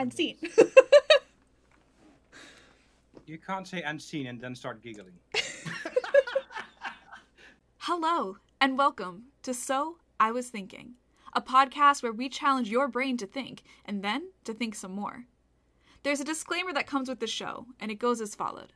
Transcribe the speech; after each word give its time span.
and 0.00 0.12
scene. 0.12 0.38
You 3.26 3.38
can't 3.38 3.68
say 3.68 3.80
and 3.82 4.02
seen 4.02 4.26
and 4.26 4.40
then 4.40 4.56
start 4.56 4.82
giggling. 4.82 5.12
Hello, 7.78 8.38
and 8.60 8.76
welcome 8.76 9.26
to 9.44 9.54
So 9.54 9.98
I 10.18 10.32
Was 10.32 10.48
Thinking, 10.48 10.94
a 11.32 11.40
podcast 11.40 12.02
where 12.02 12.10
we 12.10 12.28
challenge 12.28 12.68
your 12.68 12.88
brain 12.88 13.16
to 13.18 13.28
think 13.28 13.62
and 13.84 14.02
then 14.02 14.30
to 14.42 14.52
think 14.52 14.74
some 14.74 14.90
more. 14.90 15.26
There's 16.02 16.18
a 16.18 16.24
disclaimer 16.24 16.72
that 16.72 16.88
comes 16.88 17.08
with 17.08 17.20
the 17.20 17.28
show, 17.28 17.66
and 17.78 17.92
it 17.92 18.00
goes 18.00 18.20
as 18.20 18.34
followed. 18.34 18.72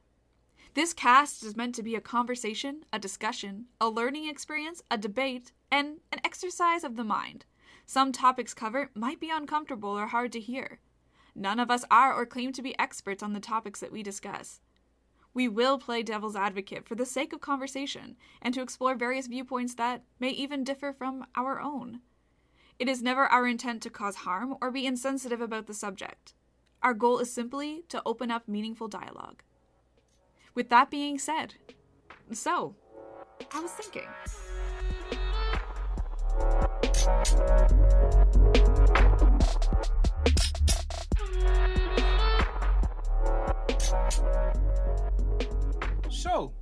This 0.75 0.93
cast 0.93 1.43
is 1.43 1.57
meant 1.57 1.75
to 1.75 1.83
be 1.83 1.97
a 1.97 2.01
conversation, 2.01 2.85
a 2.93 3.01
discussion, 3.01 3.65
a 3.81 3.89
learning 3.89 4.29
experience, 4.29 4.85
a 4.89 4.97
debate, 4.97 5.51
and 5.69 5.99
an 6.13 6.21
exercise 6.23 6.85
of 6.85 6.95
the 6.95 7.03
mind. 7.03 7.45
Some 7.87 8.13
topics 8.13 8.55
covered 8.55 8.91
might 8.95 9.19
be 9.19 9.31
uncomfortable 9.31 9.99
or 9.99 10.07
hard 10.07 10.31
to 10.31 10.41
hear. 10.41 10.79
None 11.35 11.59
of 11.59 11.71
us 11.71 11.85
are 11.91 12.15
or 12.15 12.27
claim 12.27 12.53
to 12.53 12.63
be 12.63 12.79
experts 12.79 13.23
on 13.23 13.33
the 13.33 13.41
topics 13.41 13.81
that 13.81 13.93
we 13.93 14.03
discuss. 14.03 14.61
We 15.33 15.49
will 15.49 15.79
play 15.79 16.05
devil's 16.05 16.37
advocate 16.37 16.87
for 16.87 16.95
the 16.95 17.05
sake 17.05 17.33
of 17.33 17.41
conversation 17.41 18.17
and 18.41 18.55
to 18.55 18.63
explore 18.63 18.95
various 18.95 19.27
viewpoints 19.27 19.75
that 19.75 20.05
may 20.21 20.31
even 20.31 20.63
differ 20.63 20.93
from 20.93 21.27
our 21.35 21.61
own. 21.61 22.01
It 22.79 22.89
is 22.89 23.03
never 23.03 23.27
our 23.27 23.47
intent 23.47 23.83
to 23.83 23.91
cause 23.91 24.17
harm 24.17 24.57
or 24.61 24.71
be 24.71 24.87
insensitive 24.87 25.41
about 25.41 25.67
the 25.67 25.75
subject. 25.75 26.35
Our 26.83 26.95
goal 26.95 27.19
is 27.19 27.33
simply 27.33 27.83
to 27.89 28.03
open 28.07 28.31
up 28.31 28.47
meaningful 28.47 28.89
dialogue. 28.89 29.43
With 30.55 30.69
that 30.69 30.91
being 30.91 31.19
said, 31.19 31.55
so, 32.33 32.77
I 33.53 33.61
was 33.61 33.73
thinking. 33.73 34.09
So, 46.11 46.53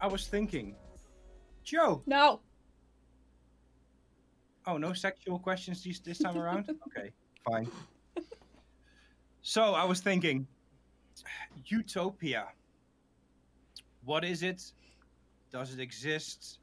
I 0.00 0.06
was 0.08 0.26
thinking, 0.26 0.74
Joe. 1.64 2.02
No. 2.06 2.40
Oh, 4.66 4.76
no 4.76 4.92
sexual 4.92 5.38
questions 5.38 5.82
this, 5.84 6.00
this 6.00 6.18
time 6.18 6.36
around? 6.42 6.68
okay, 6.88 7.10
fine. 7.48 7.68
So, 9.42 9.74
I 9.74 9.84
was 9.84 10.00
thinking, 10.00 10.46
utopia. 11.66 12.48
What 14.04 14.24
is 14.24 14.42
it? 14.42 14.62
Does 15.52 15.72
it 15.72 15.80
exist? 15.80 16.58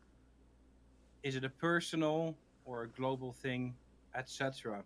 Is 1.24 1.36
it 1.36 1.44
a 1.44 1.50
personal 1.50 2.36
or 2.66 2.84
a 2.84 2.88
global 2.90 3.32
thing, 3.34 3.76
etc.? 4.16 4.84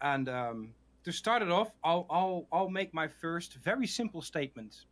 And 0.00 0.28
um, 0.28 0.74
to 1.04 1.12
start 1.12 1.42
it 1.42 1.50
off, 1.50 1.68
I'll, 1.82 2.06
I'll, 2.10 2.46
I'll 2.52 2.68
make 2.68 2.94
my 2.94 3.08
first 3.08 3.54
very 3.64 3.86
simple 3.86 4.22
statement. 4.22 4.84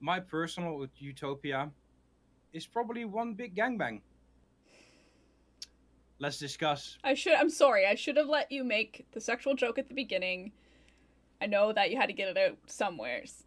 My 0.00 0.20
personal 0.20 0.86
utopia 0.98 1.70
is 2.52 2.66
probably 2.66 3.04
one 3.04 3.34
big 3.34 3.54
gangbang. 3.54 4.00
Let's 6.18 6.38
discuss. 6.38 6.98
I 7.02 7.14
should 7.14 7.34
I'm 7.34 7.50
sorry. 7.50 7.86
I 7.86 7.96
should 7.96 8.16
have 8.16 8.28
let 8.28 8.52
you 8.52 8.62
make 8.62 9.06
the 9.12 9.20
sexual 9.20 9.54
joke 9.54 9.78
at 9.78 9.88
the 9.88 9.94
beginning. 9.94 10.52
I 11.40 11.46
know 11.46 11.72
that 11.72 11.90
you 11.90 11.96
had 11.96 12.06
to 12.06 12.12
get 12.12 12.28
it 12.28 12.38
out 12.38 12.56
somewheres. 12.66 13.42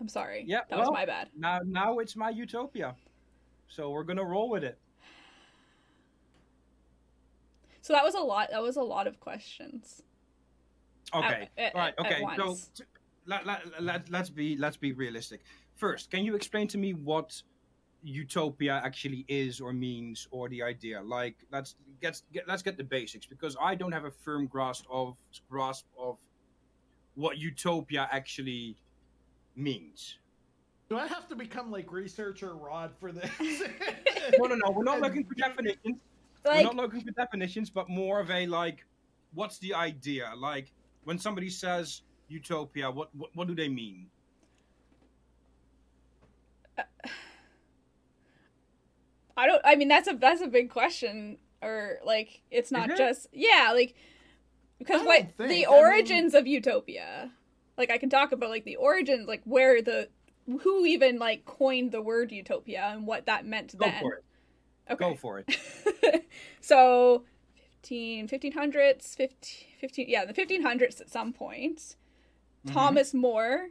I'm 0.00 0.08
sorry. 0.08 0.44
Yeah, 0.46 0.60
That 0.68 0.78
well, 0.78 0.90
was 0.90 0.90
my 0.92 1.06
bad. 1.06 1.28
Now, 1.36 1.60
now 1.64 1.98
it's 1.98 2.16
my 2.16 2.30
utopia. 2.30 2.96
So 3.68 3.90
we're 3.90 4.02
gonna 4.02 4.24
roll 4.24 4.48
with 4.50 4.64
it. 4.64 4.78
So 7.80 7.92
that 7.92 8.04
was 8.04 8.14
a 8.14 8.20
lot 8.20 8.50
that 8.50 8.62
was 8.62 8.76
a 8.76 8.82
lot 8.82 9.06
of 9.06 9.20
questions. 9.20 10.02
Okay. 11.14 11.48
at- 11.58 11.74
All 11.74 11.80
right. 11.80 11.94
at 11.98 12.06
Okay. 12.06 12.20
So 12.36 12.46
once. 12.46 12.70
t- 12.74 12.84
let, 13.26 13.46
let, 13.46 13.82
let, 13.82 14.10
let's 14.10 14.30
be 14.30 14.56
let's 14.56 14.76
be 14.76 14.92
realistic. 14.92 15.40
First, 15.76 16.10
can 16.10 16.24
you 16.24 16.34
explain 16.34 16.66
to 16.68 16.78
me 16.78 16.94
what 16.94 17.40
utopia 18.02 18.80
actually 18.84 19.24
is 19.28 19.60
or 19.60 19.72
means 19.72 20.26
or 20.30 20.48
the 20.48 20.62
idea? 20.62 21.02
Like, 21.02 21.36
let's 21.52 21.76
get, 22.00 22.20
get 22.32 22.48
let's 22.48 22.62
get 22.62 22.76
the 22.76 22.84
basics 22.84 23.26
because 23.26 23.56
I 23.60 23.74
don't 23.74 23.92
have 23.92 24.04
a 24.04 24.10
firm 24.10 24.46
grasp 24.46 24.84
of 24.90 25.16
grasp 25.50 25.86
of 25.98 26.18
what 27.16 27.36
utopia 27.38 28.08
actually 28.10 28.76
means. 29.56 30.18
Do 30.88 30.96
I 30.96 31.06
have 31.06 31.28
to 31.28 31.36
become 31.36 31.70
like 31.70 31.92
researcher 31.92 32.54
Rod 32.54 32.92
for 32.98 33.12
this? 33.12 33.30
No, 34.38 34.44
no, 34.46 34.56
no. 34.56 34.70
We're 34.70 34.84
not 34.84 35.00
looking 35.00 35.24
for 35.24 35.34
definitions. 35.34 35.96
Like 36.44 36.56
We're 36.58 36.62
not 36.64 36.76
looking 36.76 37.00
for 37.00 37.12
definitions, 37.12 37.70
but 37.70 37.88
more 37.88 38.20
of 38.20 38.30
a 38.30 38.46
like, 38.46 38.84
what's 39.32 39.58
the 39.58 39.72
idea? 39.72 40.32
Like, 40.36 40.70
when 41.08 41.18
somebody 41.18 41.48
says 41.48 42.02
utopia, 42.28 42.90
what 42.90 43.08
what, 43.16 43.30
what 43.34 43.48
do 43.48 43.54
they 43.54 43.66
mean? 43.70 44.08
I 49.34 49.46
don't 49.46 49.62
I 49.64 49.74
mean 49.76 49.88
that's 49.88 50.06
a 50.06 50.12
that's 50.14 50.42
a 50.42 50.48
big 50.48 50.68
question 50.68 51.38
or 51.62 51.98
like 52.04 52.42
it's 52.50 52.70
not 52.70 52.90
it? 52.90 52.98
just 52.98 53.26
yeah, 53.32 53.70
like 53.72 53.94
because 54.78 55.02
what 55.02 55.32
think- 55.32 55.36
the 55.38 55.44
I 55.44 55.48
mean- 55.48 55.66
origins 55.68 56.34
of 56.34 56.46
utopia. 56.46 57.30
Like 57.78 57.90
I 57.90 57.96
can 57.96 58.10
talk 58.10 58.32
about 58.32 58.50
like 58.50 58.64
the 58.64 58.76
origins 58.76 59.26
like 59.26 59.40
where 59.44 59.80
the 59.80 60.10
who 60.60 60.84
even 60.84 61.18
like 61.18 61.46
coined 61.46 61.90
the 61.90 62.02
word 62.02 62.32
utopia 62.32 62.90
and 62.92 63.06
what 63.06 63.24
that 63.26 63.46
meant 63.46 63.74
Go 63.78 63.86
then. 63.86 64.00
for 64.02 64.14
it. 64.16 64.24
Okay. 64.90 65.08
Go 65.08 65.14
for 65.14 65.38
it. 65.46 66.24
so 66.60 67.24
15 67.82 68.28
1500s 68.28 69.14
15, 69.16 69.66
15 69.80 70.08
yeah 70.08 70.24
the 70.24 70.34
1500s 70.34 71.00
at 71.00 71.08
some 71.10 71.32
point 71.32 71.96
Mhm. 72.66 72.72
thomas 72.72 73.14
more 73.14 73.68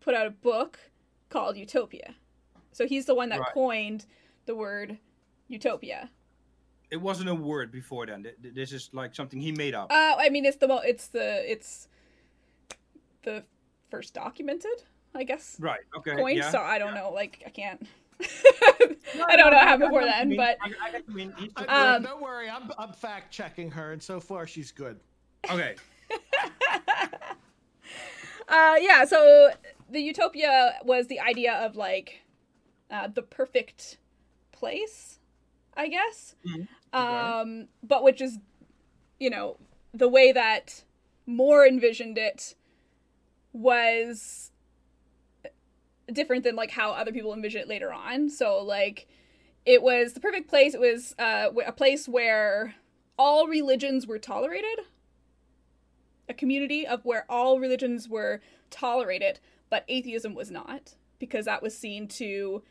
put 0.00 0.14
out 0.14 0.26
a 0.26 0.30
book 0.30 0.78
called 1.28 1.56
utopia 1.56 2.14
so 2.72 2.86
he's 2.86 3.06
the 3.06 3.14
one 3.14 3.28
that 3.30 3.40
Right. 3.40 3.52
coined 3.52 4.06
the 4.46 4.54
word 4.54 4.98
utopia 5.48 6.10
It 6.92 7.00
wasn't 7.00 7.28
a 7.28 7.34
word 7.36 7.70
before 7.70 8.06
then. 8.06 8.24
Th- 8.24 8.34
th- 8.42 8.52
This 8.54 8.72
is 8.72 8.90
like 8.92 9.14
something 9.14 9.40
he 9.40 9.52
made 9.52 9.74
up. 9.74 9.90
uh 9.92 10.14
i 10.18 10.28
mean 10.28 10.44
it's 10.44 10.56
the 10.58 10.68
mo 10.68 10.78
it's 10.78 11.08
the 11.08 11.50
it's 11.50 11.88
the 13.22 13.44
first 13.90 14.14
documented 14.14 14.84
i 15.14 15.24
guess 15.24 15.56
right. 15.60 15.80
Okay. 15.96 16.14
coined 16.16 16.38
yeah. 16.38 16.50
so 16.50 16.60
i 16.60 16.78
don't 16.78 16.94
know 16.94 17.10
like 17.10 17.42
i 17.46 17.50
can't 17.50 17.86
No, 18.20 18.26
i 19.28 19.36
don't 19.36 19.50
no, 19.50 19.50
know 19.50 19.50
no, 19.50 19.58
how 19.58 19.76
before 19.76 20.00
get 20.00 20.02
what 20.02 20.04
you 20.04 20.10
then 20.12 20.28
mean. 20.28 20.36
but 20.36 20.56
I, 20.60 20.66
I 20.66 20.90
get 20.92 21.06
what 21.06 21.08
you 21.08 21.14
mean. 21.14 21.32
He's 21.38 21.52
the 21.54 21.70
I- 21.70 21.94
Um, 21.96 22.02
don't 22.02 22.22
worry, 22.22 22.48
I'm 22.50 22.70
I'm 22.78 22.92
fact 22.92 23.32
checking 23.32 23.70
her, 23.72 23.92
and 23.92 24.02
so 24.02 24.20
far 24.20 24.46
she's 24.46 24.70
good. 24.72 24.98
okay. 25.50 25.76
uh 28.48 28.74
yeah 28.80 29.04
so 29.04 29.50
the 29.90 30.00
utopia 30.00 30.74
was 30.84 31.06
the 31.06 31.20
idea 31.20 31.52
of 31.54 31.76
like 31.76 32.22
uh 32.90 33.06
the 33.08 33.22
perfect 33.22 33.98
place 34.52 35.18
i 35.76 35.86
guess 35.88 36.34
Mhm. 36.44 36.66
um 36.92 37.68
but 37.82 38.02
which 38.02 38.20
is 38.20 38.38
you 39.20 39.30
know 39.30 39.56
the 39.94 40.08
way 40.08 40.32
that 40.32 40.82
More 41.26 41.64
envisioned 41.66 42.18
it 42.18 42.56
was 43.52 44.50
different 46.10 46.44
than 46.44 46.56
like 46.56 46.70
how 46.70 46.92
other 46.92 47.12
people 47.12 47.32
envision 47.32 47.60
it 47.60 47.68
later 47.68 47.92
on. 47.92 48.28
So 48.28 48.62
like 48.62 49.08
it 49.66 49.82
was 49.82 50.12
the 50.12 50.20
perfect 50.20 50.48
place. 50.48 50.74
It 50.74 50.80
was 50.80 51.14
uh 51.18 51.50
a 51.66 51.72
place 51.72 52.08
where 52.08 52.74
all 53.18 53.46
religions 53.46 54.06
were 54.06 54.18
tolerated. 54.18 54.80
A 56.28 56.34
community 56.34 56.86
of 56.86 57.04
where 57.04 57.26
all 57.28 57.58
religions 57.58 58.08
were 58.08 58.40
tolerated 58.70 59.40
but 59.68 59.84
atheism 59.88 60.34
was 60.34 60.50
not 60.50 60.94
because 61.18 61.44
that 61.44 61.62
was 61.62 61.78
seen 61.78 62.08
to 62.08 62.62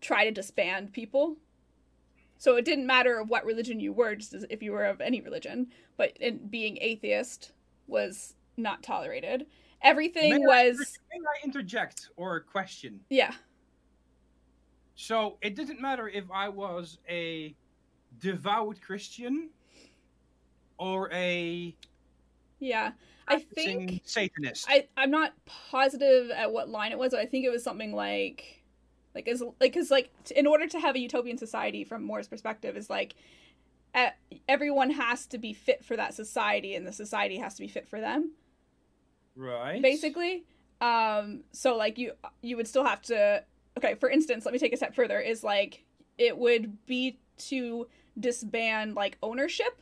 try 0.00 0.24
to 0.24 0.30
disband 0.30 0.92
people. 0.92 1.36
So 2.38 2.56
it 2.56 2.64
didn't 2.64 2.86
matter 2.86 3.20
of 3.20 3.28
what 3.28 3.44
religion 3.44 3.78
you 3.78 3.92
were 3.92 4.16
just 4.16 4.34
if 4.50 4.62
you 4.62 4.72
were 4.72 4.84
of 4.84 5.00
any 5.00 5.20
religion 5.20 5.68
but 5.96 6.16
in 6.18 6.48
being 6.48 6.78
atheist 6.80 7.52
was 7.86 8.34
not 8.56 8.82
tolerated 8.82 9.46
everything 9.82 10.30
May 10.30 10.38
was 10.38 10.78
inter- 10.78 10.84
May 11.12 11.18
I 11.18 11.44
interject 11.44 12.10
or 12.16 12.40
question? 12.40 13.00
yeah 13.10 13.32
So 14.94 15.38
it 15.42 15.56
didn't 15.56 15.80
matter 15.80 16.08
if 16.08 16.24
I 16.32 16.48
was 16.48 16.98
a 17.08 17.54
devout 18.18 18.80
Christian 18.80 19.50
or 20.78 21.10
a 21.12 21.74
yeah 22.58 22.92
i 23.28 23.38
think 23.38 24.02
Satanist. 24.04 24.66
I 24.68 24.88
I'm 24.96 25.10
not 25.10 25.32
positive 25.46 26.30
at 26.30 26.52
what 26.52 26.68
line 26.68 26.92
it 26.92 26.98
was. 26.98 27.12
But 27.12 27.20
I 27.20 27.26
think 27.26 27.44
it 27.44 27.50
was 27.50 27.62
something 27.62 27.92
like, 27.94 28.62
like 29.14 29.28
as 29.28 29.40
like 29.40 29.58
because 29.60 29.90
like 29.90 30.10
t- 30.24 30.34
in 30.36 30.46
order 30.46 30.66
to 30.66 30.80
have 30.80 30.94
a 30.96 30.98
utopian 30.98 31.38
society 31.38 31.84
from 31.84 32.02
More's 32.02 32.28
perspective 32.28 32.76
is 32.76 32.90
like, 32.90 33.14
everyone 34.48 34.90
has 34.90 35.26
to 35.26 35.38
be 35.38 35.52
fit 35.52 35.84
for 35.84 35.96
that 35.96 36.14
society, 36.14 36.74
and 36.74 36.86
the 36.86 36.92
society 36.92 37.38
has 37.38 37.54
to 37.54 37.62
be 37.62 37.68
fit 37.68 37.88
for 37.88 38.00
them. 38.00 38.32
Right. 39.36 39.80
Basically, 39.80 40.44
um, 40.80 41.40
so 41.52 41.76
like 41.76 41.98
you 41.98 42.12
you 42.42 42.56
would 42.56 42.68
still 42.68 42.84
have 42.84 43.02
to. 43.02 43.44
Okay, 43.78 43.94
for 43.94 44.10
instance, 44.10 44.44
let 44.44 44.52
me 44.52 44.58
take 44.58 44.72
a 44.72 44.76
step 44.76 44.94
further. 44.94 45.18
Is 45.20 45.42
like 45.42 45.84
it 46.18 46.36
would 46.36 46.84
be 46.86 47.18
to 47.48 47.86
disband 48.18 48.94
like 48.94 49.16
ownership 49.22 49.80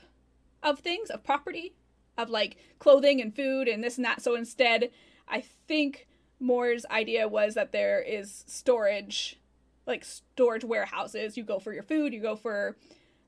of 0.63 0.79
things 0.79 1.11
of 1.11 1.25
property 1.25 1.75
of 2.17 2.31
like 2.31 2.57
clothing 2.79 3.21
and 3.21 3.35
food 3.35 3.67
and 3.67 3.83
this 3.83 3.97
and 3.97 4.05
that. 4.05 4.23
So 4.23 4.35
instead, 4.35 4.91
I 5.29 5.41
think 5.41 6.07
More's 6.39 6.87
idea 6.91 7.27
was 7.29 7.55
that 7.55 7.73
there 7.73 8.01
is 8.01 8.45
storage, 8.47 9.39
like 9.87 10.05
storage 10.05 10.65
warehouses. 10.65 11.37
You 11.37 11.45
go 11.45 11.59
for 11.59 11.73
your 11.73 11.83
food, 11.83 12.13
you 12.13 12.21
go 12.21 12.37
for 12.37 12.77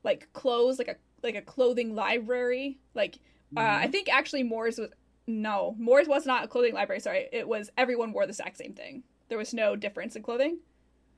like 0.04 0.32
clothes, 0.32 0.78
like 0.78 0.88
a 0.88 0.96
like 1.22 1.34
a 1.34 1.42
clothing 1.42 1.94
library. 1.94 2.78
Like 2.94 3.18
uh, 3.56 3.60
I 3.60 3.88
think 3.88 4.08
actually 4.08 4.42
More's 4.42 4.78
was 4.78 4.90
no 5.26 5.74
More's 5.78 6.08
was 6.08 6.26
not 6.26 6.44
a 6.44 6.48
clothing 6.48 6.74
library. 6.74 7.00
Sorry, 7.00 7.28
it 7.32 7.46
was 7.46 7.70
everyone 7.76 8.12
wore 8.12 8.24
the 8.26 8.30
exact 8.30 8.56
same 8.56 8.74
thing. 8.74 9.02
There 9.28 9.38
was 9.38 9.54
no 9.54 9.76
difference 9.76 10.16
in 10.16 10.22
clothing. 10.22 10.58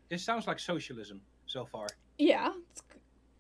This 0.09 0.23
sounds 0.23 0.47
like 0.47 0.59
socialism 0.61 1.21
so 1.47 1.65
far. 1.65 1.87
Yeah. 2.19 2.53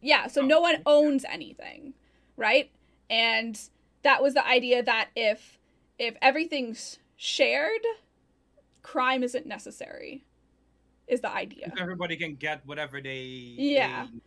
Yeah, 0.00 0.26
so 0.26 0.42
Oh, 0.42 0.46
no 0.46 0.60
one 0.60 0.82
owns 0.86 1.24
anything, 1.24 1.94
right? 2.36 2.70
And 3.08 3.58
that 4.02 4.22
was 4.22 4.34
the 4.34 4.46
idea 4.46 4.82
that 4.82 5.10
if 5.14 5.58
if 5.98 6.16
everything's 6.20 6.98
shared, 7.16 7.80
crime 8.82 9.22
isn't 9.22 9.46
necessary. 9.46 10.24
Is 11.06 11.20
the 11.20 11.30
idea. 11.30 11.66
If 11.74 11.80
everybody 11.80 12.16
can 12.16 12.34
get 12.34 12.66
whatever 12.66 13.00
they 13.00 13.22
Yeah. 13.22 14.06
they- 14.12 14.20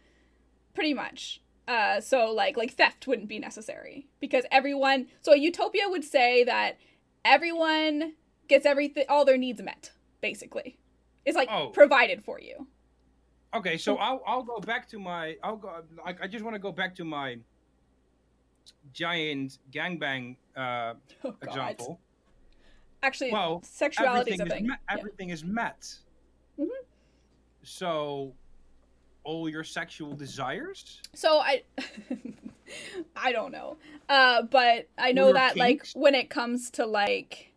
Pretty 0.75 0.93
much. 0.93 1.41
Uh 1.67 1.99
so 1.99 2.31
like 2.31 2.55
like 2.57 2.73
theft 2.73 3.07
wouldn't 3.07 3.27
be 3.27 3.39
necessary 3.39 4.07
because 4.19 4.45
everyone 4.51 5.07
so 5.21 5.33
a 5.33 5.37
utopia 5.37 5.83
would 5.89 6.03
say 6.03 6.43
that 6.45 6.77
everyone 7.25 8.13
gets 8.47 8.65
everything 8.65 9.03
all 9.09 9.25
their 9.25 9.37
needs 9.37 9.61
met, 9.61 9.91
basically. 10.21 10.77
It's 11.25 11.35
like 11.35 11.49
Oh. 11.51 11.67
provided 11.69 12.23
for 12.23 12.39
you. 12.39 12.67
Okay, 13.53 13.77
so 13.77 13.97
I'll 13.97 14.21
I'll 14.25 14.43
go 14.43 14.59
back 14.59 14.87
to 14.89 14.99
my 14.99 15.35
I'll 15.43 15.57
go 15.57 15.83
like 16.05 16.21
I 16.21 16.27
just 16.27 16.43
want 16.45 16.55
to 16.55 16.59
go 16.59 16.71
back 16.71 16.95
to 16.95 17.03
my 17.03 17.37
giant 18.93 19.57
gangbang 19.71 20.37
uh, 20.55 20.93
Oh, 21.23 21.35
example. 21.41 21.99
Actually, 23.03 23.31
Well, 23.31 23.61
sexuality 23.63 24.31
is 24.33 24.39
everything 24.39 24.41
a 24.41 24.45
is 24.45 24.59
thing. 24.59 24.67
met, 24.67 24.79
Yeah. 24.89 24.97
everything 24.97 25.29
is 25.29 25.43
met. 25.43 25.95
Mhm. 26.59 26.67
So, 27.63 28.33
all 29.27 29.50
your 29.50 29.63
sexual 29.63 30.13
desires. 30.13 31.01
So 31.13 31.39
I 31.39 31.63
I 33.15 33.33
don't 33.33 33.51
know. 33.51 33.75
Uh 34.07 34.44
but 34.44 34.88
I 34.97 35.12
know 35.12 35.33
that 35.33 35.57
like 35.57 35.85
when 35.94 36.15
it 36.15 36.29
comes 36.29 36.71
to 36.71 36.85
like 36.85 37.51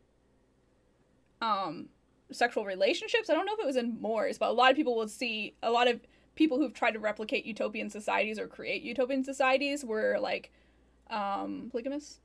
um 1.41 1.87
sexual 2.33 2.65
relationships, 2.65 3.31
I 3.31 3.35
don't 3.35 3.47
know 3.47 3.55
if 3.55 3.61
it 3.61 3.67
was 3.67 3.77
in 3.77 3.99
More's, 4.01 4.37
but 4.37 4.49
a 4.51 4.53
lot 4.53 4.71
of 4.73 4.77
people 4.77 4.97
will 4.97 5.09
see 5.09 5.55
a 5.63 5.71
lot 5.71 5.87
of 5.89 6.01
people 6.35 6.59
who've 6.59 6.75
tried 6.75 6.93
to 6.93 6.99
replicate 6.99 7.45
utopian 7.47 7.89
societies 7.89 8.39
or 8.39 8.49
create 8.49 8.83
utopian 8.83 9.23
societies 9.25 9.85
were 9.85 10.19
like 10.21 10.51
um 11.09 11.69
polygamous. 11.71 12.19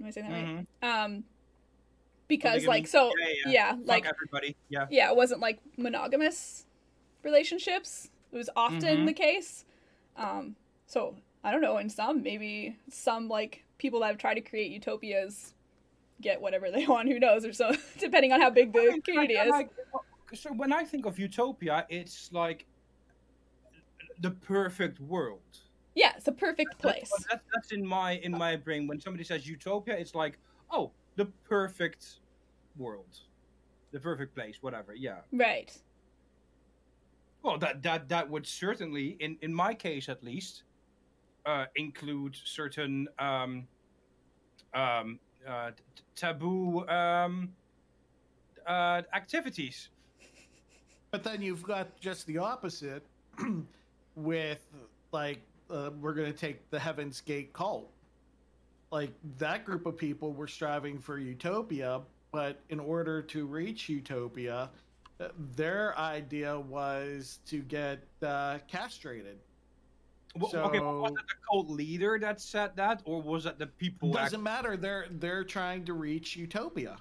Am 0.00 0.06
I 0.06 0.10
saying 0.10 0.28
that 0.30 0.44
Mhm. 0.44 0.66
right? 0.82 1.04
Um 1.04 1.24
because 2.28 2.64
Polygamy. 2.64 2.66
like 2.68 2.86
so 2.86 3.12
Yeah, 3.18 3.26
yeah. 3.28 3.52
yeah, 3.52 3.76
like 3.84 4.06
everybody. 4.06 4.56
Yeah. 4.70 4.86
yeah, 4.90 5.10
it 5.10 5.16
wasn't 5.16 5.40
like 5.40 5.58
monogamous 5.76 6.64
relationships. 7.22 8.10
It 8.36 8.38
was 8.38 8.50
often 8.54 8.80
Mhm. 8.80 9.06
the 9.06 9.14
case. 9.14 9.64
Um, 10.14 10.56
so 10.86 11.16
I 11.42 11.50
don't 11.50 11.62
know. 11.62 11.78
In 11.78 11.88
some, 11.88 12.22
maybe 12.22 12.76
some 12.90 13.28
like 13.28 13.64
people 13.78 14.00
that 14.00 14.08
have 14.08 14.18
tried 14.18 14.34
to 14.34 14.42
create 14.42 14.70
utopias 14.70 15.54
get 16.20 16.38
whatever 16.40 16.70
they 16.76 16.86
want. 16.86 17.08
Who 17.08 17.18
knows? 17.18 17.46
Or 17.46 17.54
so, 17.54 17.72
depending 17.98 18.32
on 18.32 18.40
how 18.42 18.50
big 18.50 18.74
the 18.74 18.80
I 18.80 18.86
mean, 18.88 19.02
community 19.02 19.36
like- 19.36 19.46
is. 19.46 19.50
like- 19.52 19.70
so 20.34 20.52
when 20.52 20.70
I 20.72 20.84
think 20.84 21.06
of 21.06 21.18
utopia, 21.18 21.86
it's 21.88 22.30
like 22.32 22.66
the 24.20 24.32
perfect 24.32 25.00
world. 25.00 25.40
yeah, 25.94 26.12
it's 26.16 26.28
a 26.28 26.32
perfect 26.32 26.72
That's, 26.72 26.82
place. 26.82 27.10
what- 27.10 27.24
that's, 27.30 27.44
that's 27.54 27.72
in 27.72 27.86
my 27.86 28.12
in 28.16 28.32
my 28.32 28.56
brain. 28.56 28.86
When 28.86 29.00
somebody 29.00 29.24
says 29.24 29.46
utopia, 29.48 29.96
it's 29.96 30.14
like, 30.14 30.38
oh, 30.70 30.90
the 31.14 31.24
perfect 31.48 32.20
world, 32.76 33.20
the 33.92 34.00
perfect 34.00 34.34
place, 34.34 34.56
whatever. 34.62 34.94
Yeah. 34.94 35.20
Right. 35.32 35.74
Well, 37.46 37.58
that 37.58 37.80
that 37.84 38.08
that 38.08 38.28
would 38.28 38.44
certainly, 38.44 39.16
in 39.20 39.38
in 39.40 39.54
my 39.54 39.72
case 39.72 40.08
at 40.08 40.24
least, 40.24 40.64
uh, 41.46 41.66
include 41.76 42.36
certain 42.44 43.06
um, 43.20 43.68
um, 44.74 45.20
uh, 45.46 45.70
taboo 46.16 46.84
um, 46.88 47.52
uh, 48.66 49.02
activities. 49.14 49.90
But 51.12 51.22
then 51.22 51.40
you've 51.40 51.62
got 51.62 52.00
just 52.00 52.26
the 52.26 52.38
opposite 52.38 53.06
with 54.16 54.66
like 55.12 55.40
uh, 55.70 55.90
we're 56.00 56.14
going 56.14 56.32
to 56.32 56.36
take 56.36 56.68
the 56.70 56.80
Heaven's 56.80 57.20
Gate 57.20 57.52
cult. 57.52 57.92
Like 58.90 59.12
that 59.38 59.64
group 59.64 59.86
of 59.86 59.96
people 59.96 60.32
were 60.32 60.48
striving 60.48 60.98
for 60.98 61.16
utopia, 61.16 62.00
but 62.32 62.58
in 62.70 62.80
order 62.80 63.22
to 63.22 63.46
reach 63.46 63.88
utopia, 63.88 64.68
their 65.54 65.96
idea 65.98 66.58
was 66.58 67.40
to 67.46 67.60
get 67.62 68.00
uh, 68.22 68.58
castrated. 68.68 69.38
W- 70.38 70.58
okay, 70.58 70.78
but 70.78 70.84
was 70.84 71.08
So- 71.10 71.14
it 71.16 71.26
the 71.28 71.34
cult 71.50 71.70
leader 71.70 72.18
that 72.20 72.40
said 72.40 72.76
that, 72.76 73.02
or 73.04 73.22
was 73.22 73.44
that 73.44 73.58
the 73.58 73.66
people? 73.66 74.10
It 74.10 74.20
doesn't 74.20 74.42
matter. 74.42 74.76
They're 74.76 75.06
they're 75.10 75.44
trying 75.44 75.84
to 75.86 75.94
reach 75.94 76.36
utopia, 76.36 76.98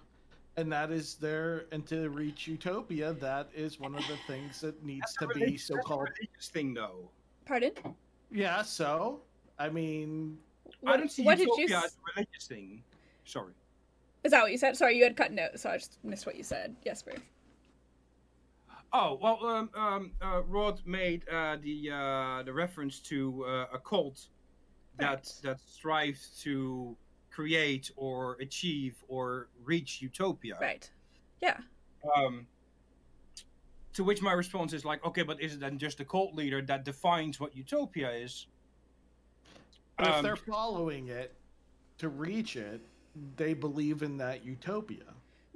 and 0.56 0.72
that 0.72 0.92
is 0.92 1.16
their 1.16 1.66
and 1.74 1.86
to 1.88 2.10
reach 2.10 2.48
utopia, 2.48 3.14
that 3.14 3.50
is 3.54 3.80
one 3.80 3.94
of 3.96 4.08
the 4.08 4.18
things 4.28 4.62
that 4.62 4.82
needs 4.86 5.14
to 5.16 5.28
be 5.28 5.42
religious- 5.42 5.68
that's 5.68 5.80
a 5.80 5.82
so-called. 5.84 6.10
religious 6.18 6.48
thing, 6.50 6.74
though. 6.74 7.10
Pardon. 7.46 7.74
Yeah. 8.32 8.62
So, 8.62 9.22
I 9.60 9.68
mean, 9.70 10.38
I 10.68 10.92
What, 10.92 10.98
don't 10.98 11.12
see 11.12 11.24
what 11.24 11.38
did 11.38 11.50
you? 11.58 11.66
as 11.66 11.72
a 11.98 12.14
religious 12.16 12.48
thing. 12.48 12.82
Sorry. 13.26 13.54
Is 14.24 14.32
that 14.32 14.42
what 14.42 14.52
you 14.52 14.58
said? 14.58 14.76
Sorry, 14.78 14.98
you 14.98 15.04
had 15.04 15.16
cut 15.18 15.32
notes, 15.34 15.62
so 15.62 15.70
I 15.70 15.78
just 15.78 16.04
missed 16.04 16.26
what 16.26 16.36
you 16.36 16.44
said. 16.44 16.76
Jesper. 16.84 17.12
Oh 18.94 19.18
well, 19.22 19.46
um, 19.46 19.70
um, 19.76 20.12
uh, 20.22 20.42
Rod 20.44 20.82
made 20.86 21.28
uh, 21.30 21.58
the 21.62 21.90
uh, 21.92 22.44
the 22.44 22.54
reference 22.54 23.00
to 23.02 23.46
uh, 23.46 23.66
a 23.74 23.80
cult 23.80 24.28
that 24.98 25.10
Right. 25.10 25.34
that 25.44 25.60
strives 25.60 26.40
to 26.44 26.96
create 27.30 27.92
or 27.98 28.38
achieve 28.40 28.96
or 29.10 29.50
reach 29.64 30.02
utopia. 30.02 30.58
Right. 30.62 30.90
Yeah. 31.42 31.58
Um, 32.16 32.48
to 33.94 34.04
which 34.04 34.22
my 34.22 34.32
response 34.34 34.72
is 34.74 34.86
like, 34.86 35.04
okay, 35.06 35.24
but 35.24 35.42
is 35.42 35.56
it 35.56 35.60
then 35.60 35.78
just 35.78 35.98
the 35.98 36.06
cult 36.06 36.34
leader 36.36 36.62
that 36.62 36.86
defines 36.86 37.40
what 37.40 37.56
utopia 37.56 38.12
is? 38.12 38.48
but 39.98 40.08
if 40.08 40.14
Um, 40.16 40.24
they're 40.24 40.36
following 40.36 41.08
it 41.08 41.34
to 41.98 42.10
reach 42.10 42.56
it, 42.58 42.82
they 43.38 43.54
believe 43.54 44.02
in 44.04 44.18
that 44.18 44.44
utopia. 44.46 45.14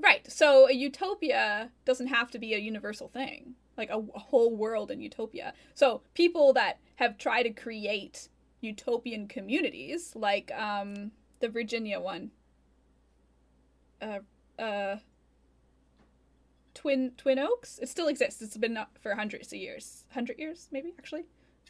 Right. 0.09 0.31
So 0.31 0.67
a 0.67 0.73
utopia 0.73 1.69
doesn't 1.85 2.07
have 2.07 2.31
to 2.31 2.39
be 2.39 2.55
a 2.55 2.57
universal 2.57 3.09
thing, 3.09 3.53
like 3.77 3.91
a, 3.91 3.99
a 4.15 4.19
whole 4.19 4.55
world 4.55 4.89
in 4.89 5.01
utopia. 5.01 5.53
So 5.75 6.01
people 6.15 6.51
that 6.53 6.79
have 6.95 7.19
tried 7.19 7.43
to 7.43 7.51
create 7.51 8.27
utopian 8.59 9.27
communities, 9.27 10.13
like 10.15 10.51
um, 10.51 11.11
the 11.41 11.47
Virginia 11.47 11.99
one, 11.99 12.31
uh, 14.01 14.19
uh, 14.57 14.97
Twin 16.73 17.11
Twin 17.15 17.37
Oaks, 17.37 17.77
it 17.79 17.87
still 17.87 18.07
exists. 18.07 18.41
It's 18.41 18.57
been 18.57 18.79
for 18.99 19.13
hundreds 19.13 19.53
of 19.53 19.59
years, 19.59 20.05
hundred 20.13 20.39
years 20.39 20.69
maybe 20.71 20.95
actually 20.97 21.25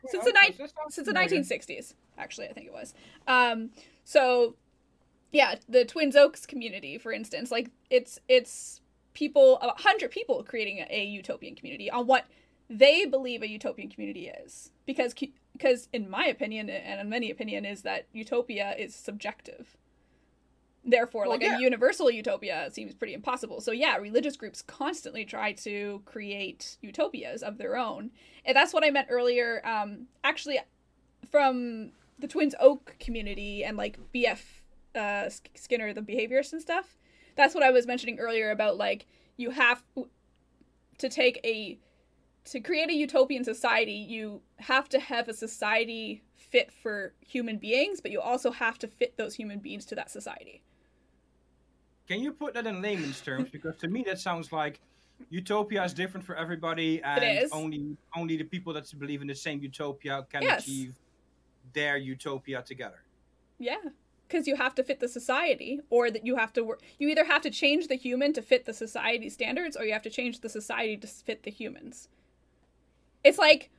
since 0.07 0.23
the 0.23 0.29
Okay, 0.29 0.39
nine 0.41 0.53
that 0.57 0.71
sounds 0.71 0.95
since 0.95 1.07
the 1.07 1.13
familiar. 1.13 1.43
1960s 1.43 1.93
actually 2.17 2.47
i 2.47 2.53
think 2.53 2.65
it 2.67 2.73
was 2.73 2.93
um 3.27 3.69
so 4.03 4.55
yeah 5.31 5.55
the 5.67 5.85
twins 5.85 6.15
oaks 6.15 6.45
community 6.45 6.97
for 6.97 7.11
instance 7.11 7.51
like 7.51 7.69
it's 7.89 8.19
it's 8.27 8.81
people 9.13 9.59
a 9.61 9.81
hundred 9.81 10.11
people 10.11 10.43
creating 10.43 10.85
a, 10.89 11.03
utopian 11.03 11.55
community 11.55 11.89
on 11.91 12.07
what 12.07 12.25
they 12.69 13.05
believe 13.05 13.41
a 13.41 13.49
utopian 13.49 13.89
community 13.89 14.29
is. 14.29 14.71
Because 14.85 15.13
because 15.53 15.89
in 15.91 16.09
my 16.09 16.25
opinion 16.25 16.69
and 16.69 17.01
in 17.01 17.09
many 17.09 17.31
opinion 17.31 17.65
is 17.65 17.81
that 17.81 18.05
utopia 18.13 18.75
is 18.77 18.95
subjective. 18.95 19.75
Therefore 20.85 21.23
Well, 21.23 21.31
like 21.31 21.41
yeah. 21.41 21.57
a 21.57 21.61
universal 21.61 22.09
utopia 22.09 22.69
seems 22.71 22.93
pretty 22.93 23.13
impossible. 23.13 23.59
So 23.59 23.71
yeah 23.71 23.97
religious 23.97 24.37
groups 24.37 24.61
constantly 24.61 25.25
try 25.25 25.51
to 25.53 26.01
create 26.05 26.77
utopias 26.81 27.43
of 27.43 27.57
their 27.57 27.75
own. 27.75 28.11
And 28.45 28.55
that's 28.55 28.73
what 28.73 28.85
i 28.85 28.89
meant 28.89 29.07
earlier 29.09 29.61
um 29.65 30.07
actually 30.23 30.59
from 31.29 31.91
the 32.17 32.27
twins 32.27 32.55
oak 32.59 32.95
community 32.99 33.63
and 33.63 33.77
like 33.77 33.99
bf 34.13 34.39
uh 34.95 35.29
skinner 35.55 35.93
the 35.93 36.01
behaviorist 36.01 36.51
and 36.53 36.61
stuff 36.61 36.97
that's 37.35 37.53
what 37.53 37.63
i 37.63 37.69
was 37.71 37.85
mentioning 37.85 38.19
earlier 38.19 38.51
about 38.51 38.77
like 38.77 39.05
you 39.37 39.51
have 39.51 39.83
to 40.97 41.09
take 41.09 41.39
a 41.43 41.79
to 42.45 42.59
create 42.59 42.89
a 42.89 42.93
utopian 42.93 43.43
society 43.43 43.93
you 43.93 44.41
have 44.57 44.89
to 44.89 44.99
have 44.99 45.27
a 45.27 45.33
society 45.33 46.23
fit 46.35 46.71
for 46.71 47.13
human 47.21 47.57
beings 47.57 48.01
but 48.01 48.11
you 48.11 48.19
also 48.19 48.49
have 48.51 48.79
to 48.79 48.87
fit 48.87 49.15
those 49.17 49.35
human 49.35 49.59
beings 49.59 49.85
to 49.85 49.95
that 49.95 50.09
society 50.09 50.63
Can 52.07 52.21
you 52.21 52.31
put 52.33 52.53
that 52.55 52.65
in 52.65 52.81
layman's 52.81 53.21
terms? 53.21 53.49
Because 53.55 53.75
to 53.77 53.87
me, 53.87 54.03
that 54.07 54.19
sounds 54.19 54.51
like 54.51 54.79
utopia 55.29 55.83
is 55.83 55.93
different 55.93 56.25
for 56.25 56.35
everybody, 56.35 57.01
and 57.03 57.45
only 57.51 57.81
only 58.15 58.35
the 58.37 58.45
people 58.45 58.73
that 58.73 58.85
believe 58.97 59.21
in 59.21 59.27
the 59.27 59.35
same 59.35 59.59
utopia 59.61 60.25
can 60.31 60.41
Yes. 60.43 60.63
achieve 60.63 60.95
their 61.73 61.97
utopia 61.97 62.63
together. 62.63 63.01
yeah 63.59 63.83
because 64.29 64.47
you 64.47 64.55
have 64.55 64.75
to 64.75 64.83
fit 64.83 64.99
the 64.99 65.07
society 65.07 65.79
or 65.89 66.11
that 66.11 66.25
you 66.25 66.35
have 66.35 66.53
to 66.53 66.63
work 66.63 66.81
you 66.99 67.09
either 67.09 67.25
have 67.25 67.41
to 67.41 67.49
change 67.49 67.87
the 67.87 67.95
human 67.95 68.31
to 68.31 68.41
fit 68.41 68.65
the 68.65 68.73
society 68.73 69.29
standards 69.29 69.75
or 69.75 69.83
you 69.83 69.91
have 69.91 70.03
to 70.03 70.09
change 70.09 70.41
the 70.41 70.49
society 70.49 70.95
to 70.95 71.07
fit 71.07 71.43
the 71.43 71.51
humans. 71.51 72.07
It's 73.23 73.37
like 73.37 73.69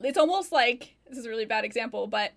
it's 0.00 0.18
almost 0.18 0.52
like 0.52 0.96
this 1.08 1.18
is 1.18 1.26
a 1.26 1.30
really 1.30 1.46
bad 1.46 1.64
example 1.64 2.06
but 2.06 2.32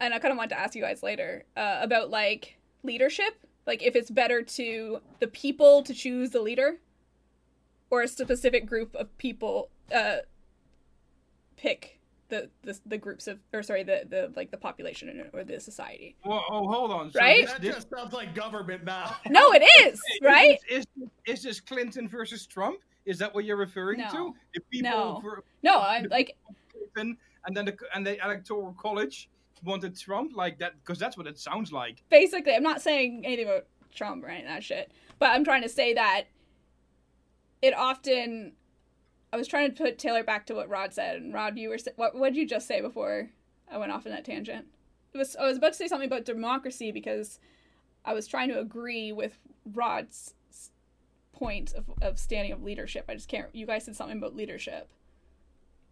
and 0.00 0.14
i 0.14 0.18
kind 0.18 0.32
of 0.32 0.38
want 0.38 0.48
to 0.50 0.58
ask 0.58 0.74
you 0.74 0.82
guys 0.82 1.02
later 1.02 1.44
uh, 1.56 1.78
about 1.82 2.10
like 2.10 2.58
leadership. 2.82 3.34
Like 3.66 3.82
if 3.82 3.94
it's 3.94 4.10
better 4.10 4.42
to 4.42 5.00
the 5.20 5.26
people 5.26 5.82
to 5.82 5.92
choose 5.92 6.30
the 6.30 6.40
leader 6.40 6.78
or 7.90 8.02
a 8.02 8.08
specific 8.08 8.66
group 8.66 8.94
of 8.94 9.16
people 9.18 9.70
uh 9.94 10.18
pick 11.56 11.97
the, 12.28 12.50
the 12.62 12.78
the 12.86 12.98
groups 12.98 13.26
of 13.26 13.38
or 13.52 13.62
sorry 13.62 13.82
the 13.82 14.02
the 14.08 14.32
like 14.36 14.50
the 14.50 14.56
population 14.56 15.24
or 15.32 15.44
the 15.44 15.58
society 15.60 16.14
Well, 16.24 16.44
oh, 16.50 16.68
hold 16.68 16.90
on. 16.90 17.10
So 17.10 17.20
Right? 17.20 17.46
That 17.46 17.62
just 17.62 17.88
sounds 17.90 18.12
like 18.12 18.34
government 18.34 18.84
now. 18.84 19.16
no 19.30 19.52
it 19.52 19.62
is 19.86 20.00
right 20.22 20.58
Is, 20.70 20.84
is, 21.00 21.08
is 21.26 21.42
this 21.42 21.60
Clinton 21.60 22.06
versus 22.08 22.46
Trump? 22.46 22.80
Is 23.06 23.18
that 23.18 23.34
what 23.34 23.44
you're 23.46 23.56
referring 23.56 24.00
No. 24.00 24.10
to? 24.10 24.34
The 24.54 24.60
people 24.70 24.90
No. 24.90 25.20
for 25.20 25.42
no 25.62 25.80
i'm 25.80 26.04
like 26.10 26.36
Clinton 26.72 27.16
and 27.46 27.56
then 27.56 27.64
the 27.64 27.76
and 27.94 28.06
the 28.06 28.22
electoral 28.24 28.74
college 28.78 29.28
wanted 29.64 29.98
Trump 29.98 30.36
like 30.36 30.58
that 30.58 30.74
because 30.80 30.98
that's 30.98 31.16
what 31.16 31.26
it 31.26 31.38
sounds 31.38 31.72
like. 31.72 32.02
basically 32.10 32.54
i'm 32.54 32.62
not 32.62 32.80
saying 32.82 33.22
anything 33.24 33.46
about 33.46 33.64
trump 33.94 34.22
or 34.22 34.28
any 34.28 34.42
of 34.42 34.46
that 34.48 34.62
shit 34.62 34.92
but 35.18 35.30
i'm 35.30 35.42
trying 35.44 35.62
to 35.62 35.68
say 35.68 35.94
that 35.94 36.24
it 37.62 37.74
often 37.74 38.52
i 39.32 39.36
was 39.36 39.46
trying 39.48 39.70
to 39.70 39.76
put 39.82 39.98
taylor 39.98 40.22
back 40.24 40.46
to 40.46 40.54
what 40.54 40.68
rod 40.68 40.92
said 40.92 41.16
and 41.16 41.34
rod 41.34 41.56
you 41.58 41.68
were 41.68 41.78
what 41.96 42.14
what 42.14 42.32
did 42.32 42.38
you 42.38 42.46
just 42.46 42.66
say 42.66 42.80
before 42.80 43.30
i 43.70 43.76
went 43.78 43.92
off 43.92 44.06
on 44.06 44.12
that 44.12 44.24
tangent 44.24 44.66
it 45.12 45.18
was 45.18 45.36
i 45.36 45.46
was 45.46 45.56
about 45.56 45.72
to 45.72 45.78
say 45.78 45.88
something 45.88 46.06
about 46.08 46.24
democracy 46.24 46.90
because 46.92 47.38
i 48.04 48.12
was 48.14 48.26
trying 48.26 48.48
to 48.48 48.58
agree 48.58 49.12
with 49.12 49.38
rod's 49.72 50.34
point 51.32 51.72
of, 51.74 51.84
of 52.02 52.18
standing 52.18 52.52
of 52.52 52.62
leadership 52.62 53.04
i 53.08 53.14
just 53.14 53.28
can't 53.28 53.46
you 53.54 53.64
guys 53.66 53.84
said 53.84 53.94
something 53.94 54.18
about 54.18 54.34
leadership 54.34 54.88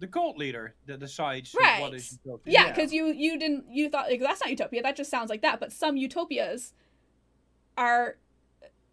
The 0.01 0.07
cult 0.09 0.37
leader 0.37 0.75
that 0.87 0.99
decides 1.01 1.55
Right. 1.55 1.81
what 1.81 1.95
is 1.95 2.19
utopia. 2.25 2.53
Yeah, 2.53 2.65
Yeah. 2.67 2.73
because 2.73 2.93
you 2.93 3.07
you 3.07 3.39
didn't 3.39 3.65
you 3.71 3.89
thought 3.89 4.11
like 4.11 4.21
that's 4.21 4.41
not 4.43 4.51
utopia. 4.51 4.83
That 4.83 4.95
just 4.97 5.11
sounds 5.11 5.31
like 5.31 5.41
that. 5.43 5.59
But 5.59 5.73
some 5.73 5.97
utopias 5.97 6.75
are 7.79 8.19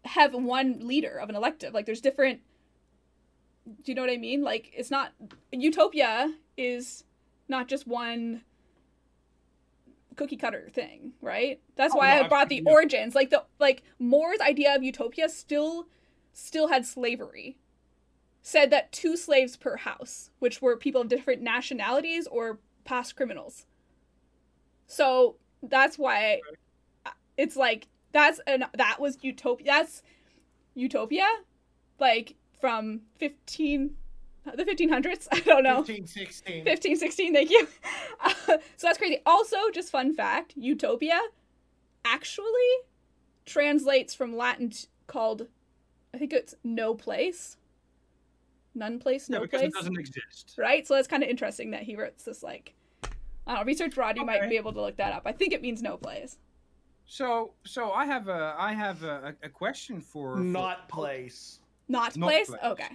have 0.04 0.32
one 0.32 0.86
leader 0.86 1.18
of 1.18 1.28
an 1.28 1.34
elective. 1.36 1.74
Like 1.74 1.84
there's 1.86 2.00
different. 2.00 2.40
Do 3.66 3.82
you 3.92 3.94
know 3.94 4.02
what 4.02 4.10
I 4.10 4.16
mean? 4.16 4.42
Like 4.42 4.70
it's 4.74 4.90
not 4.90 5.12
utopia 5.52 6.34
is 6.56 7.04
not 7.48 7.68
just 7.68 7.86
one 7.86 8.42
cookie 10.16 10.36
cutter 10.36 10.68
thing, 10.72 11.12
right? 11.20 11.60
That's 11.76 11.94
Oh, 11.94 11.98
why 11.98 12.18
no, 12.18 12.24
I 12.24 12.28
brought 12.28 12.48
the 12.48 12.58
absolutely. 12.58 12.72
origins. 12.72 13.14
Like 13.14 13.30
the 13.30 13.44
like 13.58 13.82
More's 13.98 14.40
idea 14.40 14.74
of 14.74 14.82
utopia 14.82 15.28
still 15.28 15.88
still 16.32 16.68
had 16.68 16.84
slavery 16.84 17.58
said 18.42 18.70
that 18.70 18.92
two 18.92 19.16
slaves 19.16 19.56
per 19.56 19.76
house, 19.76 20.30
which 20.38 20.60
were 20.60 20.76
people 20.76 21.00
of 21.00 21.08
different 21.08 21.40
nationalities 21.40 22.26
or 22.26 22.58
past 22.84 23.16
criminals. 23.16 23.64
So 24.86 25.36
that's 25.62 25.98
why 25.98 26.40
it's 27.38 27.56
like 27.56 27.88
that's 28.12 28.40
an 28.46 28.66
that 28.74 29.00
was 29.00 29.18
utopia. 29.22 29.66
That's 29.66 30.02
utopia, 30.74 31.26
like 31.98 32.36
from 32.64 33.02
fifteen, 33.18 33.94
the 34.56 34.64
fifteen 34.64 34.88
hundreds. 34.88 35.28
I 35.32 35.40
don't 35.40 35.64
know. 35.64 35.82
15, 35.82 36.06
16. 36.06 36.64
15, 36.64 36.96
16, 36.96 37.34
thank 37.34 37.50
you. 37.50 37.68
Uh, 38.24 38.30
so 38.76 38.86
that's 38.86 38.96
crazy. 38.96 39.18
Also, 39.26 39.56
just 39.74 39.90
fun 39.90 40.14
fact 40.14 40.54
utopia 40.56 41.20
actually 42.06 42.70
translates 43.44 44.14
from 44.14 44.34
Latin 44.34 44.70
t- 44.70 44.86
called, 45.08 45.48
I 46.14 46.18
think 46.18 46.32
it's 46.32 46.54
no 46.64 46.94
place. 46.94 47.58
None 48.74 48.98
place, 48.98 49.28
no 49.28 49.36
Yeah, 49.36 49.40
no 49.40 49.42
because 49.42 49.60
place. 49.60 49.72
it 49.72 49.76
doesn't 49.76 49.98
exist. 49.98 50.54
Right? 50.56 50.86
So 50.86 50.94
that's 50.94 51.08
kind 51.08 51.22
of 51.22 51.28
interesting 51.28 51.72
that 51.72 51.82
he 51.82 51.96
wrote 51.96 52.16
this, 52.24 52.42
like, 52.42 52.72
I 53.02 53.08
don't 53.46 53.56
know, 53.56 53.64
research 53.64 53.94
Rod, 53.98 54.16
you 54.16 54.24
might 54.24 54.48
be 54.48 54.56
able 54.56 54.72
to 54.72 54.80
look 54.80 54.96
that 54.96 55.12
up. 55.12 55.24
I 55.26 55.32
think 55.32 55.52
it 55.52 55.60
means 55.60 55.82
no 55.82 55.98
place. 55.98 56.38
So 57.04 57.52
so 57.64 57.92
I 57.92 58.06
have 58.06 58.28
a 58.28 58.54
I 58.58 58.72
have 58.72 59.02
a, 59.02 59.34
a 59.42 59.50
question 59.50 60.00
for, 60.00 60.36
for 60.36 60.40
Not 60.40 60.88
place. 60.88 61.58
Not, 61.88 62.16
Not 62.16 62.26
place? 62.26 62.48
place. 62.48 62.60
Okay. 62.64 62.88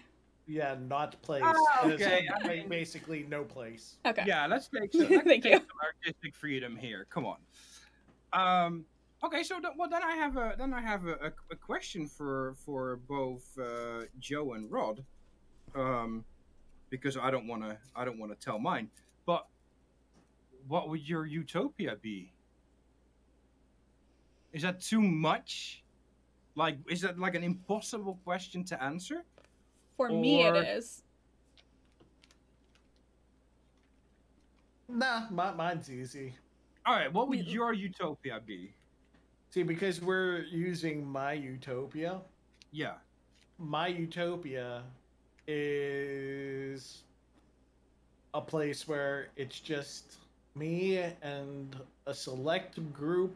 Yeah, 0.47 0.75
not 0.87 1.21
place. 1.21 1.43
It 1.45 1.87
is 1.87 1.93
okay, 2.01 2.27
I 2.43 2.65
basically 2.67 3.25
no 3.29 3.43
place. 3.43 3.97
Okay. 4.05 4.23
Yeah, 4.25 4.47
let's 4.47 4.67
take 4.67 4.91
some, 4.93 5.01
let's 5.01 5.23
Thank 5.23 5.43
take 5.43 5.53
you. 5.53 5.59
some 5.59 5.77
artistic 5.83 6.35
freedom 6.35 6.75
here. 6.75 7.05
Come 7.09 7.25
on. 7.25 7.37
Um. 8.33 8.85
Okay, 9.23 9.43
so 9.43 9.59
th- 9.59 9.73
well 9.77 9.89
then 9.89 10.01
I 10.01 10.15
have 10.15 10.37
a 10.37 10.55
then 10.57 10.73
I 10.73 10.81
have 10.81 11.05
a, 11.05 11.13
a, 11.15 11.31
a 11.51 11.55
question 11.55 12.07
for 12.07 12.55
for 12.65 12.95
both 13.07 13.43
uh, 13.59 14.05
Joe 14.19 14.53
and 14.53 14.71
Rod, 14.71 15.03
um, 15.75 16.23
because 16.89 17.15
I 17.15 17.29
don't 17.29 17.45
want 17.47 17.61
to 17.63 17.77
I 17.95 18.03
don't 18.05 18.17
want 18.17 18.31
to 18.31 18.43
tell 18.43 18.57
mine. 18.57 18.89
But 19.27 19.45
what 20.67 20.89
would 20.89 21.07
your 21.07 21.25
utopia 21.27 21.95
be? 22.01 22.31
Is 24.51 24.63
that 24.63 24.81
too 24.81 25.01
much? 25.01 25.83
Like, 26.59 26.77
is 26.89 26.99
that 27.01 27.17
like 27.17 27.35
an 27.35 27.43
impossible 27.45 28.19
question 28.25 28.65
to 28.65 28.83
answer? 28.83 29.23
For 29.95 30.09
me, 30.09 30.43
it 30.43 30.57
is. 30.57 31.03
Nah, 34.89 35.29
my, 35.31 35.53
mine's 35.53 35.89
easy. 35.89 36.33
All 36.85 36.95
right, 36.95 37.13
what 37.13 37.29
would 37.29 37.47
your 37.47 37.71
utopia 37.71 38.41
be? 38.45 38.73
See, 39.51 39.63
because 39.63 40.01
we're 40.01 40.39
using 40.51 41.07
my 41.07 41.31
utopia, 41.31 42.19
Yeah. 42.73 42.95
my 43.57 43.87
utopia 43.87 44.83
is 45.47 47.03
a 48.33 48.41
place 48.41 48.85
where 48.85 49.29
it's 49.37 49.61
just 49.61 50.17
me 50.55 50.97
and 51.21 51.73
a 52.05 52.13
select 52.13 52.75
group 52.91 53.33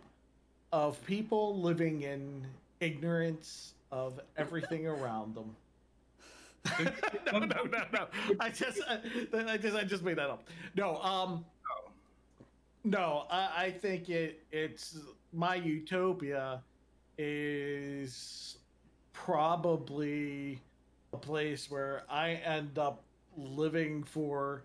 of 0.74 1.02
people 1.06 1.58
living 1.62 2.02
in 2.02 2.46
ignorance 2.84 3.74
of 3.92 4.20
everything 4.38 4.88
around 4.88 5.36
them. 5.36 5.56
no, 7.32 7.40
no, 7.40 7.64
no, 7.64 7.84
no. 7.92 8.08
I 8.40 8.50
just, 8.50 8.82
I, 8.88 9.00
I 9.34 9.58
just, 9.58 9.76
I 9.76 9.84
just 9.84 10.04
made 10.04 10.18
that 10.18 10.30
up. 10.30 10.48
No, 10.76 10.98
um, 11.02 11.46
no, 12.84 13.26
I, 13.30 13.66
I 13.66 13.72
think 13.72 14.10
it, 14.10 14.42
it's 14.52 14.98
my 15.32 15.56
utopia 15.56 16.62
is 17.18 18.58
probably 19.14 20.60
a 21.14 21.18
place 21.18 21.70
where 21.70 22.04
I 22.10 22.32
end 22.32 22.78
up 22.78 23.04
living 23.38 24.04
for 24.04 24.64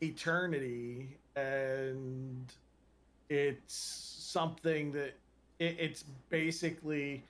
eternity, 0.00 1.16
and 1.36 2.52
it's 3.28 3.74
something 3.74 4.92
that 4.92 5.14
it, 5.58 5.76
it's 5.78 6.04
basically 6.30 7.22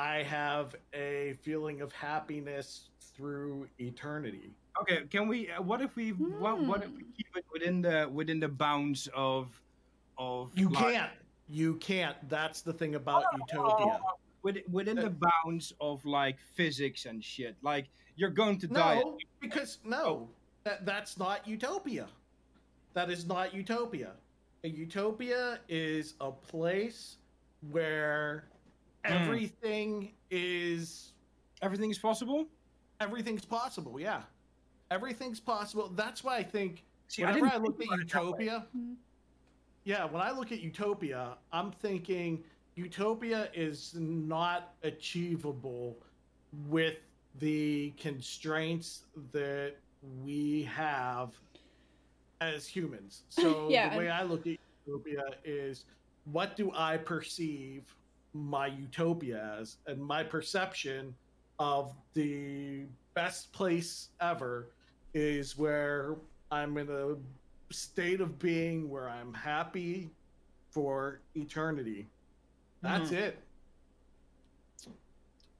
I 0.00 0.22
have 0.22 0.74
a 0.94 1.34
feeling 1.42 1.82
of 1.82 1.92
happiness 1.92 2.88
through 3.14 3.68
eternity. 3.78 4.50
Okay, 4.80 5.02
can 5.10 5.28
we? 5.28 5.50
Uh, 5.50 5.60
what 5.60 5.82
if 5.82 5.94
we? 5.94 6.10
What, 6.12 6.58
what 6.62 6.82
if 6.82 6.90
we 6.96 7.02
Hmm. 7.02 7.10
keep 7.16 7.36
it 7.36 7.44
within 7.52 7.82
the 7.82 8.08
within 8.10 8.40
the 8.40 8.48
bounds 8.48 9.08
of 9.14 9.48
of 10.16 10.56
You 10.58 10.70
like- 10.70 10.94
can't. 10.94 11.12
You 11.48 11.74
can't. 11.76 12.16
That's 12.30 12.62
the 12.62 12.72
thing 12.72 12.94
about 12.94 13.24
Oh, 13.32 13.36
utopia. 13.36 14.00
within, 14.42 14.62
within 14.72 14.98
Uh, 14.98 15.02
the 15.08 15.16
bounds 15.28 15.74
of 15.80 16.02
like 16.06 16.38
physics 16.54 17.04
and 17.04 17.22
shit. 17.22 17.56
Like 17.60 17.86
you're 18.16 18.30
going 18.42 18.58
to 18.60 18.68
die. 18.68 19.00
No, 19.00 19.18
because 19.40 19.80
no, 19.84 20.30
that 20.64 20.86
that's 20.86 21.18
not 21.18 21.46
utopia. 21.46 22.08
That 22.94 23.10
is 23.10 23.26
not 23.26 23.52
utopia. 23.52 24.12
A 24.64 24.68
utopia 24.68 25.60
is 25.68 26.14
a 26.20 26.30
place 26.32 27.18
where 27.70 28.44
Hmm. 29.04 29.12
everything 29.12 30.12
is 30.30 31.12
Everything 31.62 31.90
is 31.90 31.98
possible. 31.98 32.46
everything's 33.00 33.44
possible. 33.44 34.00
Yeah, 34.00 34.22
everything's 34.90 35.40
possible. 35.40 35.88
That's 35.94 36.22
why 36.24 36.36
I 36.38 36.42
think 36.42 36.84
See, 37.08 37.22
I 37.24 37.32
whenever 37.32 37.46
didn't 37.50 37.60
I, 37.62 37.64
look 37.64 37.80
at 37.80 37.86
about 37.86 38.00
it 38.00 38.08
that 38.10 38.22
way. 38.24 38.44
utopia, 38.44 38.66
yeah, 39.84 40.04
when 40.04 40.22
I 40.22 40.30
look 40.30 40.52
at 40.52 40.60
utopia, 40.60 41.36
I'm 41.52 41.70
thinking 41.70 42.42
utopia 42.76 43.48
is 43.54 43.94
not 43.94 44.74
achievable 44.82 45.96
with 46.68 46.96
the 47.38 47.92
constraints 47.98 49.04
that 49.32 49.74
we 50.24 50.62
have 50.64 51.32
as 52.40 52.66
humans. 52.66 53.24
So 53.28 53.68
Yeah, 53.70 53.90
the 53.90 53.98
way 53.98 54.04
and- 54.06 54.14
I 54.14 54.22
look 54.22 54.46
at 54.46 54.56
utopia 54.86 55.22
is 55.44 55.84
what 56.24 56.56
do 56.56 56.70
I 56.74 56.96
perceive 56.96 57.82
my 58.32 58.66
utopia 58.66 59.56
as? 59.60 59.76
And 59.86 60.02
my 60.02 60.22
perception 60.22 61.14
of 61.58 61.94
the 62.14 62.84
best 63.14 63.52
place 63.52 64.08
ever 64.20 64.68
is 65.14 65.58
where 65.58 66.16
I'm 66.50 66.76
in 66.78 66.88
a 66.88 67.16
state 67.72 68.20
of 68.20 68.38
being 68.38 68.88
where 68.88 69.08
I'm 69.08 69.32
happy 69.34 70.10
for 70.70 71.20
eternity. 71.34 72.08
That's 72.82 73.10
mm-hmm. 73.10 73.22
it. 73.22 73.38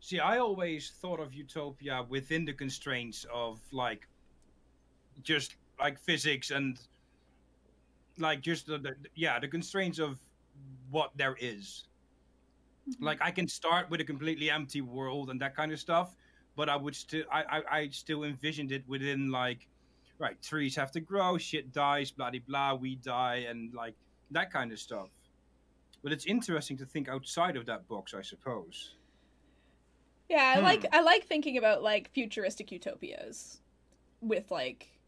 See, 0.00 0.18
I 0.18 0.38
always 0.38 0.92
thought 1.00 1.20
of 1.20 1.34
utopia 1.34 2.04
within 2.08 2.44
the 2.44 2.52
constraints 2.52 3.26
of 3.32 3.60
like 3.70 4.08
just 5.22 5.56
like 5.78 5.98
physics 5.98 6.50
and 6.50 6.78
like 8.18 8.40
just 8.40 8.66
the, 8.66 8.78
the 8.78 8.94
yeah 9.14 9.38
the 9.38 9.48
constraints 9.48 9.98
of 9.98 10.18
what 10.90 11.10
there 11.16 11.36
is. 11.40 11.84
Like 13.00 13.20
I 13.22 13.30
can 13.30 13.49
start 13.49 13.90
with 13.90 14.00
a 14.00 14.04
completely 14.04 14.50
empty 14.50 14.80
world 14.80 15.30
and 15.30 15.40
that 15.40 15.54
kind 15.56 15.72
of 15.72 15.80
stuff, 15.80 16.16
but 16.56 16.68
I 16.68 16.76
would 16.76 16.94
still 16.96 17.25
I, 17.30 17.42
I 17.44 17.78
I 17.80 17.88
still 17.90 18.25
envisioned 18.25 18.72
it 18.72 18.87
within 18.88 19.30
like 19.30 19.68
right 20.18 20.40
trees 20.42 20.76
have 20.76 20.92
to 20.92 21.00
grow, 21.00 21.38
shit 21.38 21.72
dies, 21.72 22.10
blah 22.12 22.30
blah, 22.46 22.75
we 22.75 22.96
die, 22.96 23.37
and 23.49 23.72
like 23.75 23.96
that 24.30 24.50
kind 24.52 24.72
of 24.72 24.78
stuff. 24.80 25.10
But 26.02 26.12
it's 26.12 26.26
interesting 26.26 26.76
to 26.78 26.87
think 26.87 27.08
outside 27.08 27.56
of 27.56 27.66
that 27.66 27.88
box, 27.88 28.14
I 28.14 28.22
suppose. 28.22 28.99
Yeah, 30.28 30.54
I 30.56 30.58
Hmm. 30.58 30.60
like 30.60 30.87
I 30.92 31.00
like 31.02 31.25
thinking 31.26 31.56
about 31.58 31.82
like 31.82 32.10
futuristic 32.12 32.70
utopias 32.70 33.60
with 34.20 34.50
like 34.50 35.00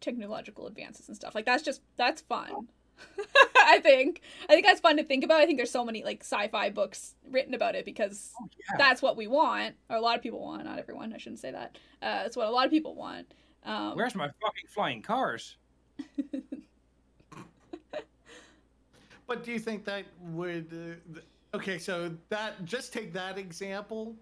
technological 0.00 0.66
advances 0.66 1.08
and 1.08 1.16
stuff. 1.16 1.34
Like 1.34 1.46
that's 1.46 1.64
just 1.64 1.82
that's 1.96 2.22
fun. 2.22 2.68
I 3.66 3.80
think 3.80 4.20
I 4.48 4.54
think 4.54 4.66
that's 4.66 4.80
fun 4.80 4.96
to 4.96 5.04
think 5.04 5.24
about. 5.24 5.40
I 5.40 5.46
think 5.46 5.58
there's 5.58 5.70
so 5.70 5.84
many 5.84 6.02
like 6.04 6.20
sci-fi 6.22 6.70
books 6.70 7.14
written 7.30 7.54
about 7.54 7.74
it 7.74 7.84
because 7.84 8.32
Oh, 8.40 8.48
yeah. 8.58 8.76
that's 8.78 9.02
what 9.02 9.16
we 9.16 9.26
want, 9.26 9.74
or 9.88 9.96
a 9.96 10.00
lot 10.00 10.16
of 10.16 10.22
people 10.22 10.40
want. 10.40 10.64
Not 10.64 10.78
everyone. 10.78 11.12
I 11.12 11.18
shouldn't 11.18 11.40
say 11.40 11.50
that. 11.52 11.78
Uh, 12.02 12.22
it's 12.26 12.36
what 12.36 12.46
a 12.46 12.50
lot 12.50 12.64
of 12.66 12.70
people 12.70 12.94
want. 12.94 13.32
Um, 13.64 13.94
Where's 13.96 14.14
my 14.14 14.26
fucking 14.40 14.68
flying 14.68 15.02
cars? 15.02 15.56
But 19.26 19.44
do 19.44 19.52
you 19.52 19.60
think 19.60 19.84
that 19.84 20.06
would? 20.20 20.98
Uh, 21.14 21.56
okay, 21.56 21.78
so 21.78 22.10
that 22.30 22.64
just 22.64 22.92
take 22.92 23.12
that 23.12 23.38
example 23.38 24.16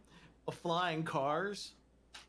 of 0.46 0.54
flying 0.54 1.02
cars. 1.02 1.72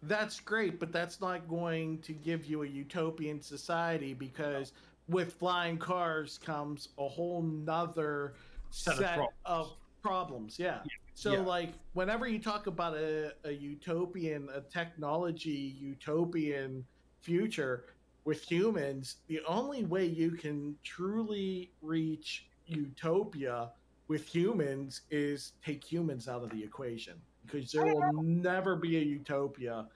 That's 0.04 0.40
great, 0.40 0.80
but 0.80 0.94
that's 0.94 1.20
not 1.20 1.46
going 1.50 2.00
to 2.04 2.14
give 2.14 2.46
you 2.46 2.64
a 2.64 2.68
utopian 2.68 3.42
society 3.42 4.14
because 4.14 4.72
with 5.10 5.34
flying 5.34 5.78
cars 5.78 6.40
comes 6.44 6.90
a 6.98 7.08
whole 7.08 7.42
nother 7.42 8.34
Set 8.72 8.98
set, 8.98 9.04
of 9.04 9.16
problems. 9.16 9.34
of 9.46 9.72
problems. 10.02 10.60
Yeah. 10.60 10.80
So, 11.16 11.34
yeah. 11.34 11.40
like, 11.40 11.74
whenever 11.94 12.28
you 12.28 12.40
talk 12.40 12.68
about 12.68 12.96
a, 12.96 13.34
a 13.44 13.52
utopian, 13.52 14.48
a 14.54 14.62
technology 14.62 15.76
utopian 15.80 16.86
future 17.22 17.86
with 18.26 18.44
humans, 18.44 19.18
the 19.28 19.42
only 19.48 19.84
way 19.86 20.06
you 20.06 20.32
can 20.32 20.76
truly 20.84 21.72
reach 21.82 22.46
utopia 22.68 23.72
with 24.08 24.26
humans 24.26 25.02
is 25.10 25.54
take 25.66 25.84
humans 25.84 26.28
out 26.28 26.44
of 26.44 26.50
the 26.52 26.64
equation 26.64 27.14
because 27.46 27.72
there 27.72 27.86
will 27.86 28.14
never 28.24 28.76
be 28.76 28.98
a 28.98 29.02
utopia 29.02 29.88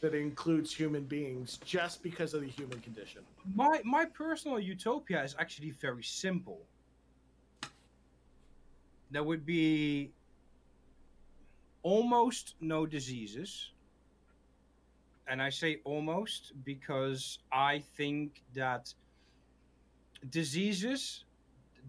that 0.00 0.14
includes 0.14 0.74
human 0.74 1.04
beings 1.04 1.58
just 1.64 2.02
because 2.02 2.34
of 2.34 2.40
the 2.40 2.48
human 2.48 2.80
condition. 2.80 3.22
My 3.54 3.80
my 3.84 4.04
personal 4.04 4.58
utopia 4.58 5.22
is 5.22 5.34
actually 5.38 5.70
very 5.70 6.04
simple. 6.04 6.60
There 9.10 9.24
would 9.24 9.44
be 9.46 10.12
almost 11.82 12.54
no 12.60 12.86
diseases. 12.86 13.72
And 15.26 15.42
I 15.42 15.50
say 15.50 15.80
almost 15.84 16.52
because 16.64 17.38
I 17.52 17.82
think 17.96 18.42
that 18.54 18.92
diseases 20.30 21.24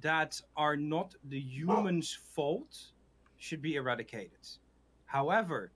that 0.02 0.42
are 0.56 0.76
not 0.76 1.16
the 1.30 1.40
human's 1.40 2.18
fault 2.36 2.92
should 3.38 3.62
be 3.62 3.76
eradicated. 3.76 4.46
However, 5.06 5.72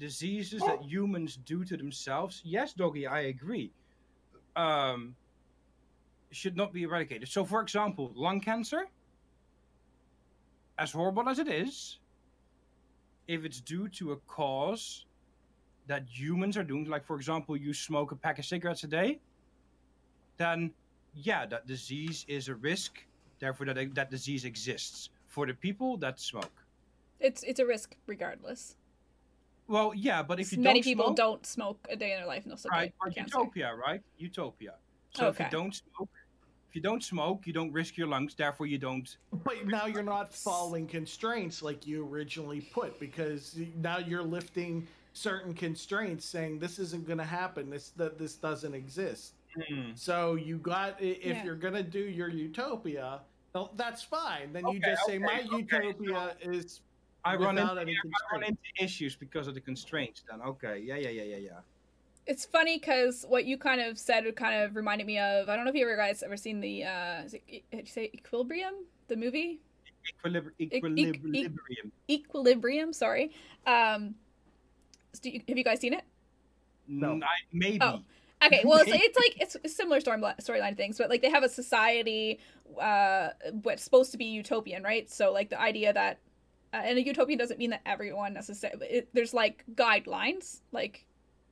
diseases 0.00 0.62
that 0.62 0.82
humans 0.82 1.38
do 1.44 1.64
to 1.64 1.76
themselves, 1.76 2.40
yes, 2.44 2.72
doggy, 2.72 3.06
I 3.06 3.20
agree, 3.34 3.70
um, 4.56 5.14
should 6.32 6.56
not 6.56 6.72
be 6.72 6.82
eradicated. 6.82 7.28
So, 7.28 7.44
for 7.44 7.60
example, 7.60 8.10
lung 8.16 8.40
cancer, 8.40 8.86
as 10.78 10.90
horrible 10.90 11.28
as 11.28 11.38
it 11.38 11.48
is, 11.48 11.98
if 13.28 13.44
it's 13.44 13.60
due 13.60 13.88
to 13.88 14.12
a 14.12 14.16
cause 14.26 15.04
that 15.86 16.04
humans 16.08 16.56
are 16.56 16.64
doing, 16.64 16.86
like 16.86 17.04
for 17.04 17.16
example, 17.16 17.56
you 17.56 17.74
smoke 17.74 18.10
a 18.12 18.16
pack 18.16 18.38
of 18.38 18.44
cigarettes 18.44 18.82
a 18.84 18.88
day, 18.88 19.20
then 20.38 20.72
yeah, 21.14 21.46
that 21.46 21.66
disease 21.66 22.24
is 22.26 22.48
a 22.48 22.54
risk. 22.54 23.04
Therefore, 23.38 23.66
that 23.66 23.94
that 23.94 24.10
disease 24.10 24.44
exists 24.44 25.10
for 25.26 25.46
the 25.46 25.54
people 25.54 25.96
that 25.98 26.18
smoke. 26.18 26.64
it's 27.20 27.42
it's 27.42 27.60
a 27.60 27.66
risk 27.66 27.96
regardless. 28.06 28.76
Well, 29.70 29.92
yeah, 29.94 30.20
but 30.24 30.40
if 30.40 30.50
you 30.50 30.58
Many 30.58 30.80
don't 30.80 30.82
people 30.82 31.04
smoke, 31.06 31.16
don't 31.16 31.46
smoke 31.46 31.86
a 31.88 31.94
day 31.94 32.12
in 32.12 32.18
their 32.18 32.26
life 32.26 32.42
and 32.42 32.50
they'll 32.50 32.58
still 32.58 32.72
right? 32.72 32.92
get 33.00 33.06
Or 33.06 33.10
cancer. 33.10 33.38
utopia, 33.38 33.72
right? 33.72 34.02
Utopia. 34.18 34.74
So 35.14 35.28
if 35.28 35.38
you 35.38 35.46
don't 35.48 35.72
smoke, 35.72 36.10
if 36.68 36.74
you 36.74 36.82
don't 36.82 37.04
smoke, 37.04 37.46
you 37.46 37.52
don't 37.52 37.72
risk 37.72 37.96
your 37.96 38.08
lungs. 38.08 38.34
Therefore, 38.34 38.66
you 38.66 38.78
don't. 38.78 39.16
But 39.44 39.66
now 39.68 39.86
you're 39.86 40.02
not 40.02 40.34
following 40.34 40.88
constraints 40.88 41.62
like 41.62 41.86
you 41.86 42.04
originally 42.04 42.60
put 42.60 42.98
because 42.98 43.56
now 43.76 43.98
you're 43.98 44.24
lifting 44.24 44.88
certain 45.12 45.54
constraints 45.54 46.24
saying 46.24 46.58
this 46.58 46.80
isn't 46.80 47.06
going 47.06 47.18
to 47.18 47.24
happen 47.24 47.68
this 47.70 47.90
that 47.90 48.16
this 48.18 48.34
doesn't 48.36 48.74
exist 48.74 49.34
Hmm. 49.68 49.90
so 49.96 50.36
you 50.36 50.58
got 50.58 51.02
if 51.02 51.18
Yeah. 51.18 51.44
you're 51.44 51.56
going 51.56 51.74
to 51.74 51.82
do 51.82 51.98
your 51.98 52.28
utopia 52.28 53.22
well, 53.52 53.72
that's 53.74 54.04
fine 54.04 54.52
then 54.52 54.68
you 54.68 54.78
Okay, 54.78 54.90
just 54.92 55.04
say 55.06 55.18
my 55.18 55.40
okay, 55.40 55.48
okay, 55.52 55.86
utopia 55.88 56.36
is 56.42 56.82
I 57.24 57.36
run 57.36 57.54
without 57.54 57.78
into 57.78 57.82
any 57.82 57.96
I 58.32 58.34
run 58.34 58.44
into 58.44 58.60
issues 58.80 59.16
because 59.16 59.46
of 59.46 59.54
the 59.54 59.60
constraints. 59.60 60.22
Then 60.28 60.40
okay, 60.42 60.82
yeah, 60.84 60.96
yeah, 60.96 61.10
yeah, 61.10 61.22
yeah, 61.22 61.36
yeah. 61.36 61.50
It's 62.26 62.44
funny 62.44 62.78
because 62.78 63.24
what 63.28 63.44
you 63.44 63.58
kind 63.58 63.80
of 63.80 63.98
said 63.98 64.24
kind 64.36 64.62
of 64.62 64.76
reminded 64.76 65.06
me 65.06 65.18
of. 65.18 65.48
I 65.48 65.56
don't 65.56 65.64
know 65.64 65.70
if 65.70 65.76
you 65.76 65.84
ever 65.84 65.96
guys 65.96 66.22
ever 66.22 66.36
seen 66.36 66.60
the. 66.60 66.84
uh 66.84 67.22
is 67.24 67.34
it, 67.34 67.42
Did 67.70 67.80
you 67.80 67.86
say 67.86 68.10
Equilibrium? 68.14 68.74
The 69.08 69.16
movie 69.16 69.60
Equilibri- 70.24 70.52
eq- 70.60 70.98
equilibrium. 70.98 71.92
Equilibrium. 72.08 72.92
Sorry. 72.92 73.32
Um, 73.66 74.14
do 75.20 75.30
you, 75.30 75.40
have 75.48 75.58
you 75.58 75.64
guys 75.64 75.80
seen 75.80 75.94
it? 75.94 76.04
No. 76.88 77.20
I, 77.22 77.26
maybe. 77.52 77.78
Oh. 77.80 78.00
Okay, 78.42 78.62
well, 78.64 78.80
it's, 78.80 78.90
it's 78.90 79.18
like 79.18 79.36
it's 79.38 79.56
a 79.64 79.68
similar 79.68 80.00
story 80.00 80.18
storyline 80.40 80.74
things, 80.74 80.96
but 80.96 81.10
like 81.10 81.20
they 81.20 81.28
have 81.28 81.42
a 81.42 81.48
society, 81.48 82.40
uh, 82.80 83.30
what's 83.62 83.84
supposed 83.84 84.12
to 84.12 84.18
be 84.18 84.24
utopian, 84.24 84.82
right? 84.82 85.10
So 85.10 85.30
like 85.30 85.50
the 85.50 85.60
idea 85.60 85.92
that, 85.92 86.20
uh, 86.72 86.82
and 86.84 86.98
a 86.98 87.04
utopian 87.04 87.38
doesn't 87.38 87.58
mean 87.58 87.70
that 87.70 87.82
everyone 87.86 88.32
necessarily. 88.32 89.02
There's 89.12 89.34
like 89.34 89.64
guidelines, 89.74 90.60
like 90.72 91.06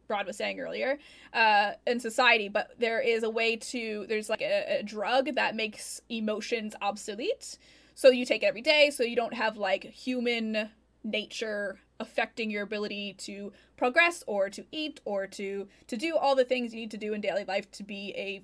Rod 0.09 0.27
was 0.27 0.37
saying 0.37 0.61
earlier, 0.61 0.99
uh, 1.33 1.73
in 1.87 2.01
society, 2.01 2.49
but 2.49 2.71
there 2.79 3.01
is 3.01 3.23
a 3.23 3.31
way 3.31 3.57
to. 3.57 4.07
There's 4.09 4.29
like 4.29 4.43
a, 4.43 4.79
a 4.81 4.83
drug 4.83 5.35
that 5.35 5.57
makes 5.57 6.01
emotions 6.09 6.75
obsolete, 6.81 7.59
so 7.95 8.11
you 8.11 8.25
take 8.25 8.43
it 8.43 8.47
every 8.47 8.63
day, 8.63 8.91
so 8.91 9.03
you 9.03 9.17
don't 9.17 9.35
have 9.35 9.57
like 9.57 9.85
human 9.85 10.71
nature 11.05 11.79
affecting 12.01 12.51
your 12.51 12.63
ability 12.63 13.15
to 13.19 13.53
progress 13.77 14.23
or 14.27 14.49
to 14.51 14.65
eat 14.71 15.01
or 15.05 15.27
to 15.27 15.67
to 15.87 15.97
do 15.97 16.17
all 16.17 16.37
the 16.37 16.45
things 16.45 16.73
you 16.73 16.81
need 16.81 16.91
to 16.91 16.97
do 16.97 17.13
in 17.13 17.21
daily 17.21 17.45
life 17.45 17.71
to 17.73 17.83
be 17.83 18.15
a 18.17 18.43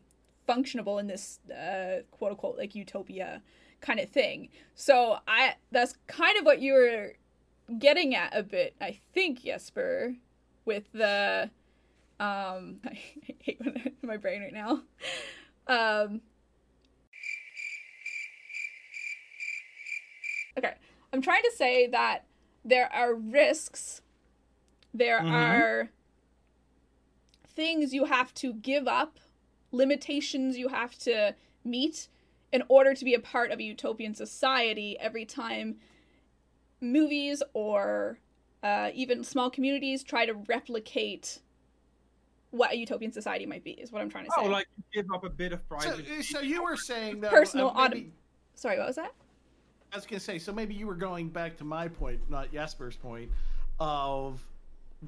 functionable 0.48 0.98
in 0.98 1.06
this 1.06 1.38
uh, 1.50 2.02
quote 2.10 2.32
unquote 2.32 2.58
like 2.58 2.74
utopia 2.74 3.42
kind 3.84 4.00
of 4.00 4.08
thing. 4.08 4.48
So 4.74 5.18
I 5.28 5.54
that's 5.70 5.94
kind 6.06 6.38
of 6.38 6.44
what 6.44 6.60
you 6.60 6.72
were 6.72 7.12
getting 7.78 8.14
at 8.14 8.36
a 8.36 8.42
bit, 8.42 8.74
I 8.80 8.98
think, 9.12 9.42
Jesper, 9.44 10.14
with 10.64 10.84
the 10.92 11.50
um 12.20 12.80
I 12.84 12.98
hate 13.40 13.60
when 13.60 13.92
my 14.02 14.16
brain 14.16 14.42
right 14.42 14.52
now. 14.52 14.82
Um 15.66 16.20
Okay. 20.56 20.74
I'm 21.12 21.20
trying 21.20 21.42
to 21.42 21.52
say 21.56 21.86
that 21.88 22.24
there 22.64 22.92
are 22.92 23.14
risks. 23.14 24.00
There 24.92 25.20
Mhm. 25.20 25.32
are 25.32 25.90
things 27.46 27.92
you 27.92 28.04
have 28.04 28.32
to 28.34 28.52
give 28.54 28.86
up, 28.88 29.18
limitations 29.72 30.56
you 30.56 30.68
have 30.68 30.96
to 31.00 31.34
meet 31.64 32.08
in 32.54 32.62
order 32.68 32.94
to 32.94 33.04
be 33.04 33.14
a 33.14 33.18
part 33.20 33.50
of 33.50 33.58
a 33.58 33.62
utopian 33.64 34.14
society 34.14 34.96
every 35.00 35.24
time 35.26 35.74
movies 36.80 37.42
or 37.52 38.18
uh, 38.62 38.90
even 38.94 39.24
small 39.24 39.50
communities 39.50 40.02
try 40.04 40.24
to 40.24 40.32
replicate 40.48 41.40
what 42.52 42.72
a 42.72 42.76
utopian 42.76 43.10
society 43.12 43.44
might 43.44 43.64
be 43.64 43.72
is 43.72 43.90
what 43.90 44.00
i'm 44.00 44.08
trying 44.08 44.24
to 44.24 44.30
say 44.30 44.46
Oh, 44.46 44.46
like 44.48 44.66
you 44.76 45.02
give 45.02 45.12
up 45.12 45.24
a 45.24 45.28
bit 45.30 45.52
of 45.52 45.60
so, 45.68 45.76
privacy. 45.76 46.22
so 46.22 46.40
you 46.40 46.62
were 46.62 46.76
saying 46.76 47.20
that 47.22 47.30
Personal 47.32 47.72
uh, 47.74 47.88
maybe- 47.88 48.00
autom- 48.02 48.10
sorry 48.54 48.78
what 48.78 48.86
was 48.86 48.96
that 48.96 49.12
I 49.92 49.96
was 49.96 50.06
gonna 50.06 50.18
say, 50.18 50.40
so 50.40 50.52
maybe 50.52 50.74
you 50.74 50.88
were 50.88 50.96
going 50.96 51.28
back 51.28 51.56
to 51.58 51.64
my 51.64 51.86
point, 51.86 52.20
not 52.28 52.50
Jasper's 52.52 52.96
point, 52.96 53.30
of 53.78 54.40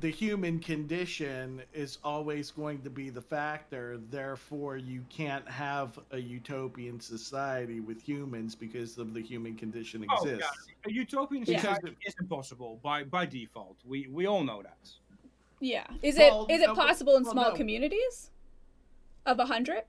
the 0.01 0.11
human 0.11 0.59
condition 0.59 1.63
is 1.73 1.99
always 2.05 2.51
going 2.51 2.83
to 2.83 2.91
be 2.91 3.09
the 3.09 3.23
factor. 3.23 3.99
Therefore, 4.11 4.77
you 4.77 5.05
can't 5.09 5.49
have 5.49 5.99
a 6.11 6.19
utopian 6.19 7.01
society 7.01 7.81
with 7.81 8.03
humans 8.03 8.55
because 8.55 8.99
of 8.99 9.15
the 9.15 9.23
human 9.23 9.55
condition 9.55 10.05
Oh, 10.11 10.23
exists. 10.23 10.53
yeah. 10.85 10.91
A 10.91 10.93
utopian 10.93 11.45
Because 11.45 11.61
society 11.63 11.97
it- 12.03 12.09
is 12.09 12.15
impossible 12.21 12.79
by 12.83 13.05
by 13.05 13.25
default. 13.27 13.77
We 13.85 14.09
we 14.09 14.27
all 14.27 14.45
know 14.45 14.63
that. 14.63 14.91
Yeah. 15.61 15.87
Is 16.03 16.17
Well, 16.19 16.47
it 16.51 16.55
is 16.55 16.63
it 16.63 16.67
no, 16.67 16.75
possible 16.75 17.17
in 17.17 17.23
well, 17.23 17.33
small 17.33 17.51
no. 17.53 17.57
communities? 17.57 18.31
Of 19.25 19.39
a 19.39 19.47
hundred? 19.47 19.85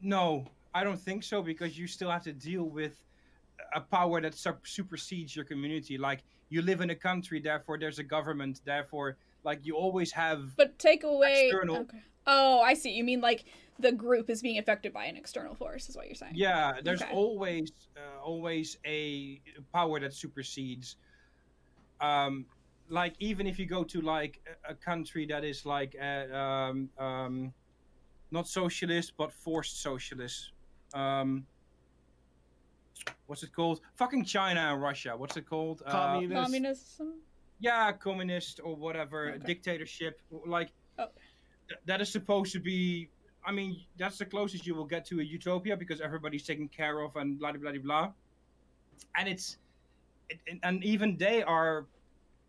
No, 0.00 0.46
I 0.74 0.82
don't 0.82 0.98
think 1.00 1.22
so 1.22 1.40
because 1.42 1.78
you 1.78 1.86
still 1.86 2.10
have 2.10 2.24
to 2.24 2.32
deal 2.32 2.64
with 2.64 3.04
a 3.74 3.80
power 3.80 4.20
that 4.20 4.34
sup- 4.34 4.66
supersedes 4.66 5.36
your 5.36 5.44
community. 5.44 5.96
Like 5.96 6.24
you 6.54 6.62
live 6.62 6.80
in 6.80 6.90
a 6.90 6.94
country, 6.94 7.40
therefore 7.40 7.76
there's 7.78 7.98
a 7.98 8.04
government, 8.04 8.60
therefore 8.64 9.16
like 9.42 9.60
you 9.66 9.74
always 9.74 10.12
have. 10.12 10.56
But 10.56 10.78
take 10.78 11.02
away. 11.02 11.46
External. 11.46 11.78
Okay. 11.78 11.98
Oh, 12.26 12.60
I 12.60 12.74
see. 12.74 12.92
You 12.92 13.04
mean 13.04 13.20
like 13.20 13.44
the 13.78 13.90
group 13.90 14.30
is 14.30 14.40
being 14.40 14.58
affected 14.58 14.92
by 14.92 15.04
an 15.06 15.16
external 15.16 15.54
force, 15.56 15.88
is 15.88 15.96
what 15.96 16.06
you're 16.06 16.14
saying? 16.14 16.34
Yeah, 16.36 16.80
there's 16.82 17.02
Okay. 17.02 17.12
always 17.12 17.72
uh, 17.96 18.22
always 18.22 18.78
a 18.86 19.40
power 19.72 19.98
that 20.00 20.14
supersedes. 20.14 20.96
Um, 22.00 22.46
like 22.88 23.14
even 23.18 23.46
if 23.46 23.58
you 23.58 23.66
go 23.66 23.82
to 23.84 24.00
like 24.00 24.40
a, 24.46 24.72
a 24.72 24.74
country 24.74 25.26
that 25.26 25.42
is 25.44 25.66
like 25.66 25.96
uh, 26.00 26.34
um, 26.36 26.88
um, 26.98 27.52
not 28.30 28.46
socialist 28.46 29.14
but 29.16 29.32
forced 29.32 29.82
socialist. 29.82 30.52
Um, 30.94 31.46
what's 33.26 33.42
it 33.42 33.52
called? 33.54 33.80
Fucking 33.96 34.24
China 34.24 34.60
and 34.60 34.82
Russia. 34.82 35.14
What's 35.16 35.36
it 35.36 35.46
called? 35.46 35.82
Uh, 35.86 35.90
Communism. 35.92 37.14
yeah, 37.60 37.92
communist 37.92 38.60
or 38.62 38.74
whatever, 38.76 39.30
Okay. 39.32 39.46
dictatorship. 39.46 40.20
Like 40.46 40.70
Oh. 40.98 41.08
th- 41.68 41.80
that 41.86 42.00
is 42.00 42.10
supposed 42.10 42.52
to 42.52 42.60
be. 42.60 43.08
I 43.46 43.52
mean, 43.52 43.84
that's 43.98 44.18
the 44.18 44.24
closest 44.26 44.66
you 44.66 44.74
will 44.74 44.86
get 44.86 45.04
to 45.06 45.20
a 45.20 45.22
utopia 45.22 45.76
because 45.76 46.00
everybody's 46.00 46.44
taken 46.46 46.68
care 46.68 47.00
of 47.00 47.16
and 47.16 47.38
blah 47.38 47.52
blah 47.52 47.60
blah 47.72 47.78
blah. 47.82 48.12
And 49.16 49.28
it's, 49.28 49.58
it, 50.30 50.38
and- 50.48 50.60
and 50.62 50.84
even 50.84 51.16
they 51.16 51.42
are 51.42 51.86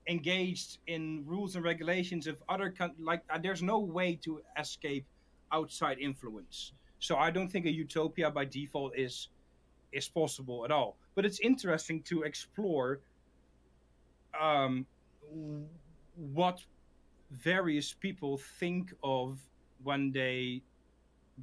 engaged 0.07 0.77
in 0.87 1.23
rules 1.25 1.55
and 1.55 1.63
regulations 1.65 2.27
of 2.27 2.41
other 2.47 2.69
coun- 2.71 2.95
like 2.99 3.23
uh, 3.29 3.37
there's 3.39 3.63
no 3.63 3.79
way 3.79 4.15
to 4.15 4.41
escape 4.57 5.05
outside 5.51 5.97
influence. 5.99 6.73
So 6.99 7.17
I 7.17 7.31
don't 7.31 7.49
think 7.49 7.65
a 7.65 7.71
utopia 7.71 8.29
by 8.31 8.45
default 8.45 8.95
is 8.97 9.29
is 9.95 10.07
possible 10.09 10.65
at 10.65 10.71
all. 10.71 10.97
But 11.15 11.25
it's 11.25 11.39
interesting 11.39 12.01
to 12.03 12.23
explore 12.23 12.99
um, 14.39 14.85
what 16.33 16.59
various 17.31 17.93
people 17.93 18.37
think 18.37 18.93
of 19.03 19.39
when 19.83 20.11
they 20.11 20.61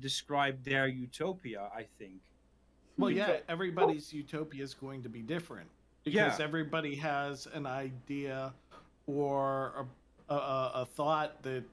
describe 0.01 0.63
their 0.65 0.87
utopia. 0.87 1.71
I 1.75 1.85
think. 1.99 2.21
Well, 2.99 3.11
Hmm. 3.11 3.17
yeah, 3.17 3.37
everybody's 3.49 4.13
utopia 4.13 4.63
is 4.63 4.75
going 4.75 5.03
to 5.03 5.09
be 5.09 5.23
different 5.23 5.69
because 6.05 6.39
Yeah. 6.39 6.45
everybody 6.45 6.95
has 6.97 7.47
an 7.47 7.67
idea 7.67 8.53
or 9.07 9.87
a, 10.29 10.35
a, 10.35 10.71
a 10.83 10.87
thought 10.87 11.43
that 11.43 11.65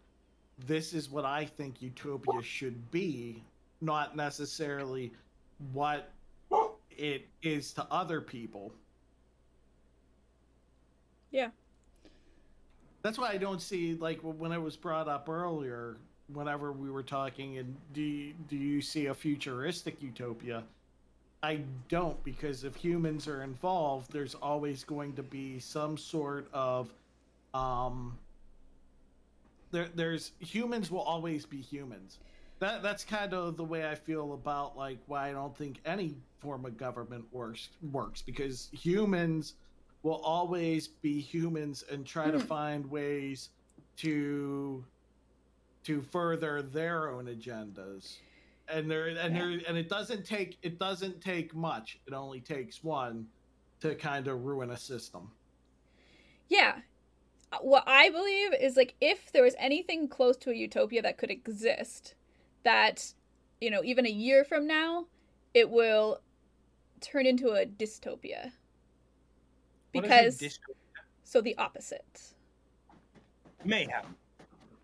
this 0.66 0.94
is 0.94 1.10
what 1.10 1.26
I 1.26 1.46
think 1.46 1.82
utopia 1.82 2.42
should 2.42 2.90
be, 2.92 3.44
not 3.82 4.16
necessarily 4.16 5.12
what 5.74 6.12
it 7.00 7.28
is 7.42 7.74
to 7.74 7.86
other 7.90 8.22
people. 8.22 8.74
Yeah. 11.32 11.50
That's 13.02 13.18
why 13.18 13.30
I 13.32 13.38
don't 13.38 13.62
see 13.62 13.96
like 13.96 14.20
when 14.22 14.52
it 14.52 14.62
was 14.62 14.76
brought 14.76 15.08
up 15.08 15.30
earlier. 15.30 15.98
Whenever 16.34 16.72
we 16.72 16.92
were 16.92 17.02
talking, 17.02 17.58
and 17.58 17.76
do 17.92 18.02
you, 18.02 18.34
do 18.50 18.56
you 18.56 18.82
see 18.82 19.08
a 19.08 19.14
futuristic 19.16 20.00
utopia? 20.00 20.64
I 21.42 21.62
don't 21.88 22.22
because 22.24 22.66
if 22.66 22.76
humans 22.76 23.28
are 23.28 23.42
involved, 23.42 24.12
there's 24.12 24.36
always 24.36 24.84
going 24.84 25.14
to 25.14 25.24
be 25.24 25.58
some 25.58 25.98
sort 25.98 26.48
of 26.54 26.94
um 27.56 28.16
there 29.72 29.88
there's 29.96 30.34
humans 30.40 30.92
will 30.92 31.02
always 31.02 31.46
be 31.46 31.62
humans. 31.62 32.20
That 32.60 32.84
that's 32.84 33.06
kind 33.06 33.34
of 33.34 33.56
the 33.56 33.64
way 33.64 33.88
I 33.88 33.96
feel 33.96 34.34
about 34.34 34.78
like 34.78 35.00
why 35.08 35.30
I 35.30 35.32
don't 35.32 35.56
think 35.58 35.80
any 35.86 36.16
form 36.40 36.66
of 36.66 36.78
government 36.78 37.26
works 37.32 37.70
works 37.92 38.22
because 38.22 38.70
humans 38.74 39.56
will 40.04 40.22
always 40.24 40.88
be 40.88 41.20
humans 41.20 41.84
and 41.92 42.06
try 42.06 42.32
to 42.32 42.40
Hmm. 42.40 42.46
find 42.46 42.92
ways 42.92 43.50
to 43.98 44.86
to 45.84 46.02
further 46.02 46.62
their 46.62 47.10
own 47.10 47.26
agendas 47.26 48.18
and 48.68 48.90
there 48.92 49.08
and 49.08 49.18
Yeah. 49.18 49.30
there 49.30 49.62
and 49.68 49.78
it 49.78 49.88
doesn't 49.90 50.26
take 50.26 50.58
it 50.62 50.78
doesn't 50.80 51.22
take 51.22 51.56
much 51.56 52.00
it 52.08 52.14
only 52.14 52.42
takes 52.42 52.84
one 52.84 53.28
to 53.80 53.96
kind 53.96 54.28
of 54.28 54.44
ruin 54.44 54.72
a 54.72 54.78
system 54.78 55.32
Yeah. 56.50 56.82
Uh, 57.52 57.58
What 57.62 57.84
I 57.88 58.10
believe 58.10 58.54
is 58.54 58.76
like 58.76 58.96
if 59.00 59.32
there 59.32 59.44
was 59.44 59.56
anything 59.58 60.08
close 60.10 60.36
to 60.38 60.52
a 60.52 60.54
utopia 60.56 61.02
that 61.04 61.18
could 61.18 61.32
exist, 61.32 62.16
that, 62.64 63.14
you 63.62 63.72
know, 63.72 63.84
even 63.84 64.06
a 64.06 64.10
year 64.10 64.44
from 64.44 64.68
now, 64.68 65.06
it 65.54 65.70
will 65.70 66.22
turn 67.02 67.26
into 67.26 67.50
a 67.52 67.66
dystopia. 67.66 68.48
Is 68.48 68.52
a 68.52 70.02
Because, 70.02 70.38
dystopia? 70.40 70.76
so 71.24 71.42
the 71.42 71.58
opposite. 71.58 72.22
mayhem. 73.66 74.16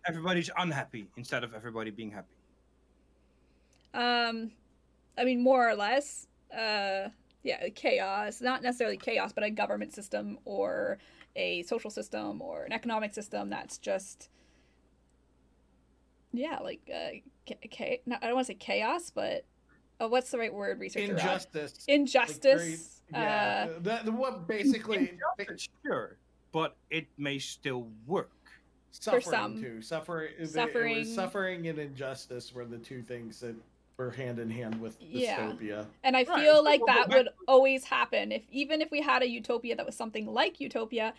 Everybody's 0.06 0.50
unhappy 0.58 1.08
instead 1.16 1.42
of 1.42 1.54
everybody 1.54 1.90
being 1.90 2.10
happy. 2.10 2.28
Um, 3.94 4.52
I 5.18 5.24
mean, 5.24 5.42
more 5.42 5.68
or 5.68 5.74
less, 5.74 6.28
uh, 6.52 7.08
yeah, 7.42 7.68
chaos. 7.74 8.40
Not 8.40 8.62
necessarily 8.62 8.98
chaos, 8.98 9.32
but 9.32 9.42
a 9.44 9.50
government 9.50 9.94
system 9.94 10.38
or 10.44 10.98
a 11.34 11.62
social 11.64 11.90
system 11.90 12.40
or 12.40 12.64
an 12.64 12.72
economic 12.72 13.14
system 13.14 13.50
that's 13.50 13.78
just, 13.78 14.28
yeah, 16.36 16.58
like 16.62 16.80
uh, 16.94 17.10
cha- 17.46 17.54
cha- 17.70 17.96
no, 18.06 18.16
I 18.20 18.26
don't 18.26 18.34
want 18.34 18.46
to 18.46 18.52
say 18.52 18.58
chaos, 18.58 19.10
but 19.14 19.44
uh, 20.00 20.08
what's 20.08 20.30
the 20.30 20.38
right 20.38 20.52
word? 20.52 20.78
Researcher. 20.78 21.12
Uh, 21.12 21.16
injustice 21.16 21.84
injustice. 21.88 23.00
yeah 23.12 23.68
uh, 23.70 23.78
that, 23.80 24.08
what 24.12 24.46
basically 24.46 25.10
Injustice, 25.38 25.68
sure, 25.84 26.16
but 26.52 26.76
it 26.90 27.06
may 27.18 27.38
still 27.38 27.88
work. 28.06 28.30
suffering 28.90 29.22
some. 29.22 29.60
too 29.62 29.82
suffering 29.82 30.32
it- 30.38 30.42
it 30.42 30.48
Suffering. 30.48 30.98
was 30.98 31.14
suffering 31.14 31.68
and 31.68 31.78
injustice 31.78 32.52
were 32.54 32.64
the 32.64 32.78
two 32.78 33.02
things 33.02 33.40
that 33.40 33.54
were 33.98 34.10
hand 34.10 34.38
in 34.38 34.50
hand 34.50 34.78
with 34.80 34.96
Yeah. 35.00 35.38
dystopia 35.38 35.86
And 36.04 36.16
I 36.16 36.24
Right, 36.24 36.40
feel 36.40 36.56
so 36.56 36.62
like 36.62 36.80
we'll 36.80 36.94
that 36.94 37.08
would 37.08 37.28
always 37.48 37.84
happen 37.84 38.32
if 38.32 38.42
even 38.50 38.80
if 38.82 38.90
we 38.90 39.00
had 39.00 39.22
a 39.22 39.28
utopia 39.28 39.74
that 39.76 39.86
was 39.86 39.96
something 39.96 40.26
like 40.26 40.60
utopia, 40.60 41.14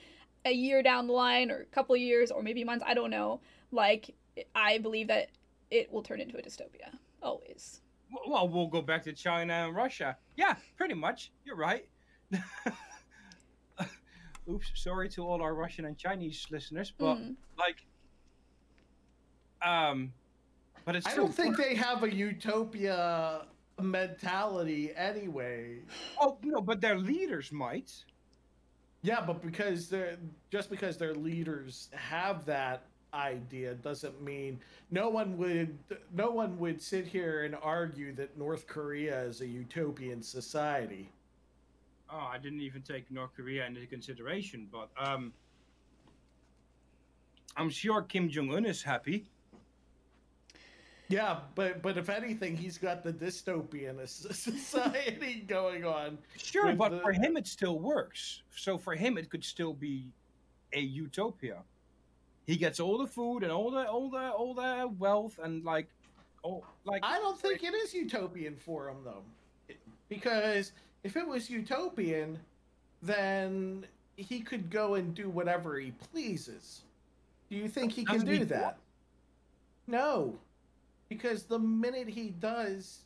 a 0.46 0.52
year 0.52 0.84
down 0.84 1.08
the 1.08 1.14
line 1.14 1.50
or 1.52 1.62
a 1.62 1.66
couple 1.66 1.96
of 1.96 2.02
years 2.02 2.30
or 2.32 2.42
maybe 2.44 2.64
months, 2.64 2.84
I 2.88 2.94
don't 2.94 3.10
know. 3.10 3.40
Like 3.72 4.14
I 4.56 4.78
believe 4.78 5.08
that 5.08 5.30
it 5.72 5.92
will 5.92 6.04
turn 6.04 6.20
into 6.22 6.38
a 6.38 6.42
dystopia 6.42 6.90
always. 7.22 7.82
Well, 8.28 8.48
we'll 8.48 8.68
go 8.68 8.82
back 8.82 9.04
to 9.04 9.14
China 9.14 9.54
and 9.54 9.76
Russia. 9.76 10.18
Yeah, 10.38 10.56
pretty 10.78 10.94
much. 10.94 11.32
You're 11.46 11.58
right. 11.58 11.88
Oops, 14.50 14.72
sorry 14.76 15.10
to 15.10 15.24
all 15.28 15.42
our 15.42 15.54
Russian 15.54 15.84
and 15.86 15.98
Chinese 15.98 16.48
listeners, 16.50 16.94
but 16.98 17.18
Mm. 17.18 17.36
like, 17.58 17.86
um, 19.62 20.14
but 20.86 20.96
it's 20.96 21.06
i 21.06 21.14
don't 21.16 21.34
think 21.36 21.58
they 21.58 21.76
have 21.76 22.04
a 22.04 22.14
utopia 22.14 23.46
mentality 23.82 24.94
anyway 24.96 25.80
Oh 26.22 26.38
no, 26.44 26.62
but 26.62 26.80
their 26.80 26.98
leaders 26.98 27.52
might. 27.52 27.92
Yeah, 29.02 29.20
but 29.22 29.42
because 29.42 29.90
they're 29.90 30.18
just 30.50 30.70
because 30.70 30.98
their 30.98 31.14
leaders 31.14 31.90
have 31.94 32.46
that 32.46 32.86
idea 33.18 33.74
doesn't 33.74 34.22
mean 34.22 34.60
no 34.92 35.10
one 35.10 35.38
would 35.38 35.78
no 36.14 36.30
one 36.30 36.58
would 36.60 36.82
sit 36.82 37.08
here 37.08 37.44
and 37.44 37.56
argue 37.62 38.14
that 38.14 38.38
North 38.38 38.68
Korea 38.68 39.22
is 39.24 39.42
a 39.42 39.48
utopian 39.48 40.22
society. 40.22 41.10
Oh, 42.10 42.30
I 42.32 42.38
didn't 42.38 42.62
even 42.62 42.82
take 42.84 43.12
North 43.12 43.32
Korea 43.36 43.66
into 43.66 43.86
consideration, 43.86 44.70
but 44.72 44.90
um, 44.98 45.34
I'm 47.58 47.70
sure 47.70 48.02
Kim 48.04 48.30
Jong 48.30 48.54
Un 48.54 48.66
is 48.66 48.82
happy. 48.82 49.26
Yeah, 51.10 51.40
but 51.56 51.82
but 51.82 51.98
if 51.98 52.10
anything, 52.10 52.56
he's 52.56 52.78
got 52.78 53.04
the 53.04 53.14
dystopian 53.14 54.08
society 54.34 55.44
going 55.48 55.86
on. 55.86 56.18
Sure, 56.38 56.74
but 56.76 56.90
the- 56.90 57.00
for 57.00 57.12
him 57.12 57.36
it 57.38 57.48
still 57.48 57.80
works. 57.80 58.44
So 58.56 58.78
for 58.78 58.96
him 58.96 59.18
it 59.18 59.30
could 59.30 59.44
still 59.44 59.74
be 59.74 60.12
a 60.74 60.80
utopia. 60.80 61.64
He 62.48 62.56
gets 62.56 62.80
all 62.80 62.98
the 62.98 63.08
food 63.08 63.44
and 63.44 63.52
all 63.52 63.70
the 63.70 63.86
all 63.88 64.10
the 64.10 64.32
all 64.32 64.54
the 64.54 64.90
wealth 64.98 65.38
and 65.44 65.66
like 65.66 65.88
oh 66.46 66.64
like 66.86 67.02
I 67.04 67.20
don't 67.20 67.38
think 67.40 67.62
it 67.62 67.74
is 67.74 67.94
utopian 67.94 68.56
for 68.56 68.90
him 68.90 68.98
though, 69.04 69.76
because 70.08 70.72
if 71.04 71.18
it 71.18 71.28
was 71.28 71.50
utopian, 71.50 72.40
then 73.04 73.86
he 74.16 74.40
could 74.40 74.70
go 74.70 74.96
and 74.96 75.14
do 75.14 75.30
whatever 75.30 75.78
he 75.78 75.92
pleases. 75.92 76.84
Do 77.50 77.58
you 77.58 77.68
think 77.68 77.92
he 77.92 78.06
can 78.06 78.26
do 78.26 78.40
do 78.40 78.46
that? 78.46 78.78
No, 79.86 80.34
because 81.10 81.44
the 81.44 81.60
minute 81.60 82.08
he 82.08 82.30
does, 82.30 83.00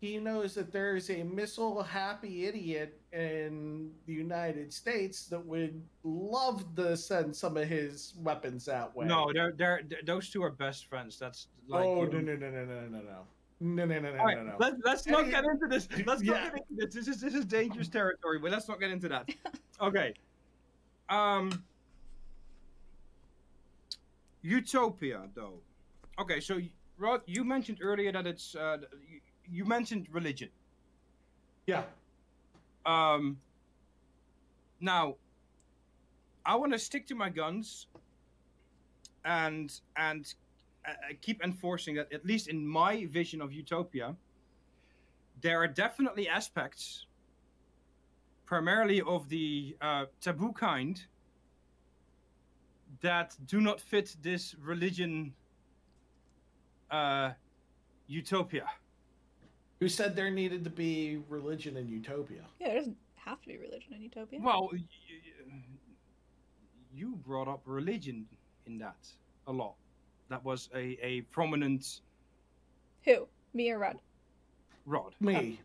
he 0.00 0.18
knows 0.18 0.54
that 0.54 0.72
there's 0.72 1.10
a 1.10 1.24
missile 1.24 1.82
happy 1.82 2.46
idiot 2.46 3.00
in 3.12 3.90
the 4.06 4.12
United 4.12 4.72
States 4.72 5.26
that 5.26 5.44
would 5.44 5.82
love 6.04 6.64
to 6.76 6.96
send 6.96 7.34
some 7.34 7.56
of 7.56 7.68
his 7.68 8.14
weapons 8.18 8.64
that 8.66 8.94
way. 8.94 9.06
No, 9.06 9.30
they're, 9.32 9.52
they're, 9.56 9.80
they're 9.88 9.98
those 10.04 10.30
two 10.30 10.42
are 10.42 10.50
best 10.50 10.86
friends. 10.86 11.18
That's 11.18 11.48
like 11.66 11.84
oh 11.84 12.04
no 12.04 12.20
no 12.20 12.36
no 12.36 12.50
no 12.50 12.64
no 12.64 12.80
no 12.88 12.98
no. 13.00 13.24
No, 13.60 13.84
no, 13.84 13.98
no, 13.98 14.12
no, 14.14 14.22
right, 14.22 14.36
no, 14.36 14.44
no. 14.44 14.56
Let, 14.60 14.74
let's 14.84 15.04
not 15.04 15.24
hey, 15.24 15.32
get 15.32 15.44
into 15.44 15.66
this. 15.66 15.88
Let's 16.06 16.22
yeah. 16.22 16.32
not 16.32 16.54
get 16.54 16.64
into 16.70 16.86
this. 16.86 16.94
This 16.94 17.08
is 17.08 17.20
this 17.20 17.34
is 17.34 17.44
dangerous 17.44 17.88
territory, 17.88 18.38
but 18.38 18.52
let's 18.52 18.68
not 18.68 18.80
get 18.80 18.90
into 18.90 19.08
that. 19.08 19.28
Okay. 19.80 20.12
Um 21.08 21.62
Utopia, 24.42 25.28
though. 25.34 25.60
Okay, 26.20 26.40
so 26.40 26.58
Rod, 26.98 27.22
you 27.26 27.44
mentioned 27.44 27.78
earlier 27.80 28.10
that 28.10 28.26
it's 28.26 28.56
uh, 28.56 28.78
you, 29.50 29.64
mentioned 29.64 30.08
religion. 30.10 30.48
Yeah. 31.66 31.82
Um. 32.86 33.38
Now, 34.80 35.16
I 36.46 36.54
want 36.54 36.72
to 36.72 36.78
stick 36.78 37.06
to 37.08 37.14
my 37.14 37.28
guns, 37.28 37.88
and 39.24 39.72
and 39.96 40.32
uh, 40.86 40.90
uh, 40.90 40.94
keep 41.20 41.42
enforcing 41.42 41.96
that. 41.96 42.12
At 42.12 42.24
least 42.24 42.48
in 42.48 42.66
my 42.66 43.06
vision 43.06 43.42
of 43.42 43.52
utopia, 43.52 44.16
there 45.40 45.60
are 45.62 45.68
definitely 45.68 46.28
aspects, 46.28 47.06
primarily 48.46 49.02
of 49.02 49.28
the 49.28 49.76
uh, 49.80 50.06
taboo 50.20 50.52
kind, 50.52 51.00
that 53.02 53.36
do 53.46 53.60
not 53.60 53.80
fit 53.80 54.16
this 54.22 54.54
religion. 54.60 55.34
Uh, 56.90 57.32
utopia. 58.08 58.64
Who 59.80 59.88
said 59.88 60.16
there 60.16 60.30
needed 60.30 60.64
to 60.64 60.70
be 60.70 61.18
religion 61.28 61.76
in 61.76 61.88
Utopia? 61.88 62.42
Yeah, 62.60 62.68
there 62.68 62.78
doesn't 62.78 62.96
have 63.16 63.40
to 63.42 63.48
be 63.48 63.56
religion 63.58 63.92
in 63.94 64.02
Utopia. 64.02 64.40
Well, 64.42 64.68
y- 64.72 64.78
y- 65.48 65.52
you 66.94 67.16
brought 67.24 67.48
up 67.48 67.60
religion 67.64 68.26
in 68.66 68.78
that 68.78 68.96
a 69.46 69.52
lot. 69.52 69.74
That 70.30 70.44
was 70.44 70.68
a, 70.74 70.98
a 71.02 71.20
prominent 71.30 72.00
Who? 73.04 73.28
Me 73.54 73.70
or 73.70 73.78
Rod? 73.78 73.96
rod. 74.84 75.14
Me. 75.20 75.34
Um, 75.36 75.58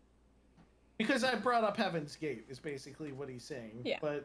because 0.98 1.24
I 1.24 1.34
brought 1.34 1.64
up 1.64 1.76
Heaven's 1.76 2.14
Gate 2.14 2.44
is 2.48 2.60
basically 2.60 3.10
what 3.12 3.28
he's 3.28 3.44
saying. 3.44 3.80
Yeah. 3.84 3.98
But 4.00 4.24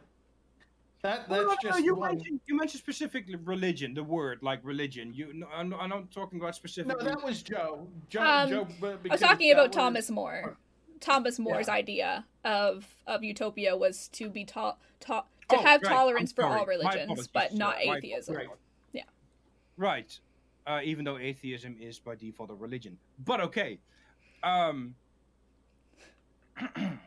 that 1.02 1.28
that's 1.28 1.30
no, 1.30 1.44
no, 1.46 1.56
just 1.62 1.84
you 1.84 1.94
one. 1.94 2.16
mentioned 2.16 2.40
you 2.46 2.56
mentioned 2.56 2.80
specifically 2.80 3.36
religion, 3.36 3.94
the 3.94 4.02
word 4.04 4.40
like 4.42 4.60
religion. 4.62 5.12
You, 5.14 5.32
no, 5.32 5.46
I'm, 5.54 5.72
I'm 5.74 5.88
not 5.88 6.10
talking 6.10 6.38
about 6.40 6.54
specific. 6.54 6.88
No, 6.88 7.02
that 7.04 7.22
was 7.22 7.42
Joe. 7.42 7.86
Joe. 8.08 8.20
Um, 8.22 8.48
Joe. 8.50 8.68
I 8.82 8.96
was 9.12 9.20
talking 9.20 9.50
about 9.52 9.68
was- 9.68 9.76
Thomas 9.76 10.10
More. 10.10 10.56
Thomas 11.00 11.38
More's 11.38 11.68
Yeah. 11.68 11.74
idea 11.74 12.24
of 12.44 12.86
of 13.06 13.24
utopia 13.24 13.76
was 13.76 14.08
to 14.08 14.28
be 14.28 14.44
to- 14.44 14.76
to- 15.00 15.24
to 15.48 15.56
Oh, 15.56 15.62
have 15.62 15.82
right, 15.82 15.90
tolerance 15.90 16.32
for 16.32 16.44
all 16.44 16.64
religions, 16.66 17.26
but 17.28 17.54
not 17.54 17.76
sir. 17.80 17.86
My 17.86 17.96
atheism. 17.96 18.36
apologies. 18.36 18.56
Yeah. 18.92 19.02
Right. 19.76 20.20
Uh, 20.66 20.80
even 20.84 21.04
though 21.04 21.16
atheism 21.18 21.76
is 21.80 21.98
by 21.98 22.14
default 22.14 22.50
a 22.50 22.54
religion, 22.54 22.98
but 23.24 23.40
okay. 23.40 23.80
Um, 24.44 24.94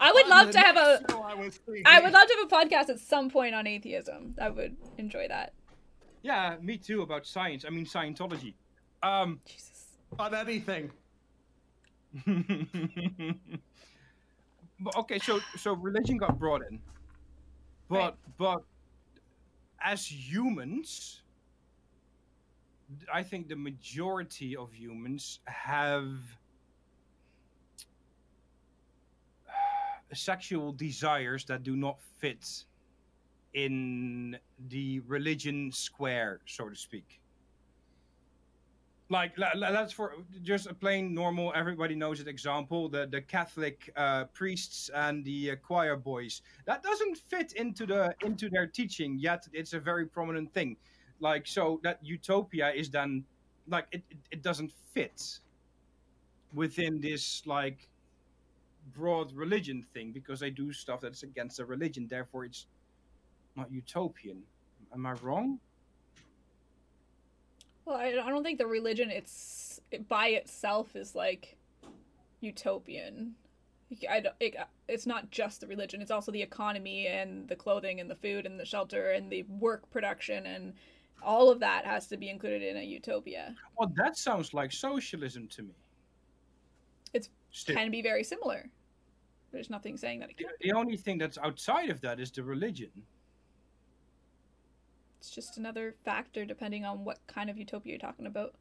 I 0.00 0.12
would 0.12 0.26
love 0.28 0.50
to 0.50 0.58
have 0.58 0.76
a 0.76 1.00
I 1.12 1.96
I 1.96 2.00
would 2.00 2.12
love 2.12 2.28
to 2.28 2.34
have 2.38 2.46
a 2.46 2.54
podcast 2.66 2.88
at 2.90 2.98
some 3.00 3.30
point 3.30 3.54
on 3.54 3.66
atheism. 3.66 4.34
I 4.40 4.50
would 4.50 4.76
enjoy 4.98 5.28
that. 5.28 5.52
yeah, 6.22 6.56
me 6.60 6.76
too. 6.76 7.02
About 7.02 7.26
science. 7.26 7.64
I 7.66 7.70
mean 7.70 7.86
Scientology. 7.86 8.54
Um, 9.02 9.40
Jesus. 9.46 9.96
on 10.18 10.34
anything. 10.34 10.90
but 14.80 14.96
okay, 14.96 15.18
so 15.18 15.40
so 15.56 15.72
religion 15.74 16.16
got 16.18 16.38
brought 16.38 16.62
in, 16.70 16.80
but 17.88 17.96
Right. 17.98 18.14
but 18.38 18.62
as 19.80 20.06
humans, 20.10 21.22
I 23.12 23.22
think 23.22 23.48
the 23.48 23.56
majority 23.56 24.56
of 24.56 24.72
humans 24.74 25.40
have 25.46 26.20
sexual 30.14 30.72
desires 30.72 31.44
that 31.46 31.62
do 31.62 31.76
not 31.76 31.98
fit 32.18 32.64
in 33.54 34.38
the 34.68 35.00
religion 35.00 35.70
square, 35.72 36.40
so 36.46 36.68
to 36.68 36.76
speak. 36.76 37.20
Like 39.08 39.36
that's 39.36 39.92
for 39.92 40.14
just 40.42 40.66
a 40.66 40.72
plain 40.72 41.12
normal, 41.12 41.52
everybody 41.54 41.94
knows 41.94 42.20
it 42.20 42.28
example: 42.28 42.88
the 42.88 43.06
the 43.06 43.20
Catholic 43.20 43.92
uh, 43.94 44.24
priests 44.32 44.90
and 44.94 45.22
the 45.22 45.50
uh, 45.50 45.56
choir 45.56 45.96
boys. 45.96 46.40
That 46.64 46.82
doesn't 46.82 47.18
fit 47.18 47.52
into 47.52 47.84
the 47.84 48.14
into 48.24 48.48
their 48.48 48.66
teaching 48.66 49.18
yet. 49.18 49.46
It's 49.52 49.74
a 49.74 49.80
very 49.80 50.06
prominent 50.06 50.54
thing. 50.54 50.78
Like 51.20 51.46
so, 51.46 51.78
that 51.82 51.98
utopia 52.02 52.72
is 52.72 52.88
then 52.88 53.24
like 53.68 53.86
it, 53.92 54.02
it, 54.10 54.16
it 54.30 54.42
doesn't 54.42 54.72
fit 54.94 55.40
within 56.54 57.00
this 57.00 57.42
like 57.46 57.88
broad 58.92 59.32
religion 59.32 59.84
thing 59.94 60.12
because 60.12 60.40
they 60.40 60.50
do 60.50 60.72
stuff 60.72 61.00
that's 61.00 61.22
against 61.22 61.56
the 61.58 61.64
religion. 61.64 62.06
Therefore, 62.08 62.44
it's 62.44 62.66
not 63.56 63.70
utopian. 63.70 64.42
Am 64.92 65.06
I 65.06 65.12
wrong? 65.14 65.58
Well, 67.84 67.96
I, 67.96 68.12
don't 68.12 68.44
think 68.44 68.58
the 68.58 68.66
religion 68.66 69.10
it's 69.10 69.80
it 69.90 70.08
by 70.08 70.28
itself 70.28 70.94
is 70.94 71.14
like 71.14 71.56
utopian. 72.40 73.34
I 74.08 74.20
don't, 74.20 74.34
it, 74.40 74.56
it's 74.88 75.06
not 75.06 75.30
just 75.30 75.60
the 75.60 75.66
religion; 75.66 76.00
it's 76.00 76.10
also 76.10 76.32
the 76.32 76.42
economy 76.42 77.08
and 77.08 77.48
the 77.48 77.56
clothing 77.56 78.00
and 78.00 78.10
the 78.10 78.14
food 78.14 78.46
and 78.46 78.58
the 78.58 78.64
shelter 78.64 79.10
and 79.10 79.30
the 79.30 79.42
work 79.44 79.90
production 79.90 80.46
and 80.46 80.74
all 81.24 81.50
of 81.50 81.60
that 81.60 81.84
has 81.84 82.06
to 82.08 82.16
be 82.16 82.28
included 82.28 82.62
in 82.62 82.76
a 82.76 82.82
utopia. 82.82 83.54
Well, 83.78 83.92
that 83.96 84.16
sounds 84.16 84.54
like 84.54 84.72
socialism 84.72 85.48
to 85.48 85.62
me. 85.62 85.74
It's 87.52 87.60
Still, 87.60 87.76
Can 87.76 87.90
be 87.90 88.02
very 88.02 88.24
similar. 88.24 88.68
There's 89.52 89.70
nothing 89.70 89.96
saying 89.96 90.20
that 90.20 90.30
it 90.30 90.38
the, 90.38 90.44
can't. 90.44 90.58
the 90.60 90.72
only 90.72 90.96
thing 90.96 91.18
that's 91.18 91.38
outside 91.38 91.90
of 91.90 92.00
that 92.00 92.18
is 92.18 92.30
the 92.30 92.42
religion. 92.42 92.90
It's 95.20 95.30
just 95.30 95.58
another 95.58 95.94
factor 96.04 96.44
depending 96.44 96.84
on 96.84 97.04
what 97.04 97.18
kind 97.26 97.48
of 97.50 97.56
utopia 97.56 97.92
you're 97.92 98.00
talking 98.00 98.26
about. 98.26 98.54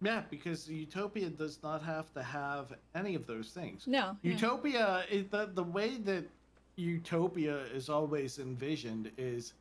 Yeah, 0.00 0.22
because 0.30 0.68
Utopia 0.68 1.28
does 1.28 1.60
not 1.62 1.82
have 1.82 2.12
to 2.14 2.22
have 2.22 2.72
any 2.94 3.16
of 3.16 3.26
those 3.26 3.50
things. 3.50 3.84
No. 3.86 4.16
yeah. 4.22 4.32
Utopia 4.32 5.04
is 5.10 5.24
the 5.28 5.50
the 5.52 5.64
way 5.64 5.96
that 6.04 6.24
Utopia 6.76 7.64
is 7.74 7.88
always 7.88 8.38
envisioned 8.38 9.10
is 9.18 9.54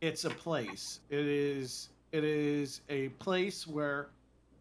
it's 0.00 0.24
a 0.24 0.30
place. 0.30 1.00
It 1.10 1.26
is 1.26 1.88
it 2.12 2.22
is 2.22 2.82
a 2.88 3.08
place 3.08 3.66
where 3.66 4.10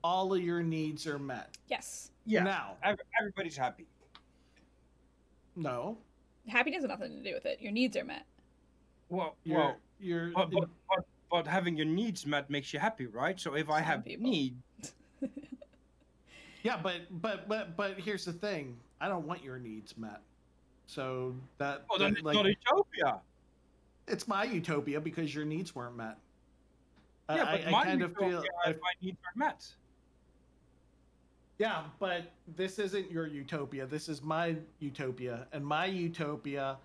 all 0.03 0.33
of 0.33 0.41
your 0.41 0.61
needs 0.63 1.05
are 1.07 1.19
met. 1.19 1.57
Yes. 1.67 2.11
Yeah, 2.25 2.43
Now, 2.43 2.75
everybody's 3.19 3.57
happy. 3.57 3.85
no, 5.55 5.97
Happiness 6.47 6.81
has 6.81 6.89
nothing 6.89 7.11
to 7.11 7.23
do 7.23 7.33
with 7.35 7.45
it. 7.45 7.61
Your 7.61 7.71
needs 7.71 7.95
are 7.97 8.03
met. 8.03 8.25
Well, 9.09 9.35
you're 9.43 9.57
well, 9.57 9.75
you're 9.99 10.31
but, 10.31 10.49
but, 10.51 10.69
but, 10.89 11.05
but 11.29 11.47
having 11.47 11.75
your 11.77 11.85
needs 11.85 12.25
met 12.25 12.49
makes 12.49 12.73
you 12.73 12.79
happy, 12.79 13.05
right? 13.05 13.39
So 13.39 13.53
if 13.55 13.69
I 13.69 13.79
have 13.81 14.03
people. 14.05 14.27
need, 14.29 14.55
yeah, 16.63 16.77
but 16.81 17.01
but 17.21 17.47
but 17.47 17.75
but 17.77 17.99
here's 17.99 18.25
the 18.25 18.33
thing. 18.33 18.75
I 18.99 19.07
don't 19.07 19.25
want 19.27 19.43
your 19.43 19.59
needs 19.59 19.95
met. 19.97 20.21
So 20.87 21.35
that, 21.57 21.83
well, 21.89 21.99
then 21.99 22.13
that, 22.13 22.17
it's 22.19 22.25
like 22.25 22.35
not 22.35 22.45
utopia. 22.45 23.19
it's 24.07 24.27
my 24.27 24.43
utopia 24.43 24.99
because 24.99 25.33
your 25.33 25.45
needs 25.45 25.75
weren't 25.75 25.95
met. 25.97 26.17
I- 27.29 27.35
Yeah, 27.35 27.43
I, 27.43 27.57
but 27.57 27.67
I 27.67 27.71
my 27.71 27.83
kind 27.85 28.01
of 28.01 28.09
utopia 28.11 28.29
feel 28.41 28.43
if 28.67 28.77
my 28.81 28.91
needs 29.01 29.17
are 29.25 29.37
met. 29.39 29.67
Yeah, 31.61 31.83
but 31.99 32.23
this 32.57 32.79
isn't 32.79 33.11
your 33.11 33.27
utopia. 33.27 33.85
This 33.85 34.09
is 34.09 34.23
my 34.23 34.55
utopia. 34.79 35.45
And 35.53 35.63
my 35.63 35.85
utopia, 35.85 36.77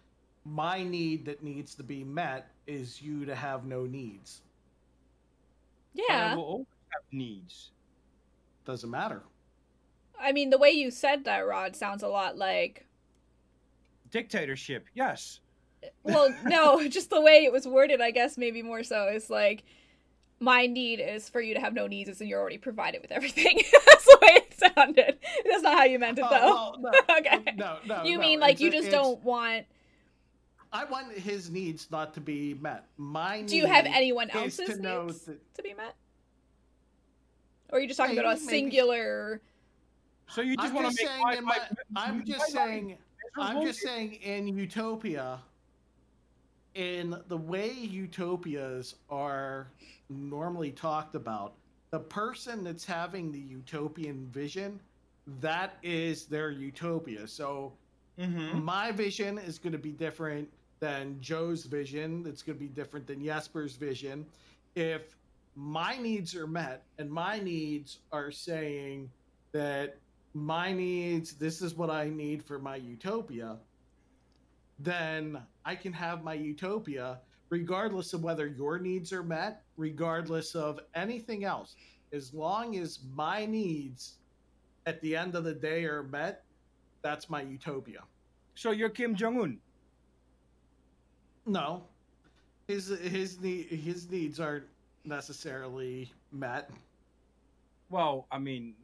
my 0.45 0.83
need 0.83 1.25
that 1.25 1.43
needs 1.43 1.75
to 1.77 1.83
be 1.83 2.05
met 2.05 2.51
is 2.67 3.01
you 3.01 3.25
to 3.25 3.35
have 3.35 3.65
no 3.65 3.87
needs. 3.87 4.43
But 5.95 6.03
I 6.11 6.15
Yeah. 6.15 6.35
will 6.35 6.45
always 6.45 6.67
have 6.93 7.05
needs. 7.11 7.71
Doesn't 8.67 8.91
matter. 8.91 9.23
I 10.21 10.33
mean, 10.33 10.51
the 10.51 10.59
way 10.59 10.73
you 10.73 10.91
said 10.91 11.25
that, 11.25 11.39
Rod, 11.47 11.75
sounds 11.75 12.03
a 12.03 12.09
lot 12.09 12.37
like. 12.37 12.85
Dictatorship, 14.11 14.89
yes. 14.93 15.41
Well, 16.03 16.35
no, 16.45 16.87
just 16.91 17.09
the 17.09 17.23
way 17.23 17.45
it 17.47 17.53
was 17.53 17.67
worded, 17.67 18.03
I 18.03 18.11
guess, 18.11 18.37
maybe 18.37 18.61
more 18.61 18.83
so. 18.83 19.09
Is 19.09 19.31
like, 19.31 19.65
my 20.39 20.67
need 20.67 21.01
is 21.01 21.31
for 21.31 21.41
you 21.41 21.55
to 21.55 21.61
have 21.61 21.73
no 21.73 21.87
needs, 21.87 22.21
and 22.21 22.29
you're 22.29 22.41
already 22.41 22.59
provided 22.59 23.01
with 23.01 23.11
everything. 23.11 23.57
That's 23.73 24.05
the 24.05 24.19
way 24.21 24.33
it 24.35 24.46
sounded. 24.75 25.19
That's 25.49 25.63
not 25.63 25.75
how 25.79 25.85
you 25.85 25.99
meant 25.99 26.19
it, 26.19 26.25
Oh, 26.27 26.31
though. 26.31 26.81
well, 26.81 26.93
no, 27.09 27.17
okay. 27.19 27.53
no, 27.57 27.79
no. 27.87 28.05
you 28.05 28.15
no, 28.17 28.21
mean 28.21 28.41
like 28.41 28.55
it's 28.55 28.61
you 28.63 28.71
just 28.71 28.91
don't 28.91 29.23
want 29.23 29.67
I 30.73 30.85
want 30.85 31.13
his 31.13 31.49
needs 31.51 31.91
not 31.91 32.13
to 32.15 32.21
be 32.21 32.55
met. 32.55 32.87
My 32.97 33.43
Do 33.43 33.57
you 33.57 33.67
have 33.67 33.87
anyone 33.87 34.31
else's 34.31 34.69
to 34.69 34.83
know 34.83 35.07
needs 35.07 35.21
that- 35.23 35.55
to 35.55 35.63
be 35.63 35.75
met? 35.75 35.95
Or 37.71 37.79
are 37.79 37.81
you 37.81 37.89
just 37.89 37.99
talking 37.99 38.19
about 38.19 38.27
a 38.27 38.35
Maybe, 38.37 38.47
maybe. 38.47 38.51
singular? 38.51 39.41
So 40.29 40.41
you 40.41 40.57
just 40.57 40.69
I'm 40.69 40.75
want 40.75 40.87
just 40.89 40.99
to 40.99 41.05
make 41.05 41.13
saying 41.13 41.23
my, 41.25 41.35
in 41.37 41.45
my, 41.45 41.59
my, 41.91 42.05
I'm 42.05 42.25
just 42.25 42.41
life 42.41 42.49
saying 42.51 42.99
I'm 43.39 43.63
just 43.65 43.81
saying 43.81 44.15
in 44.15 44.49
Utopia, 44.49 45.39
in 46.75 47.17
the 47.29 47.37
way 47.37 47.71
utopias 47.73 48.97
are 49.11 49.69
normally 50.09 50.71
talked 50.73 51.15
about, 51.15 51.55
the 51.91 52.01
person 52.01 52.65
that's 52.65 52.85
having 52.85 53.33
the 53.33 53.39
utopian 53.39 54.27
vision, 54.29 54.81
that 55.41 55.79
is 55.83 56.27
their 56.27 56.51
utopia. 56.51 57.27
So 57.27 57.73
Mhm. 58.19 58.63
my 58.63 58.93
vision 58.93 59.39
is 59.39 59.59
going 59.59 59.73
to 59.73 59.79
be 59.79 59.93
different 59.93 60.49
than 60.79 61.21
Joe's 61.21 61.65
vision. 61.65 62.27
It's 62.27 62.43
going 62.43 62.59
to 62.59 62.65
be 62.65 62.69
different 62.69 63.07
than 63.07 63.25
Jesper's 63.25 63.77
vision. 63.77 64.27
If 64.75 65.17
my 65.55 65.97
needs 65.97 66.35
are 66.35 66.47
met 66.47 66.85
and 66.99 67.11
my 67.11 67.41
needs 67.41 68.01
are 68.13 68.31
saying 68.31 69.11
that 69.53 69.97
my 70.35 70.73
needs, 70.73 71.33
this 71.35 71.63
is 71.63 71.75
what 71.75 71.91
I 71.91 72.09
need 72.11 72.45
for 72.45 72.59
my 72.59 72.77
utopia, 72.77 73.59
then 74.79 75.41
I 75.65 75.75
can 75.75 75.93
have 75.95 76.23
my 76.23 76.35
utopia 76.35 77.21
regardless 77.49 78.13
of 78.13 78.23
whether 78.23 78.47
your 78.47 78.79
needs 78.79 79.13
are 79.13 79.23
met, 79.23 79.63
regardless 79.77 80.55
of 80.55 80.81
anything 80.95 81.45
else. 81.45 81.77
As 82.13 82.33
long 82.35 82.77
as 82.77 83.01
my 83.15 83.47
needs 83.47 84.19
at 84.87 85.01
the 85.03 85.17
end 85.17 85.35
of 85.35 85.45
the 85.45 85.55
day 85.55 85.85
are 85.85 86.03
met, 86.05 86.45
that's 87.03 87.29
my 87.31 87.43
utopia. 87.43 88.05
So 88.55 88.71
you're 88.73 88.91
Kim 88.91 89.15
Jong 89.15 89.41
Un. 89.41 89.61
No, 91.47 91.89
his 92.69 92.89
his 92.89 93.41
need 93.41 93.67
his 93.69 94.11
needs 94.11 94.41
aren't 94.41 94.67
necessarily 95.05 96.13
met. 96.33 96.71
Well, 97.91 98.27
I 98.31 98.39
mean, 98.39 98.77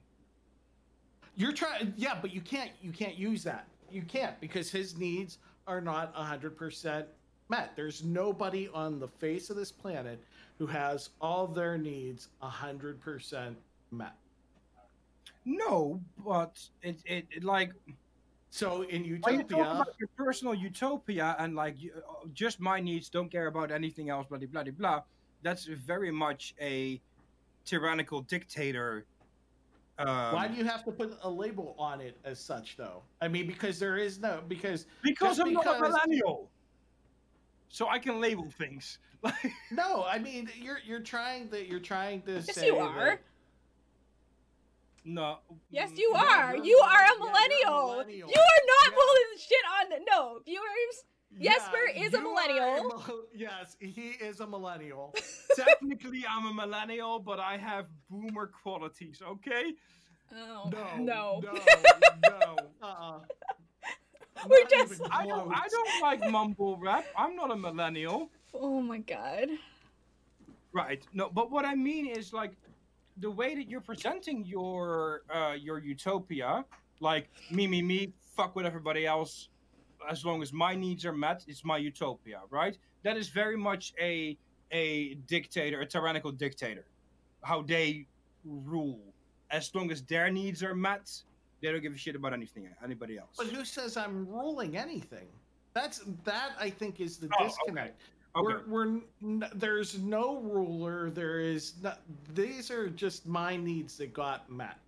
You're 1.35 1.53
trying, 1.53 1.95
yeah, 1.97 2.19
but 2.21 2.33
you 2.33 2.41
can't 2.41 2.73
you 2.81 2.93
can't 2.93 3.17
use 3.17 3.43
that. 3.45 3.69
You 3.91 4.03
can't 4.03 4.39
because 4.41 4.71
his 4.71 4.97
needs 4.99 5.39
are 5.67 5.81
not 5.81 6.15
hundred 6.15 6.57
percent 6.57 7.07
met. 7.49 7.75
There's 7.77 8.05
nobody 8.05 8.69
on 8.73 8.99
the 8.99 9.09
face 9.09 9.51
of 9.51 9.57
this 9.57 9.73
planet 9.73 10.23
who 10.59 10.67
has 10.67 11.11
all 11.21 11.47
their 11.47 11.79
needs 11.79 12.29
hundred 12.41 13.01
percent 13.01 13.57
met. 13.91 14.15
no, 15.45 16.01
but 16.25 16.61
it, 16.83 16.99
it, 17.07 17.27
it 17.31 17.45
like 17.45 17.73
So 18.51 18.83
in 18.83 19.03
when 19.23 19.35
you 19.37 19.45
talk 19.45 19.63
Utopia, 19.63 19.71
about 19.71 19.95
your 19.99 20.09
personal 20.17 20.55
utopia 20.55 21.37
and 21.39 21.57
like 21.57 21.77
uh, 21.97 22.27
just 22.35 22.61
my 22.61 22.81
needs, 22.81 23.09
don't 23.09 23.31
care 23.31 23.47
about 23.47 23.71
anything 23.73 24.11
else, 24.11 24.27
blah 24.29 24.39
blah 24.39 24.63
blah 24.63 24.73
blah. 24.73 25.03
That's 25.43 25.65
very 25.65 26.11
much 26.13 26.55
a 26.61 27.01
tyrannical 27.65 28.23
dictator. 28.23 29.07
Um, 29.99 30.35
why 30.35 30.49
do 30.49 30.55
you 30.57 30.65
have 30.65 30.85
to 30.85 30.93
put 30.93 31.17
a 31.23 31.31
label 31.31 31.75
on 31.79 32.01
it 32.01 32.19
as 32.25 32.41
such, 32.41 32.77
though? 32.77 33.03
I 33.21 33.29
mean, 33.29 33.47
because 33.47 33.79
there 33.79 33.97
is 33.97 34.19
no 34.21 34.43
because 34.49 34.87
because 35.03 35.39
I'm 35.39 35.53
not 35.53 35.67
a 35.67 35.81
millennial, 35.81 36.51
so 37.73 37.89
I 37.89 37.99
can 37.99 38.21
label 38.21 38.49
things. 38.51 38.99
Like, 39.23 39.35
no, 39.73 40.05
I 40.05 40.19
mean 40.19 40.49
you're 40.61 40.79
you're 40.85 41.01
trying 41.01 41.49
to 41.51 41.65
you're 41.67 41.81
trying 41.81 42.23
to 42.23 42.35
Yes, 42.35 42.55
say 42.55 42.67
you 42.67 42.75
that- 42.75 42.83
are. 42.83 43.21
no. 45.05 45.39
Yes, 45.71 45.91
mm, 45.91 45.99
you 45.99 46.13
no, 46.13 46.19
are. 46.21 46.55
you're- 46.57 46.69
You 46.69 46.79
are 46.85 47.03
yeah, 47.03 47.07
a 47.07 47.17
you're 47.19 47.27
a 47.27 47.31
millennial. 47.31 47.91
millennial. 47.93 48.29
You 48.31 48.41
are 48.41 48.63
not 48.75 48.87
Yeah. 48.87 48.99
pulling 48.99 49.31
shit 49.39 49.65
on 49.81 49.85
the 49.91 49.99
no 50.11 50.41
viewers. 50.45 51.05
Jesper 51.41 51.85
is 51.97 52.13
a 52.13 52.21
millennial. 52.21 52.89
mil- 53.07 53.25
yes, 53.35 53.77
he 53.81 54.09
is 54.21 54.41
a 54.41 54.47
millennial. 54.47 55.15
Technically, 55.57 56.25
I'm 56.29 56.45
a 56.47 56.53
millennial, 56.55 57.21
but 57.21 57.41
I 57.41 57.57
have 57.57 57.87
boomer 58.11 58.49
qualities. 58.63 59.23
Okay. 59.27 59.73
Oh 60.35 60.71
No, 60.73 60.97
no. 60.99 61.41
no, 61.43 61.53
No. 62.29 62.57
Uh-uh. 62.83 63.19
We're 64.49 64.65
just- 64.67 65.01
I 65.11 65.27
don't. 65.27 65.53
I 65.53 65.67
don't 65.69 66.03
like 66.03 66.29
mumble 66.31 66.77
rap. 66.79 67.05
I'm 67.17 67.37
not 67.37 67.51
a 67.51 67.57
millennial. 67.57 68.31
Oh 68.55 68.81
my 68.81 68.99
god. 68.99 69.49
Right. 70.73 71.07
No, 71.13 71.29
but 71.31 71.51
what 71.51 71.65
I 71.65 71.75
mean 71.75 72.07
is 72.07 72.33
like 72.33 72.53
the 73.19 73.31
way 73.31 73.55
that 73.55 73.69
you're 73.69 73.81
presenting 73.81 74.45
your 74.45 75.23
uh 75.33 75.53
your 75.59 75.79
utopia, 75.79 76.65
like 77.01 77.29
me, 77.51 77.67
me, 77.67 77.83
me, 77.83 78.13
fuck 78.37 78.57
with 78.57 78.65
everybody 78.67 79.07
else, 79.07 79.49
as 80.09 80.25
long 80.25 80.43
as 80.43 80.53
my 80.53 80.75
needs 80.75 81.05
are 81.05 81.13
met, 81.13 81.45
it's 81.47 81.65
my 81.65 81.77
utopia, 81.77 82.41
right? 82.51 82.77
That 83.03 83.17
is 83.17 83.29
very 83.29 83.57
much 83.57 83.93
a 84.01 84.37
a 84.71 85.15
dictator, 85.27 85.81
a 85.83 85.87
tyrannical 85.87 86.33
dictator. 86.33 86.87
How 87.43 87.63
they 87.63 88.07
rule. 88.45 89.01
As 89.51 89.75
long 89.75 89.91
as 89.91 90.03
their 90.03 90.31
needs 90.31 90.63
are 90.63 90.75
met, 90.75 91.11
they 91.63 91.71
don't 91.71 91.81
give 91.81 91.95
a 91.95 91.99
shit 91.99 92.17
about 92.17 92.33
anything 92.33 92.69
anybody 92.85 93.19
else. 93.19 93.31
But 93.39 93.47
who 93.47 93.65
says 93.65 93.97
I'm 93.97 94.29
ruling 94.29 94.77
anything? 94.77 95.29
That's 95.75 96.03
that 96.25 96.51
I 96.61 96.69
think 96.69 97.01
is 97.01 97.17
the 97.19 97.29
Oh, 97.41 97.45
disconnect. 97.45 98.01
Okay. 98.37 98.55
We're, 98.67 99.01
we're 99.21 99.49
there's 99.55 99.99
no 99.99 100.41
ruler. 100.41 101.11
There 101.11 101.41
is 101.41 101.75
not. 101.83 102.01
These 102.35 102.71
are 102.71 102.89
just 102.89 103.27
my 103.27 103.57
needs 103.57 103.97
that 103.99 104.13
got 104.13 104.51
met. 104.51 104.79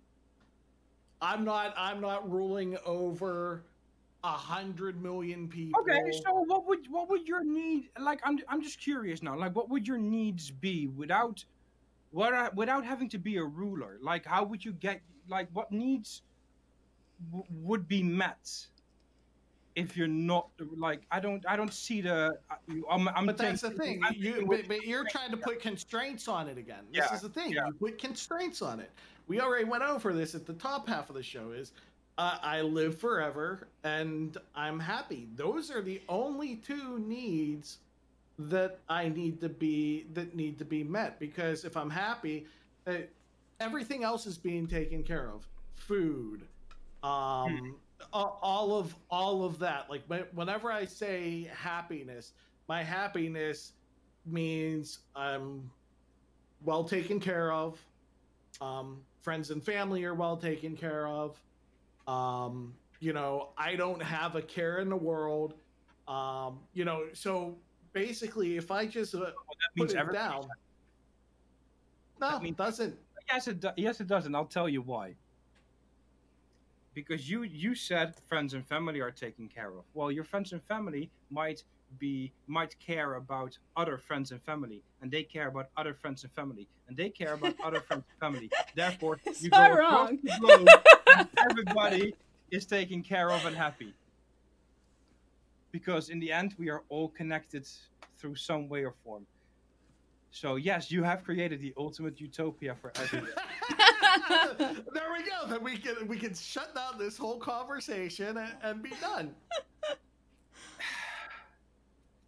I'm 1.21 1.45
not. 1.45 1.73
I'm 1.77 2.01
not 2.01 2.29
ruling 2.29 2.77
over 2.85 3.63
a 4.23 4.29
hundred 4.29 5.01
million 5.01 5.47
people. 5.47 5.79
Okay, 5.81 6.01
so 6.11 6.33
what 6.33 6.67
would 6.67 6.89
what 6.89 7.09
would 7.09 7.27
your 7.27 7.43
need 7.43 7.89
like? 7.99 8.19
I'm 8.23 8.39
I'm 8.49 8.61
just 8.61 8.79
curious 8.79 9.21
now. 9.21 9.37
Like, 9.37 9.55
what 9.55 9.69
would 9.69 9.87
your 9.87 9.99
needs 9.99 10.49
be 10.49 10.87
without, 10.87 11.45
what 12.11 12.53
without 12.55 12.83
having 12.83 13.07
to 13.09 13.19
be 13.19 13.37
a 13.37 13.43
ruler? 13.43 13.97
Like, 14.01 14.25
how 14.25 14.43
would 14.43 14.65
you 14.65 14.73
get 14.73 15.01
like 15.29 15.47
what 15.53 15.71
needs 15.71 16.23
w- 17.31 17.45
would 17.61 17.87
be 17.87 18.03
met 18.03 18.67
if 19.75 19.97
you're 19.97 20.07
not 20.07 20.49
like 20.77 21.01
I 21.11 21.19
don't 21.19 21.43
I 21.47 21.55
don't 21.55 21.73
see 21.73 22.01
the 22.01 22.37
uh, 22.49 22.73
I'm, 22.89 23.07
I'm 23.09 23.25
but 23.25 23.37
that's 23.37 23.61
the 23.61 23.71
thing. 23.71 24.01
you 24.15 24.45
but, 24.47 24.67
but, 24.67 24.85
you're 24.85 25.03
trying 25.05 25.31
to 25.31 25.37
put 25.37 25.59
constraints 25.61 26.27
on 26.27 26.47
it 26.47 26.57
again. 26.57 26.85
This 26.93 27.05
Yeah, 27.09 27.15
is 27.15 27.21
the 27.21 27.29
thing. 27.29 27.51
yeah. 27.51 27.67
You 27.67 27.73
put 27.73 27.97
constraints 27.97 28.61
on 28.61 28.79
it. 28.79 28.91
We 29.27 29.41
already 29.41 29.65
went 29.65 29.83
over 29.83 30.13
this 30.13 30.33
at 30.35 30.45
the 30.45 30.53
top 30.53 30.87
half 30.87 31.09
of 31.09 31.15
the 31.15 31.23
show. 31.23 31.51
Is 31.51 31.73
uh, 32.17 32.37
I 32.41 32.61
live 32.61 32.97
forever 32.97 33.67
and 33.83 34.37
I'm 34.55 34.79
happy. 34.79 35.27
Those 35.35 35.69
are 35.69 35.81
the 35.81 36.01
only 36.07 36.55
two 36.55 36.99
needs 36.99 37.79
that 38.37 38.79
I 38.89 39.09
need 39.09 39.39
to 39.41 39.49
be 39.49 40.05
that 40.13 40.35
need 40.35 40.57
to 40.59 40.65
be 40.65 40.83
met. 40.83 41.19
Because 41.19 41.65
if 41.65 41.75
I'm 41.75 41.89
happy, 41.89 42.45
uh, 42.87 42.93
everything 43.59 44.03
else 44.03 44.25
is 44.25 44.37
being 44.37 44.67
taken 44.67 45.03
care 45.03 45.29
of. 45.29 45.45
Food, 45.73 46.43
um, 47.05 47.75
a- 48.13 48.17
all 48.17 48.75
of 48.77 48.95
all 49.09 49.43
of 49.45 49.59
that. 49.59 49.89
Like 49.89 50.03
whenever 50.33 50.71
I 50.71 50.85
say 50.85 51.49
happiness, 51.55 52.33
my 52.67 52.83
happiness 52.83 53.73
means 54.25 54.99
I'm 55.15 55.69
well 56.63 56.83
taken 56.83 57.19
care 57.19 57.51
of. 57.51 57.79
Um, 58.61 59.01
friends 59.21 59.51
and 59.51 59.63
family 59.63 60.03
are 60.05 60.13
well 60.13 60.37
taken 60.37 60.75
care 60.75 61.07
of. 61.07 61.39
Um, 62.07 62.73
you 62.99 63.13
know, 63.13 63.49
I 63.57 63.75
don't 63.75 64.01
have 64.01 64.35
a 64.35 64.41
care 64.41 64.79
in 64.79 64.89
the 64.89 64.95
world. 64.95 65.53
Um, 66.07 66.59
you 66.73 66.85
know, 66.85 67.05
so 67.13 67.57
basically, 67.93 68.57
if 68.57 68.71
I 68.71 68.85
just 68.85 69.13
uh, 69.15 69.19
that 69.19 69.33
put 69.75 69.91
it 69.91 70.13
down, 70.13 70.47
no, 72.19 72.29
That 72.31 72.41
means- 72.43 72.53
it 72.53 72.57
doesn't. 72.57 72.99
Yes, 73.27 73.47
it 73.47 73.59
do- 73.59 73.71
yes 73.75 73.99
it 73.99 74.07
does, 74.07 74.25
and 74.27 74.35
I'll 74.35 74.45
tell 74.45 74.69
you 74.69 74.81
why. 74.83 75.15
Because 76.95 77.29
you 77.29 77.43
you 77.43 77.75
said 77.75 78.15
friends 78.27 78.53
and 78.55 78.65
family 78.65 79.01
are 79.01 79.11
taken 79.11 79.47
care 79.49 79.67
of. 79.67 79.83
Well, 79.93 80.11
your 80.11 80.23
friends 80.23 80.53
and 80.53 80.63
family 80.63 81.11
might 81.29 81.63
be 81.99 82.31
might 82.47 82.79
care 82.79 83.15
about 83.15 83.57
other 83.75 83.97
friends 83.97 84.31
and 84.31 84.41
family, 84.41 84.81
and 85.01 85.11
they 85.11 85.23
care 85.23 85.47
about 85.47 85.67
other 85.77 85.93
friends 85.93 86.23
and 86.23 86.31
family, 86.31 86.67
and 86.87 86.95
they 86.97 87.09
care 87.09 87.33
about 87.33 87.55
other 87.63 87.81
friends 87.81 88.05
and 88.09 88.19
family. 88.19 88.49
Therefore, 88.75 89.19
It's 89.25 89.43
you 89.43 89.49
go 89.49 89.61
across 89.61 89.77
wrong. 89.77 90.19
the 90.23 90.33
globe, 90.39 91.27
everybody 91.49 92.15
is 92.49 92.65
taken 92.65 93.03
care 93.03 93.29
of 93.29 93.45
and 93.45 93.55
happy. 93.55 93.93
Because 95.71 96.09
in 96.09 96.19
the 96.21 96.31
end, 96.31 96.55
we 96.57 96.69
are 96.69 96.83
all 96.87 97.09
connected 97.09 97.67
through 98.17 98.35
some 98.35 98.69
way 98.69 98.85
or 98.85 98.93
form. 99.03 99.25
So 100.31 100.55
yes, 100.55 100.91
you 100.91 101.03
have 101.03 101.23
created 101.25 101.59
the 101.59 101.73
ultimate 101.77 102.19
utopia 102.21 102.75
for 102.75 102.91
everyone. 102.95 103.29
there 104.93 105.11
we 105.13 105.23
go. 105.23 105.47
Then 105.47 105.63
we 105.63 105.77
can 105.77 106.07
we 106.07 106.17
can 106.17 106.33
shut 106.33 106.73
down 106.75 106.97
this 106.97 107.17
whole 107.17 107.37
conversation 107.37 108.37
and, 108.37 108.53
and 108.63 108.83
be 108.83 108.91
done. 109.01 109.33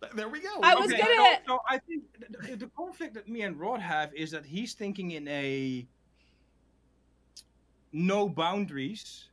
there 0.16 0.30
we 0.30 0.40
go. 0.42 0.60
I 0.64 0.76
was 0.76 0.92
Okay, 0.92 1.02
gonna- 1.02 1.40
So, 1.48 1.54
so 1.56 1.60
I 1.70 1.78
think 1.80 2.04
the, 2.20 2.56
the 2.56 2.72
conflict 2.78 3.14
that 3.16 3.28
me 3.28 3.42
and 3.42 3.60
Rod 3.60 3.80
have 3.82 4.14
is 4.14 4.32
that 4.32 4.46
he's 4.46 4.74
thinking 4.74 5.12
in 5.12 5.28
a 5.28 5.86
no 7.94 8.28
boundaries, 8.30 9.30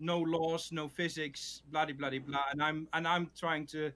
no 0.00 0.18
laws, 0.18 0.70
no 0.72 0.88
physics, 0.88 1.62
blah 1.70 1.84
blah 1.86 1.94
blah 1.94 2.18
blah, 2.18 2.44
and 2.50 2.62
I'm 2.62 2.88
and 2.92 3.06
I'm 3.06 3.30
trying 3.38 3.66
to 3.68 3.92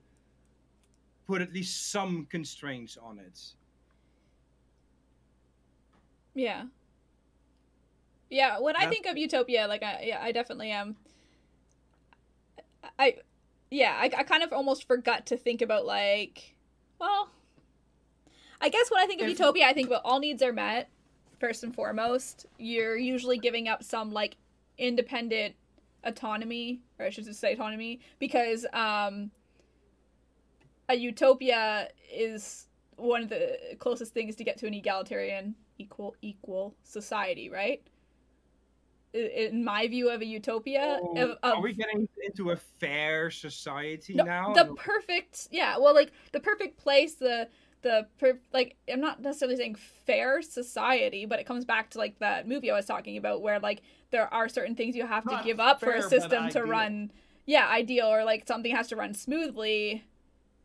put 1.27 1.41
at 1.41 1.51
least 1.53 1.91
some 1.91 2.25
constraints 2.29 2.97
on 2.97 3.19
it. 3.19 3.39
Yeah. 6.33 6.65
Yeah, 8.29 8.59
when 8.59 8.75
I 8.75 8.87
think 8.87 9.05
of 9.05 9.17
utopia, 9.17 9.67
like 9.67 9.83
I 9.83 10.03
yeah, 10.05 10.19
I 10.21 10.31
definitely 10.31 10.71
am. 10.71 10.95
I 12.99 13.15
yeah, 13.69 13.97
I, 13.99 14.05
I 14.05 14.23
kind 14.23 14.43
of 14.43 14.53
almost 14.53 14.87
forgot 14.87 15.25
to 15.27 15.37
think 15.37 15.61
about 15.61 15.85
like, 15.85 16.55
well, 16.99 17.29
I 18.61 18.69
guess 18.69 18.89
when 18.91 19.01
I 19.01 19.07
think 19.07 19.21
of 19.21 19.27
If- 19.27 19.39
utopia, 19.39 19.65
I 19.65 19.73
think 19.73 19.87
about 19.87 20.01
all 20.03 20.19
needs 20.19 20.41
are 20.41 20.53
met 20.53 20.89
first 21.39 21.63
and 21.63 21.73
foremost. 21.73 22.45
You're 22.57 22.97
usually 22.97 23.37
giving 23.37 23.67
up 23.67 23.83
some 23.83 24.11
like 24.11 24.37
independent 24.77 25.55
autonomy, 26.03 26.81
or 26.99 27.05
I 27.05 27.09
should 27.09 27.25
just 27.25 27.39
say 27.39 27.53
autonomy, 27.53 27.99
because 28.19 28.65
um, 28.73 29.31
a 30.89 30.95
utopia 30.95 31.89
is 32.11 32.67
one 32.95 33.23
of 33.23 33.29
the 33.29 33.57
closest 33.79 34.13
things 34.13 34.35
to 34.35 34.43
get 34.43 34.57
to 34.57 34.67
an 34.67 34.73
egalitarian 34.73 35.55
equal 35.77 36.15
equal 36.21 36.75
society, 36.83 37.49
right? 37.49 37.81
In 39.13 39.63
my 39.63 39.87
view 39.87 40.09
of 40.09 40.21
a 40.21 40.25
utopia, 40.25 40.99
Oh, 41.01 41.17
of, 41.17 41.37
Are 41.41 41.61
we 41.61 41.73
getting 41.73 42.07
into 42.25 42.51
a 42.51 42.55
fair 42.55 43.31
society 43.31 44.13
no, 44.13 44.23
now? 44.23 44.53
the 44.53 44.65
perfect 44.75 45.47
yeah 45.51 45.77
well 45.77 45.95
like 45.95 46.11
the 46.33 46.39
perfect 46.39 46.77
place 46.77 47.15
the 47.15 47.47
the 47.83 48.07
per- 48.19 48.39
like 48.53 48.75
i'm 48.91 48.99
not 48.99 49.21
necessarily 49.21 49.55
saying 49.55 49.75
fair 49.75 50.41
society 50.41 51.25
but 51.25 51.39
it 51.39 51.45
comes 51.45 51.63
back 51.63 51.89
to 51.91 51.97
like 51.99 52.17
that 52.19 52.47
movie 52.47 52.71
i 52.71 52.75
was 52.75 52.85
talking 52.85 53.17
about 53.17 53.41
where 53.41 53.59
like 53.59 53.81
there 54.11 54.31
are 54.33 54.49
certain 54.49 54.75
things 54.75 54.95
you 54.95 55.05
have 55.05 55.23
to 55.23 55.39
give 55.43 55.59
up 55.59 55.79
for 55.79 55.91
a 55.91 56.01
system 56.01 56.49
to 56.49 56.63
run 56.63 57.11
yeah 57.45 57.67
ideal 57.69 58.07
or 58.07 58.23
like 58.23 58.47
something 58.47 58.75
has 58.75 58.87
to 58.87 58.95
run 58.95 59.13
smoothly. 59.13 60.03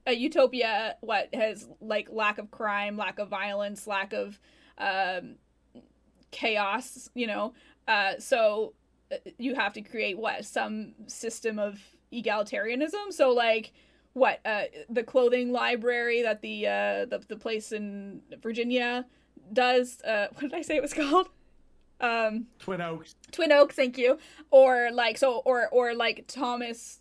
A 0.04 0.12
utopia 0.12 0.96
what 1.00 1.32
has 1.32 1.68
like 1.80 2.08
lack 2.10 2.38
of 2.38 2.50
crime 2.50 2.96
lack 2.96 3.20
of 3.20 3.28
violence 3.28 3.86
lack 3.86 4.12
of 4.12 4.40
um 4.78 5.36
chaos 6.32 7.08
you 7.14 7.26
know 7.26 7.52
uh 7.88 8.12
so 8.18 8.74
uh, 9.10 9.16
you 9.38 9.54
have 9.54 9.72
to 9.74 9.82
create 9.82 10.18
what? 10.18 10.44
Some 10.44 10.94
system 11.06 11.58
of 11.58 11.80
egalitarianism? 12.12 13.10
So 13.12 13.30
like 13.30 13.72
what 14.14 14.40
uh 14.44 14.64
the 14.90 15.02
clothing 15.02 15.52
library 15.52 16.22
that 16.22 16.42
the 16.42 16.66
uh 16.66 17.04
the, 17.06 17.22
the 17.28 17.36
place 17.36 17.72
in 17.72 18.20
virginia 18.42 19.06
does 19.52 20.02
uh 20.02 20.26
what 20.34 20.42
did 20.42 20.54
i 20.54 20.62
say 20.62 20.76
it 20.76 20.82
was 20.82 20.92
called? 20.94 21.28
Um 22.00 22.46
Twin 22.58 22.80
Oaks. 22.80 23.14
twin 23.30 23.52
oaks 23.52 23.74
thank 23.76 23.96
you. 23.96 24.18
Or 24.50 24.90
like 24.92 25.16
so 25.18 25.36
or 25.44 25.68
or 25.68 25.94
like 25.94 26.26
thomas 26.26 27.00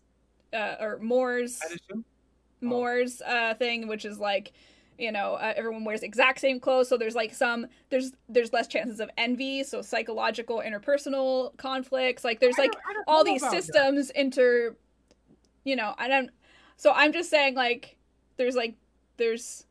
uh 0.54 0.76
or 0.80 1.00
more's 1.02 1.60
Edison? 1.66 2.06
More's 2.62 3.22
uh, 3.22 3.56
thing, 3.56 3.88
which 3.88 4.06
is 4.06 4.20
like, 4.20 4.54
you 4.98 5.12
know, 5.12 5.34
uh, 5.34 5.54
everyone 5.56 5.84
wears 5.84 6.04
exact 6.04 6.40
same 6.40 6.60
clothes, 6.60 6.88
so 6.90 6.98
there's 6.98 7.16
like 7.16 7.34
some 7.34 7.68
there's 7.90 8.12
there's 8.30 8.54
less 8.54 8.68
chances 8.68 9.00
of 9.00 9.10
envy, 9.18 9.64
so 9.64 9.82
psychological 9.82 10.62
interpersonal 10.66 11.56
conflicts. 11.58 12.24
Like 12.24 12.40
there's 12.40 12.58
I 12.60 12.64
like 12.64 12.72
don't- 12.74 12.82
I 12.90 12.94
don't 12.94 13.04
all 13.08 13.24
these 13.24 13.42
about 13.42 13.54
that. 13.54 13.64
systems 13.64 14.10
inter, 14.12 14.76
you 15.64 15.76
know, 15.76 15.96
and 15.98 16.14
I'm 16.14 16.30
so 16.78 16.92
I'm 16.96 17.14
just 17.14 17.30
saying 17.30 17.56
like 17.56 17.98
there's 18.38 18.56
like 18.56 18.76
there's, 19.18 19.66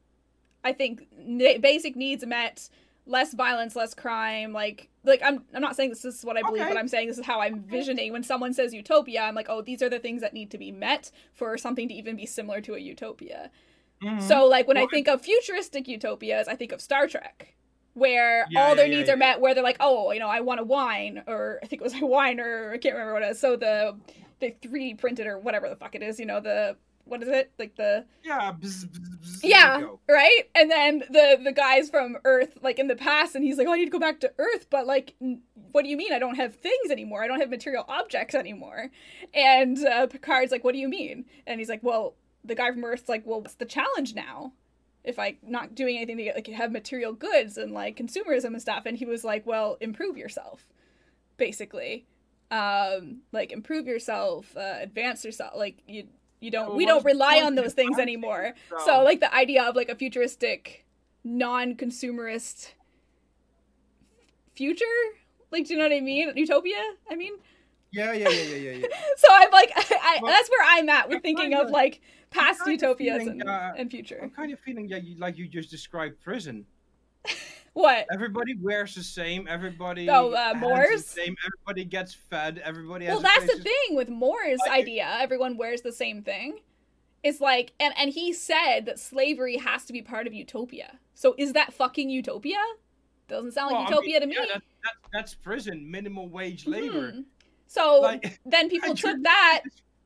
I 0.65 0.73
think 0.73 1.07
basic 1.61 1.97
needs 1.97 2.25
met, 2.25 2.69
less 3.07 3.33
violence, 3.35 3.75
less 3.77 3.95
crime, 3.95 4.53
like 4.53 4.89
like 5.05 5.21
I'm 5.25 5.45
I'm 5.55 5.63
not 5.63 5.77
saying 5.77 5.91
this 5.91 6.05
is 6.05 6.25
what 6.25 6.37
I 6.37 6.43
believe, 6.43 6.63
Okay. 6.63 6.71
but 6.73 6.79
I'm 6.79 6.89
saying 6.89 7.09
this 7.09 7.19
is 7.19 7.27
how 7.27 7.41
I'm 7.41 7.61
visioning. 7.63 8.13
When 8.13 8.23
someone 8.23 8.53
says 8.53 8.75
utopia, 8.75 9.23
I'm 9.23 9.35
like, 9.35 9.47
oh, 9.49 9.63
these 9.63 9.81
are 9.83 9.89
the 9.89 9.99
things 9.99 10.21
that 10.23 10.35
need 10.35 10.51
to 10.51 10.59
be 10.59 10.71
met 10.73 11.11
for 11.35 11.57
something 11.57 11.89
to 11.89 11.95
even 11.95 12.17
be 12.17 12.27
similar 12.27 12.61
to 12.63 12.75
a 12.75 12.79
utopia. 12.79 13.51
Mhm. 14.03 14.21
So 14.23 14.47
like 14.47 14.67
when 14.69 14.77
I 14.77 14.87
think 14.87 15.09
of 15.09 15.23
futuristic 15.23 15.89
utopias, 15.89 16.49
I 16.49 16.57
think 16.57 16.73
of 16.73 16.81
Star 16.81 17.07
Trek. 17.07 17.55
Where 17.95 18.47
Yeah, 18.49 18.61
all 18.61 18.77
their 18.77 18.87
yeah, 18.87 18.97
needs 18.97 19.09
yeah, 19.09 19.15
are 19.15 19.17
met, 19.17 19.41
where 19.41 19.53
they're 19.53 19.65
like, 19.65 19.77
oh, 19.81 20.13
you 20.13 20.21
know, 20.21 20.29
I 20.29 20.41
want 20.41 20.61
a 20.61 20.65
wine, 20.65 21.23
or 21.27 21.59
I 21.63 21.67
think 21.67 21.83
it 21.83 21.85
was 21.85 21.95
a 22.01 22.07
wine, 22.07 22.39
or 22.41 22.73
I 22.73 22.79
can't 22.79 22.95
remember 22.95 23.15
what 23.15 23.23
it 23.23 23.31
is. 23.33 23.41
So 23.41 23.57
the 23.57 23.99
the 24.39 24.55
three 24.63 24.91
D 24.91 24.95
printed 24.95 25.27
or 25.27 25.39
whatever 25.39 25.69
the 25.69 25.77
fuck 25.77 25.95
it 25.95 26.03
is, 26.03 26.19
you 26.21 26.27
know, 26.27 26.41
the 26.41 26.77
what 27.05 27.23
is 27.23 27.29
it? 27.29 27.53
Like 27.59 27.75
the 27.77 28.07
yeah, 28.23 28.53
bzz, 28.53 28.87
bzz, 28.87 29.19
bzz, 29.23 29.43
yeah, 29.43 29.87
right. 30.09 30.43
And 30.55 30.71
then 30.71 30.99
the 31.11 31.41
the 31.43 31.53
guys 31.53 31.89
from 31.89 32.19
Earth, 32.25 32.59
like 32.63 32.79
in 32.79 32.89
the 32.89 32.97
past, 32.97 33.35
and 33.35 33.43
he's 33.43 33.57
like, 33.57 33.67
"Oh, 33.67 33.73
I 33.73 33.77
need 33.79 33.87
to 33.87 33.91
go 33.91 33.99
back 33.99 34.21
to 34.21 34.33
Earth," 34.39 34.67
but 34.71 34.87
like, 34.87 35.15
n- 35.21 35.41
what 35.73 35.83
do 35.83 35.89
you 35.89 35.97
mean? 35.97 36.13
I 36.13 36.19
don't 36.19 36.35
have 36.37 36.55
things 36.57 36.91
anymore. 36.91 37.23
I 37.25 37.27
don't 37.27 37.41
have 37.41 37.49
material 37.51 37.85
objects 37.89 38.35
anymore. 38.35 38.91
And 39.33 39.79
uh, 39.85 40.07
Picard's 40.09 40.53
like, 40.53 40.63
"What 40.63 40.73
do 40.73 40.79
you 40.79 40.89
mean?" 40.89 41.25
And 41.47 41.59
he's 41.59 41.71
like, 41.71 41.83
"Well, 41.83 42.15
the 42.45 42.55
guy 42.55 42.71
from 42.71 42.85
Earth's 42.85 43.09
like, 43.09 43.27
well, 43.27 43.41
what's 43.41 43.55
the 43.55 43.65
challenge 43.65 44.15
now?" 44.15 44.53
If 45.03 45.19
I 45.19 45.39
not 45.43 45.75
doing 45.75 45.97
anything 45.97 46.19
to 46.19 46.25
get 46.25 46.35
like 46.35 46.47
have 46.49 46.73
material 46.73 47.13
goods 47.15 47.57
and 47.57 47.73
like 47.73 47.97
consumerism 47.97 48.47
and 48.47 48.61
stuff, 48.61 48.85
and 48.87 48.97
he 48.99 49.07
was 49.07 49.25
like, 49.25 49.47
"Well, 49.47 49.79
improve 49.81 50.19
yourself," 50.19 50.67
basically, 51.39 52.07
um, 52.51 53.19
like 53.33 53.53
improve 53.53 53.87
yourself, 53.87 54.57
uh, 54.57 54.77
advance 54.81 55.25
yourself. 55.25 55.55
Like 55.57 55.83
you, 55.87 56.09
you 56.41 56.51
don't, 56.51 56.69
Well, 56.69 56.77
we 56.77 56.87
don't 56.87 57.05
rely 57.05 57.41
on 57.43 57.55
those 57.55 57.75
things 57.75 57.99
anymore. 57.99 58.55
yourself? 58.71 58.85
So 58.85 59.03
like 59.03 59.21
the 59.21 59.33
idea 59.35 59.63
of 59.65 59.77
like 59.77 59.89
a 59.89 59.95
futuristic, 59.95 60.85
non-consumerist 61.25 62.73
future, 64.55 64.85
like 65.51 65.67
do 65.67 65.75
you 65.75 65.79
know 65.79 65.87
what 65.87 65.97
I 65.97 66.01
mean? 66.01 66.33
Utopia. 66.37 66.83
I 67.11 67.17
mean, 67.17 67.35
Yeah, 67.93 68.13
yeah, 68.13 68.29
yeah, 68.29 68.43
yeah, 68.43 68.57
yeah, 68.57 68.71
yeah. 68.73 68.87
so 69.17 69.29
I'm 69.31 69.51
like, 69.51 69.73
I, 69.77 70.19
Well, 70.23 70.33
that's 70.33 70.51
where 70.51 70.67
I'm 70.67 70.89
at 70.89 71.09
with 71.09 71.23
thinking 71.23 71.55
of 71.55 71.71
like 71.71 72.01
past 72.41 72.61
utopias 72.67 73.23
feeling, 73.23 73.41
and, 73.41 73.49
uh, 73.51 73.73
and 73.77 73.91
future. 73.91 74.21
I'm 74.23 74.31
kind 74.31 74.53
of 74.53 74.61
feeling 74.61 74.89
that 74.89 75.05
you, 75.05 75.17
like 75.19 75.37
you 75.39 75.47
just 75.49 75.71
described 75.71 76.21
prison. 76.21 76.67
What? 77.73 78.07
Everybody 78.13 78.57
wears 78.61 78.95
the 78.95 79.03
same. 79.03 79.47
Everybody. 79.49 80.09
Oh, 80.11 80.33
uh, 80.33 80.55
the 80.55 80.99
Same. 80.99 81.37
Everybody 81.47 81.85
gets 81.85 82.15
fed. 82.15 82.61
Everybody 82.65 83.05
has. 83.07 83.15
Well, 83.15 83.23
that's 83.23 83.47
the 83.47 83.63
thing 83.63 83.97
with 83.97 84.09
More's 84.09 84.59
Like- 84.67 84.81
idea. 84.81 85.17
Everyone 85.21 85.57
wears 85.57 85.81
the 85.81 85.93
same 85.93 86.23
thing. 86.23 86.59
It's 87.23 87.41
like, 87.41 87.73
and 87.79 87.95
and 87.99 88.11
he 88.11 88.33
said 88.33 88.87
that 88.87 88.99
slavery 88.99 89.59
has 89.59 89.85
to 89.85 89.93
be 89.93 90.03
part 90.03 90.27
of 90.27 90.33
utopia. 90.35 90.99
So 91.15 91.35
is 91.39 91.53
that 91.53 91.73
fucking 91.73 92.11
utopia? 92.11 92.59
Doesn't 93.29 93.53
sound 93.53 93.73
like 93.73 93.89
Well, 93.91 94.01
I 94.01 94.03
utopia 94.03 94.13
mean, 94.13 94.21
to 94.21 94.27
me. 94.27 94.35
Yeah, 94.37 94.55
that, 94.55 94.63
that, 94.83 94.93
that's 95.13 95.35
prison, 95.35 95.89
minimum 95.89 96.31
wage 96.33 96.67
labor. 96.67 97.13
Mhm. 97.13 97.25
So 97.67 98.01
Like, 98.01 98.41
then 98.45 98.69
people 98.75 98.95
took 98.97 99.23
that 99.23 99.61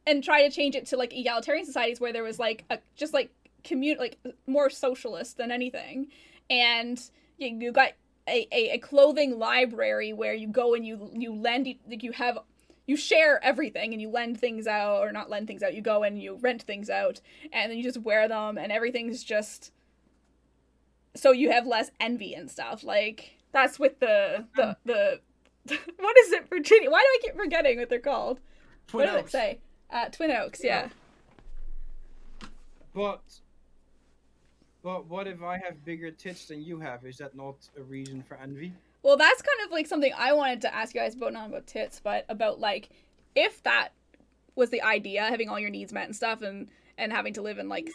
and 0.06 0.22
try 0.22 0.46
to 0.46 0.54
change 0.54 0.74
it 0.74 0.86
to 0.86 0.96
like 0.96 1.12
egalitarian 1.12 1.64
societies 1.64 2.00
where 2.00 2.12
there 2.12 2.22
was 2.22 2.38
like 2.38 2.64
a 2.70 2.78
just 2.96 3.14
like 3.14 3.30
commun 3.62 3.96
like 3.98 4.18
more 4.46 4.70
socialist 4.70 5.36
than 5.36 5.50
anything, 5.50 6.08
and 6.50 7.00
you, 7.38 7.48
you 7.48 7.72
got 7.72 7.92
a, 8.28 8.46
a, 8.52 8.74
a 8.74 8.78
clothing 8.78 9.38
library 9.38 10.12
where 10.12 10.34
you 10.34 10.48
go 10.48 10.74
and 10.74 10.86
you 10.86 11.10
you 11.12 11.34
lend 11.34 11.66
e- 11.66 11.80
like 11.88 12.02
you 12.02 12.12
have 12.12 12.38
you 12.86 12.96
share 12.96 13.42
everything 13.42 13.92
and 13.92 14.02
you 14.02 14.10
lend 14.10 14.38
things 14.38 14.66
out 14.66 15.02
or 15.02 15.12
not 15.12 15.30
lend 15.30 15.46
things 15.46 15.62
out 15.62 15.74
you 15.74 15.80
go 15.80 16.02
and 16.02 16.20
you 16.20 16.36
rent 16.36 16.62
things 16.62 16.90
out 16.90 17.20
and 17.52 17.70
then 17.70 17.78
you 17.78 17.84
just 17.84 17.98
wear 17.98 18.28
them 18.28 18.58
and 18.58 18.70
everything's 18.70 19.24
just 19.24 19.72
so 21.14 21.30
you 21.32 21.50
have 21.50 21.66
less 21.66 21.90
envy 22.00 22.34
and 22.34 22.50
stuff. 22.50 22.82
Like 22.82 23.38
that's 23.52 23.78
with 23.78 24.00
the 24.00 24.46
the 24.56 24.62
mm-hmm. 24.62 24.88
the 24.88 25.20
what 25.98 26.18
is 26.18 26.32
it 26.32 26.46
virginia 26.50 26.90
why 26.90 27.00
do 27.00 27.06
i 27.06 27.18
keep 27.22 27.36
forgetting 27.36 27.78
what 27.78 27.88
they're 27.88 27.98
called? 27.98 28.40
Twin 28.86 29.06
what 29.06 29.12
did 29.12 29.24
it 29.24 29.30
say 29.30 29.58
uh 29.94 30.08
twin 30.10 30.30
oaks 30.30 30.60
yeah 30.62 30.88
But, 32.94 33.22
but 34.84 35.06
what 35.06 35.26
if 35.26 35.42
I 35.42 35.58
have 35.58 35.84
bigger 35.84 36.12
tits 36.12 36.46
than 36.46 36.62
you 36.62 36.78
have? 36.78 37.04
Is 37.04 37.16
that 37.16 37.34
not 37.34 37.56
a 37.76 37.82
reason 37.82 38.22
for 38.22 38.36
envy? 38.36 38.72
Well, 39.02 39.16
that's 39.16 39.42
kind 39.42 39.66
of 39.66 39.72
like 39.72 39.88
something 39.88 40.12
I 40.16 40.32
wanted 40.32 40.60
to 40.60 40.72
ask 40.74 40.94
you 40.94 41.00
guys 41.00 41.16
about, 41.16 41.32
not 41.32 41.48
about 41.48 41.66
tits, 41.66 42.00
but 42.02 42.24
about 42.28 42.60
like 42.60 42.90
if 43.34 43.60
that 43.64 43.88
was 44.54 44.70
the 44.70 44.80
idea, 44.82 45.22
having 45.24 45.48
all 45.48 45.58
your 45.58 45.70
needs 45.70 45.92
met 45.92 46.04
and 46.06 46.14
stuff, 46.14 46.40
and 46.42 46.68
and 46.96 47.12
having 47.12 47.34
to 47.34 47.42
live 47.42 47.58
in 47.58 47.68
like 47.68 47.90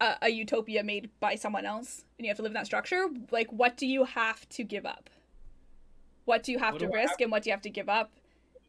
a, 0.00 0.14
a 0.22 0.28
utopia 0.28 0.84
made 0.84 1.10
by 1.18 1.34
someone 1.34 1.66
else, 1.66 2.04
and 2.18 2.24
you 2.24 2.30
have 2.30 2.36
to 2.36 2.42
live 2.42 2.50
in 2.50 2.54
that 2.54 2.66
structure. 2.66 3.08
Like, 3.32 3.50
what 3.52 3.76
do 3.76 3.86
you 3.88 4.04
have 4.04 4.48
to 4.50 4.62
give 4.62 4.86
up? 4.86 5.10
What 6.26 6.44
do 6.44 6.52
you 6.52 6.60
have 6.60 6.74
What 6.74 6.78
to 6.82 6.88
risk, 6.88 7.20
and 7.20 7.32
what 7.32 7.42
do 7.42 7.50
you 7.50 7.54
have 7.54 7.62
to 7.62 7.70
give 7.70 7.88
up 7.88 8.12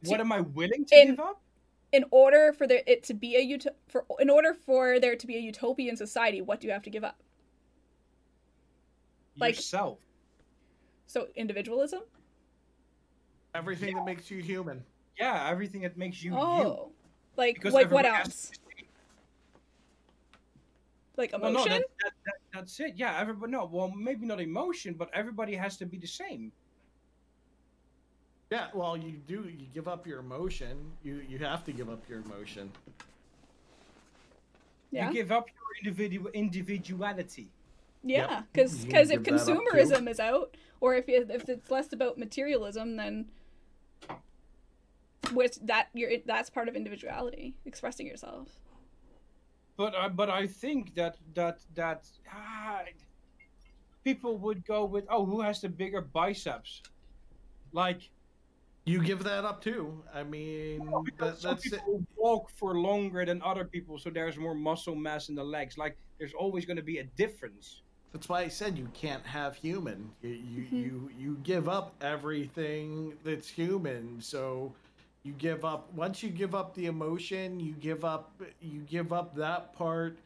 What 0.05 0.19
am 0.19 0.31
I 0.31 0.41
willing 0.41 0.83
to 0.85 0.99
in- 0.99 1.07
give 1.11 1.19
up? 1.19 1.39
In 1.95 2.03
order 2.11 2.51
for 2.51 2.67
there 2.67 2.81
it 2.85 3.03
to 3.03 3.13
be 3.13 3.37
a 3.37 3.55
ut- 3.55 3.75
for 3.87 4.05
in 4.19 4.29
order 4.29 4.53
for 4.53 4.99
there 4.99 5.15
to 5.15 5.25
be 5.25 5.35
a 5.37 5.39
utopian 5.39 5.95
society? 5.95 6.41
What 6.41 6.59
do 6.59 6.67
you 6.67 6.73
have 6.73 6.83
to 6.83 6.89
give 6.89 7.03
up? 7.05 7.17
like- 9.37 9.55
Yourself. 9.55 9.99
So 11.07 11.27
individualism. 11.35 12.01
Everything 13.53 13.95
that 13.95 14.05
makes 14.05 14.29
you 14.29 14.41
human. 14.41 14.83
Yeah, 15.17 15.47
everything 15.49 15.81
that 15.81 15.95
makes 15.97 16.21
you 16.23 16.31
you. 16.31 16.37
Oh, 16.37 16.91
like 17.37 17.55
Because 17.55 17.73
like 17.73 17.89
what 17.91 18.05
else? 18.05 18.49
to 18.51 18.59
be- 18.75 18.87
Like 21.17 21.31
Well, 21.31 21.51
emotion. 21.51 21.69
no, 21.71 21.77
that, 21.77 21.85
that, 22.03 22.11
that, 22.25 22.33
that's 22.53 22.79
it. 22.81 22.93
Yeah, 22.97 23.17
everybody. 23.17 23.51
No, 23.53 23.65
well, 23.71 23.89
maybe 23.91 24.25
not 24.25 24.41
emotion, 24.41 24.95
but 24.95 25.09
everybody 25.13 25.55
has 25.55 25.77
to 25.77 25.85
be 25.85 25.97
the 25.97 26.07
same. 26.07 26.51
Yeah, 28.51 28.67
well, 28.73 28.95
you 28.95 29.13
do. 29.27 29.49
You 29.49 29.65
give 29.73 29.87
up 29.87 30.05
your 30.05 30.19
emotion. 30.19 30.91
You 31.03 31.21
you 31.27 31.39
have 31.39 31.63
to 31.65 31.71
give 31.71 31.89
up 31.89 32.07
your 32.07 32.19
emotion. 32.21 32.71
Yeah. 34.91 35.07
You 35.07 35.13
give 35.13 35.31
up 35.31 35.47
your 35.47 35.65
individual 35.83 36.29
individuality. 36.31 37.49
Yeah, 38.03 38.43
because 38.53 38.85
You 38.85 38.85
because 38.85 39.09
if 39.09 39.23
give 39.23 39.33
that 39.33 39.41
up, 39.41 39.47
too. 39.47 39.53
consumerism 39.73 40.07
is 40.09 40.19
out, 40.19 40.55
or 40.79 40.95
if 40.95 41.09
it, 41.09 41.31
if 41.31 41.49
it's 41.49 41.71
less 41.71 41.91
about 41.91 42.17
materialism, 42.19 42.97
then 42.97 43.25
which 45.33 45.55
that 45.63 45.87
you're 45.93 46.11
that's 46.25 46.51
part 46.51 46.67
of 46.67 46.75
individuality, 46.75 47.55
expressing 47.65 48.05
yourself. 48.05 48.49
But 49.75 49.95
I 49.95 50.07
but 50.09 50.29
I 50.29 50.45
think 50.45 50.93
that 50.95 51.17
that 51.33 51.61
that 51.73 52.07
ah, 52.31 52.83
people 54.03 54.37
would 54.37 54.63
go 54.65 54.85
with 54.85 55.05
oh 55.09 55.25
who 55.25 55.41
has 55.41 55.61
the 55.61 55.69
bigger 55.69 56.01
biceps, 56.01 56.83
like 57.73 58.11
You 58.85 59.01
give 59.01 59.23
that 59.23 59.45
up 59.45 59.61
too. 59.61 60.03
I 60.13 60.23
mean, 60.23 60.79
because 61.03 61.41
that, 61.41 61.41
some 61.41 61.51
that's 61.51 61.65
it. 61.65 61.71
people 61.71 62.03
walk 62.15 62.49
for 62.51 62.75
longer 62.79 63.25
than 63.25 63.41
other 63.41 63.65
people, 63.65 63.97
so 63.97 64.09
there's 64.11 64.37
more 64.37 64.53
muscle 64.53 64.95
mass 64.95 65.29
in 65.29 65.35
the 65.35 65.43
legs. 65.43 65.77
Like 65.77 65.97
there's 66.19 66.33
always 66.33 66.65
going 66.65 66.77
to 66.77 66.83
be 66.83 66.99
a 66.99 67.03
difference. 67.03 67.81
That's 68.13 68.29
why 68.29 68.41
I 68.41 68.47
said 68.47 68.77
you 68.77 68.87
can't 68.93 69.25
have 69.25 69.55
human. 69.55 70.11
You 70.21 70.29
you, 70.29 70.61
Mhm. 70.63 70.71
you 70.71 71.11
you 71.17 71.37
give 71.43 71.67
up 71.67 71.95
everything 72.01 73.17
that's 73.23 73.49
human. 73.49 74.21
So 74.21 74.73
you 75.23 75.33
give 75.33 75.65
up 75.65 75.91
once 75.93 76.21
you 76.21 76.29
give 76.29 76.53
up 76.53 76.75
the 76.75 76.85
emotion, 76.85 77.59
you 77.59 77.73
give 77.73 78.05
up 78.05 78.39
you 78.61 78.81
give 78.81 79.11
up 79.11 79.35
that 79.35 79.73
part. 79.73 80.19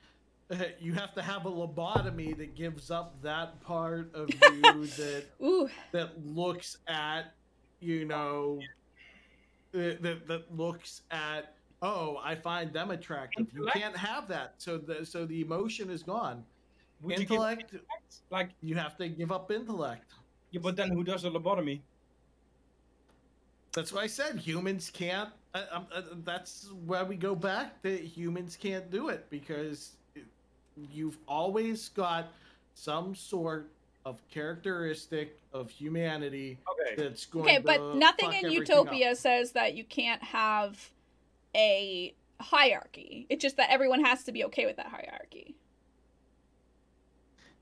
You 0.79 0.93
have 0.93 1.13
to 1.13 1.21
have 1.21 1.45
a 1.45 1.51
lobotomy 1.51 2.35
that 2.37 2.55
gives 2.55 2.89
up 2.89 3.21
that 3.21 3.61
part 3.61 4.13
of 4.15 4.29
you 4.51 4.85
that 4.87 5.25
Ooh, 5.43 5.69
that 5.91 6.25
looks 6.25 6.77
at 6.87 7.33
you 7.79 8.05
know 8.05 8.59
that 9.71 10.01
that, 10.01 10.27
that 10.27 10.55
looks 10.55 11.01
at 11.11 11.55
oh 11.81 12.19
I 12.23 12.35
find 12.35 12.73
them 12.73 12.91
attractive. 12.91 13.47
You 13.53 13.67
can't 13.73 13.95
have 13.95 14.27
that. 14.29 14.55
So 14.57 14.77
the 14.77 15.05
so 15.05 15.25
the 15.25 15.41
emotion 15.41 15.89
is 15.89 16.03
gone. 16.03 16.43
Would 17.01 17.15
you 17.17 17.21
Intellect 17.21 17.61
intellect? 17.73 18.15
like 18.31 18.49
you 18.61 18.75
have 18.75 18.97
to 18.97 19.07
give 19.09 19.31
up 19.31 19.51
intellect. 19.51 20.11
yeah, 20.51 20.59
but 20.61 20.75
then 20.75 20.89
who 20.91 21.03
does 21.03 21.21
the 21.23 21.31
lobotomy? 21.31 21.81
That's 23.73 23.93
why 23.93 24.01
I 24.01 24.07
said 24.07 24.37
humans 24.39 24.89
can't. 24.89 25.29
I, 25.53 25.61
I'm- 25.71 25.87
uh, 25.93 26.01
that's 26.23 26.69
where 26.85 27.05
we 27.05 27.15
go 27.15 27.35
back 27.35 27.81
that 27.83 28.01
humans 28.01 28.55
can't 28.55 28.89
do 28.91 29.09
it 29.09 29.29
because 29.29 29.93
you've 30.75 31.17
always 31.27 31.89
got 31.89 32.33
some 32.73 33.15
sort 33.15 33.71
of 34.09 34.27
characteristic 34.29 35.39
of 35.53 35.69
humanity 35.69 36.57
Okay. 36.71 36.95
that's 37.01 37.25
going. 37.27 37.45
okay, 37.45 37.57
to 37.57 37.63
but 37.63 37.95
nothing 37.95 38.33
in 38.33 38.51
Utopia 38.51 39.11
up. 39.11 39.17
says 39.17 39.51
that 39.51 39.75
you 39.75 39.83
can't 39.83 40.21
have 40.23 40.89
a 41.55 42.13
hierarchy. 42.41 43.27
It's 43.29 43.41
just 43.41 43.57
that 43.57 43.69
everyone 43.71 44.03
has 44.03 44.23
to 44.23 44.31
be 44.31 44.43
okay 44.45 44.65
with 44.65 44.77
that 44.77 44.87
hierarchy. 44.87 45.55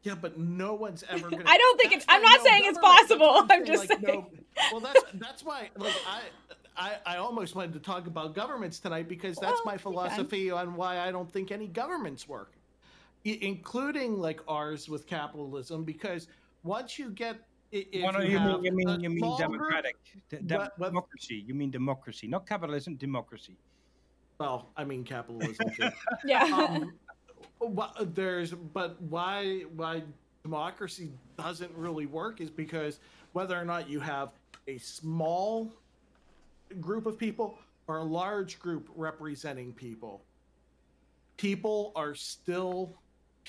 Yeah, 0.03 0.15
but 0.15 0.39
no 0.39 0.73
one's 0.73 1.03
ever. 1.09 1.29
Gonna, 1.29 1.43
I 1.45 1.57
don't 1.57 1.77
think 1.79 1.91
it's- 1.91 2.05
I'm 2.07 2.21
not 2.21 2.37
no 2.39 2.43
saying 2.45 2.63
it's 2.65 2.77
possible, 2.79 3.27
what 3.27 3.51
I'm 3.51 3.65
just 3.65 3.89
like, 3.89 3.99
saying. 4.05 4.25
well, 4.71 4.79
that's 4.79 5.03
that's 5.15 5.43
why 5.43 5.69
like 5.77 5.93
I. 6.07 6.21
I, 6.79 6.97
I 7.07 7.17
almost 7.17 7.55
wanted 7.55 7.73
to 7.73 7.79
talk 7.79 8.05
about 8.05 8.35
governments 8.35 8.77
tonight 8.77 9.09
because 9.09 9.35
that's 9.37 9.53
Well, 9.65 9.73
my 9.73 9.77
philosophy 9.77 10.51
on 10.51 10.75
why 10.75 10.99
I 10.99 11.11
don't 11.11 11.27
think 11.33 11.51
any 11.51 11.65
governments 11.65 12.27
work, 12.29 12.51
I- 12.53 12.56
including 13.33 14.19
like 14.19 14.41
ours 14.47 14.87
with 14.89 15.05
capitalism. 15.07 15.83
Because 15.83 16.27
once 16.63 16.97
you 16.99 17.09
get, 17.11 17.35
i- 17.73 17.87
if 17.91 18.03
Well, 18.03 18.13
no, 18.13 18.19
you, 18.19 18.31
you 18.31 18.39
mean 18.39 18.63
you 18.63 18.71
mean 18.71 18.99
you 19.01 19.09
mean 19.09 19.37
democratic, 19.37 19.95
De- 20.29 20.39
dem- 20.41 20.59
What- 20.59 20.79
what- 20.79 20.87
democracy. 20.89 21.43
You 21.45 21.53
mean 21.53 21.71
democracy, 21.71 22.27
not 22.27 22.45
capitalism. 22.47 22.95
Democracy. 22.95 23.57
well, 24.39 24.69
I 24.77 24.83
mean 24.83 25.03
capitalism 25.03 25.69
too. 25.75 25.89
Yeah. 26.25 26.43
um, 26.43 26.93
wha- 27.59 27.93
there's 28.13 28.51
but 28.53 29.01
why 29.01 29.61
why 29.75 30.03
democracy 30.43 31.11
doesn't 31.37 31.73
really 31.75 32.05
work 32.05 32.39
is 32.39 32.49
because 32.49 32.99
whether 33.33 33.59
or 33.59 33.65
not 33.65 33.89
you 33.89 33.99
have 33.99 34.29
a 34.67 34.77
small 34.77 35.73
group 36.79 37.05
of 37.05 37.17
people 37.17 37.57
or 37.87 37.97
a 37.97 38.03
large 38.03 38.59
group 38.59 38.89
representing 38.95 39.73
people 39.73 40.21
people 41.37 41.91
are 41.95 42.13
still 42.15 42.95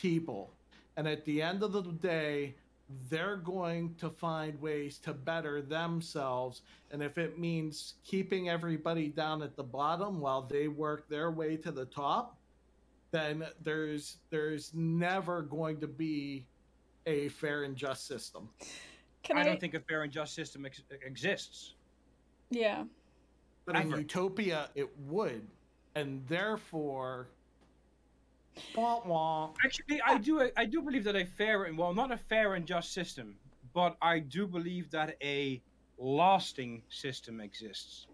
people 0.01 0.51
and 0.97 1.09
at 1.09 1.25
the 1.25 1.43
end 1.43 1.63
of 1.63 1.73
the 1.73 1.83
day 1.83 2.55
they're 3.11 3.37
going 3.37 3.95
to 3.97 4.09
find 4.09 4.61
ways 4.61 4.99
to 4.99 5.13
better 5.13 5.61
themselves 5.61 6.63
and 6.91 7.03
if 7.03 7.19
it 7.19 7.39
means 7.39 7.95
keeping 8.05 8.49
everybody 8.49 9.09
down 9.09 9.43
at 9.43 9.57
the 9.57 9.63
bottom 9.63 10.21
while 10.21 10.43
they 10.43 10.69
work 10.69 11.09
their 11.09 11.31
way 11.31 11.57
to 11.57 11.71
the 11.71 11.85
top 11.87 12.39
then 13.11 13.45
there's 13.63 14.19
there's 14.31 14.73
never 14.75 15.43
going 15.43 15.81
to 15.81 15.87
be 15.87 16.47
a 17.07 17.29
fair 17.31 17.65
and 17.65 17.75
just 17.75 18.07
system. 18.07 18.49
Can 19.23 19.39
I 19.39 19.41
I? 19.41 19.45
don't 19.45 19.61
think 19.61 19.75
a 19.75 19.81
fair 19.81 20.03
and 20.03 20.13
just 20.13 20.35
system 20.35 20.67
ex- 20.67 20.83
exists. 21.05 21.75
Yeah. 22.51 22.85
But 23.65 23.77
in 23.77 23.93
Ever. 23.93 23.99
utopia, 23.99 24.71
it 24.75 24.89
would, 25.01 25.47
and 25.95 26.27
therefore, 26.27 26.69
wah, 26.71 27.25
wah. 27.25 27.38
Actually, 29.65 30.01
I 30.03 30.19
do 30.19 30.51
I 30.57 30.65
do 30.65 30.83
believe 30.83 31.05
that 31.05 31.17
a 31.17 31.25
fair 31.25 31.65
and 31.65 31.77
well, 31.77 31.95
not 31.95 32.11
a 32.11 32.17
fair 32.17 32.55
and 32.55 32.67
just 32.67 32.93
system, 32.93 33.37
but 33.75 33.97
I 34.03 34.19
do 34.19 34.47
believe 34.47 34.91
that 34.91 35.17
a 35.23 35.63
lasting 35.99 36.83
system 36.89 37.41
exists. 37.41 38.07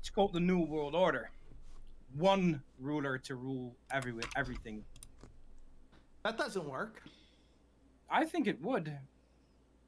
It's 0.00 0.10
called 0.10 0.32
the 0.32 0.40
New 0.40 0.60
World 0.60 0.94
Order. 0.94 1.30
One 2.16 2.62
ruler 2.78 3.18
to 3.18 3.34
rule 3.34 3.74
every 3.90 4.12
everything. 4.36 4.84
that 6.22 6.36
doesn't 6.36 6.68
work. 6.68 7.02
I 8.10 8.24
think 8.24 8.46
it 8.46 8.60
would. 8.62 8.92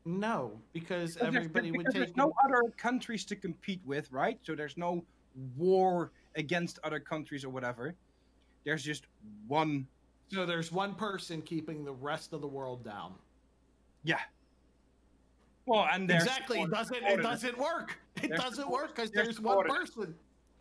No, 0.04 0.52
because 0.72 1.14
Because 1.14 1.34
everybody 1.34 1.72
would 1.72 1.86
take. 1.86 1.94
There's 1.94 2.16
no 2.16 2.32
other 2.44 2.62
countries 2.76 3.24
to 3.26 3.36
compete 3.36 3.80
with, 3.84 4.10
right? 4.10 4.38
So 4.42 4.54
there's 4.54 4.76
no 4.76 5.04
war 5.56 6.12
against 6.34 6.78
other 6.84 7.00
countries 7.00 7.44
or 7.44 7.50
whatever. 7.50 7.94
There's 8.66 8.82
just 8.82 9.06
one. 9.46 9.86
So 10.28 10.44
there's 10.44 10.72
one 10.72 10.96
person 10.96 11.40
keeping 11.40 11.84
the 11.84 11.92
rest 11.92 12.32
of 12.32 12.40
the 12.40 12.48
world 12.48 12.84
down. 12.84 13.14
Yeah. 14.02 14.18
Well, 15.66 15.86
and 15.90 16.10
exactly. 16.10 16.60
It 16.60 16.70
doesn't. 16.70 17.02
It 17.02 17.22
doesn't 17.22 17.56
work. 17.56 17.96
It 18.22 18.28
There's 18.28 18.40
doesn't 18.40 18.68
work 18.68 18.94
because 18.94 19.10
there's 19.12 19.40
one 19.40 19.66
person. 19.66 20.14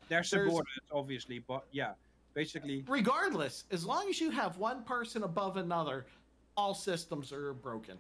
They're 0.07 0.23
subordinates, 0.23 0.85
obviously, 0.91 1.39
but 1.39 1.65
yeah, 1.71 1.93
basically, 2.35 2.83
Regardless, 2.87 3.63
as 3.71 3.85
long 3.85 4.07
as 4.07 4.21
you 4.21 4.29
have 4.29 4.57
one 4.57 4.83
person 4.83 5.23
above 5.23 5.57
another, 5.57 6.05
all 6.55 6.75
systems 6.75 7.31
are 7.31 7.53
broken. 7.53 7.97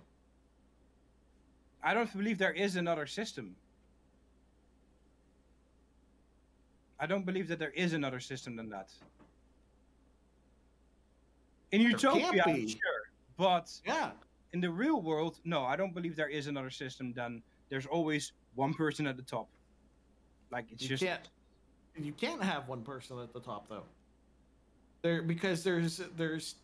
I 1.83 1.95
don't 1.95 2.11
believe 2.15 2.37
there 2.37 2.53
is 2.53 2.75
another 2.75 3.07
system. 3.07 3.55
I 6.99 7.07
don't 7.07 7.25
believe 7.25 7.47
that 7.47 7.57
there 7.57 7.71
is 7.71 7.93
another 7.93 8.19
system 8.19 8.55
than 8.55 8.69
that. 8.69 8.91
In 11.71 11.81
Utopia, 11.81 12.31
sure, 12.67 12.79
but 13.37 13.71
Yeah. 13.85 14.11
in 14.53 14.61
the 14.61 14.69
real 14.69 15.01
world, 15.01 15.39
no, 15.43 15.63
I 15.65 15.75
don't 15.75 15.93
believe 15.93 16.15
there 16.15 16.29
is 16.29 16.47
another 16.47 16.69
system 16.69 17.11
than 17.13 17.41
there's 17.69 17.85
always 17.85 18.31
one 18.55 18.73
person 18.73 19.07
at 19.07 19.17
the 19.17 19.23
top. 19.23 19.49
Like 20.51 20.71
it's 20.71 20.83
you 20.83 20.89
just 20.89 21.03
can't 21.03 21.29
you 21.97 22.13
can't 22.13 22.41
have 22.43 22.67
one 22.67 22.81
person 22.83 23.19
at 23.19 23.31
the 23.33 23.39
top 23.39 23.67
though 23.69 23.83
there 25.01 25.21
because 25.21 25.63
there's 25.63 25.97
there's 26.17 26.55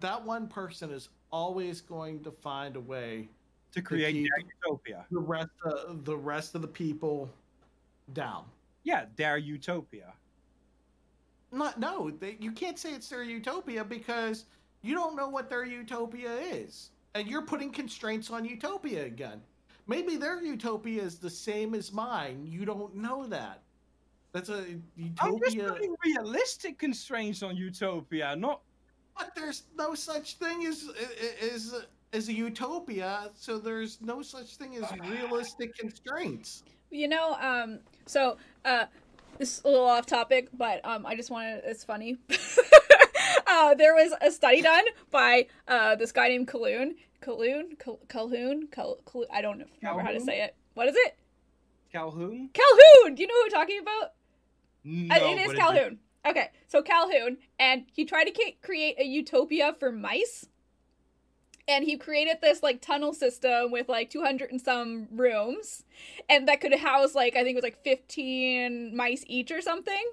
that 0.00 0.24
one 0.24 0.46
person 0.48 0.90
is 0.90 1.08
always 1.30 1.80
going 1.80 2.22
to 2.24 2.30
find 2.30 2.76
a 2.76 2.80
way 2.80 3.28
to 3.72 3.82
create 3.82 4.12
keep- 4.14 4.30
utopia. 4.64 5.04
the 5.10 5.18
rest 5.20 5.50
of 5.64 6.04
the 6.04 6.16
rest 6.16 6.54
of 6.54 6.62
the 6.62 6.68
people 6.68 7.28
down 8.14 8.44
Yeah, 8.84 9.06
their 9.16 9.36
utopia. 9.36 10.12
Not 11.52 11.78
no 11.78 12.10
they, 12.10 12.36
you 12.40 12.52
can't 12.52 12.78
say 12.78 12.92
it's 12.92 13.08
their 13.08 13.22
utopia 13.22 13.84
because 13.84 14.46
you 14.82 14.94
don't 14.94 15.16
know 15.16 15.28
what 15.28 15.48
their 15.48 15.64
utopia 15.64 16.32
is 16.34 16.90
and 17.14 17.28
you're 17.28 17.46
putting 17.46 17.70
constraints 17.70 18.30
on 18.30 18.44
utopia 18.44 19.04
again 19.04 19.40
maybe 19.86 20.16
their 20.16 20.42
utopia 20.42 21.02
is 21.02 21.18
the 21.18 21.30
same 21.30 21.74
as 21.74 21.92
mine 21.92 22.46
you 22.46 22.64
don't 22.64 22.94
know 22.94 23.26
that 23.26 23.62
that's 24.32 24.48
a 24.48 24.64
utopia. 24.96 25.16
I'm 25.20 25.38
just 25.38 25.58
putting 25.58 25.94
realistic 26.04 26.78
constraints 26.78 27.42
on 27.42 27.56
utopia, 27.56 28.34
not 28.34 28.62
But 29.16 29.34
there's 29.36 29.64
no 29.76 29.94
such 29.94 30.36
thing 30.36 30.64
as 30.66 30.88
as 31.42 31.74
as 32.14 32.28
a 32.28 32.32
utopia, 32.32 33.30
so 33.34 33.58
there's 33.58 34.00
no 34.00 34.22
such 34.22 34.56
thing 34.56 34.76
as 34.76 34.84
realistic 35.08 35.76
constraints. 35.76 36.62
You 36.90 37.08
know, 37.08 37.36
um, 37.40 37.78
so 38.06 38.36
uh, 38.64 38.86
this 39.38 39.58
is 39.58 39.64
a 39.64 39.68
little 39.68 39.86
off 39.86 40.06
topic, 40.06 40.48
but 40.52 40.84
um, 40.84 41.06
I 41.06 41.14
just 41.16 41.30
wanted 41.30 41.62
it's 41.64 41.84
funny. 41.84 42.18
uh, 43.46 43.74
there 43.74 43.94
was 43.94 44.12
a 44.20 44.30
study 44.30 44.62
done 44.62 44.84
by 45.10 45.46
uh, 45.68 45.96
this 45.96 46.12
guy 46.12 46.28
named 46.28 46.48
Calhoun. 46.48 46.94
Calhoun, 47.20 47.76
Cal- 47.78 48.00
Calhoun, 48.08 48.66
Cal- 48.72 48.98
Cal- 49.10 49.26
I 49.32 49.42
don't 49.42 49.62
remember 49.80 50.02
how 50.02 50.10
to 50.12 50.20
say 50.20 50.42
it. 50.42 50.56
What 50.74 50.88
is 50.88 50.96
it? 50.96 51.16
Calhoun. 51.92 52.50
Calhoun. 52.52 53.14
Do 53.14 53.22
you 53.22 53.28
know 53.28 53.34
who 53.34 53.44
I'm 53.44 53.50
talking 53.50 53.78
about? 53.80 54.12
No, 54.84 55.14
Uh, 55.14 55.18
it 55.32 55.50
is 55.50 55.52
Calhoun. 55.54 55.98
Okay, 56.26 56.50
so 56.68 56.82
Calhoun, 56.82 57.38
and 57.58 57.84
he 57.92 58.04
tried 58.04 58.24
to 58.24 58.52
create 58.62 58.96
a 58.98 59.04
utopia 59.04 59.74
for 59.78 59.90
mice. 59.92 60.46
And 61.72 61.84
he 61.84 61.96
created 61.96 62.38
this 62.42 62.62
like 62.62 62.82
tunnel 62.82 63.14
system 63.14 63.70
with 63.70 63.88
like 63.88 64.10
200 64.10 64.50
and 64.50 64.60
some 64.60 65.08
rooms, 65.10 65.84
and 66.28 66.46
that 66.48 66.60
could 66.60 66.74
house 66.74 67.14
like 67.14 67.34
I 67.34 67.42
think 67.42 67.52
it 67.52 67.56
was 67.56 67.64
like 67.64 67.82
15 67.82 68.94
mice 68.94 69.24
each 69.26 69.50
or 69.50 69.62
something. 69.62 70.04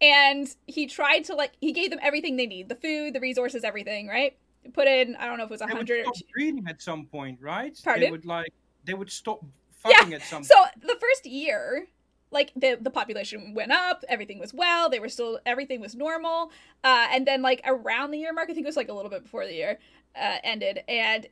And 0.00 0.48
he 0.66 0.86
tried 0.86 1.24
to 1.24 1.34
like 1.34 1.52
he 1.60 1.72
gave 1.72 1.90
them 1.90 1.98
everything 2.02 2.36
they 2.36 2.46
need, 2.46 2.68
the 2.68 2.76
food, 2.76 3.14
the 3.14 3.20
resources, 3.20 3.64
everything, 3.64 4.06
right? 4.06 4.36
Put 4.74 4.86
in 4.86 5.16
I 5.16 5.26
don't 5.26 5.38
know 5.38 5.44
if 5.44 5.50
it 5.50 5.54
was 5.54 5.60
They 5.60 5.66
would 5.66 5.88
100 5.88 6.06
or 6.06 6.12
breeding 6.34 6.64
at 6.68 6.80
some 6.80 7.06
point, 7.06 7.38
right? 7.40 7.76
Pardon? 7.82 8.04
They 8.04 8.10
would 8.10 8.24
like 8.24 8.52
they 8.84 8.94
would 8.94 9.10
stop 9.10 9.44
Yeah, 9.88 9.96
fucking 9.96 10.14
at 10.14 10.22
some 10.22 10.44
So 10.44 10.54
the 10.80 10.96
first 11.00 11.26
year, 11.26 11.86
like 12.30 12.52
the 12.54 12.78
the 12.80 12.90
population 12.90 13.54
went 13.54 13.72
up, 13.72 14.04
everything 14.08 14.38
was 14.38 14.54
well, 14.54 14.88
they 14.88 15.00
were 15.00 15.08
still 15.08 15.40
everything 15.44 15.80
was 15.80 15.96
normal. 15.96 16.52
Uh, 16.84 17.08
and 17.10 17.26
then 17.26 17.42
like 17.42 17.60
around 17.64 18.12
the 18.12 18.18
year 18.18 18.32
mark, 18.32 18.50
I 18.50 18.54
think 18.54 18.64
it 18.64 18.68
was 18.68 18.76
like 18.76 18.88
a 18.88 18.92
little 18.92 19.10
bit 19.10 19.24
before 19.24 19.46
the 19.46 19.54
year 19.54 19.78
uh, 20.20 20.36
ended, 20.44 20.80
and 20.88 21.26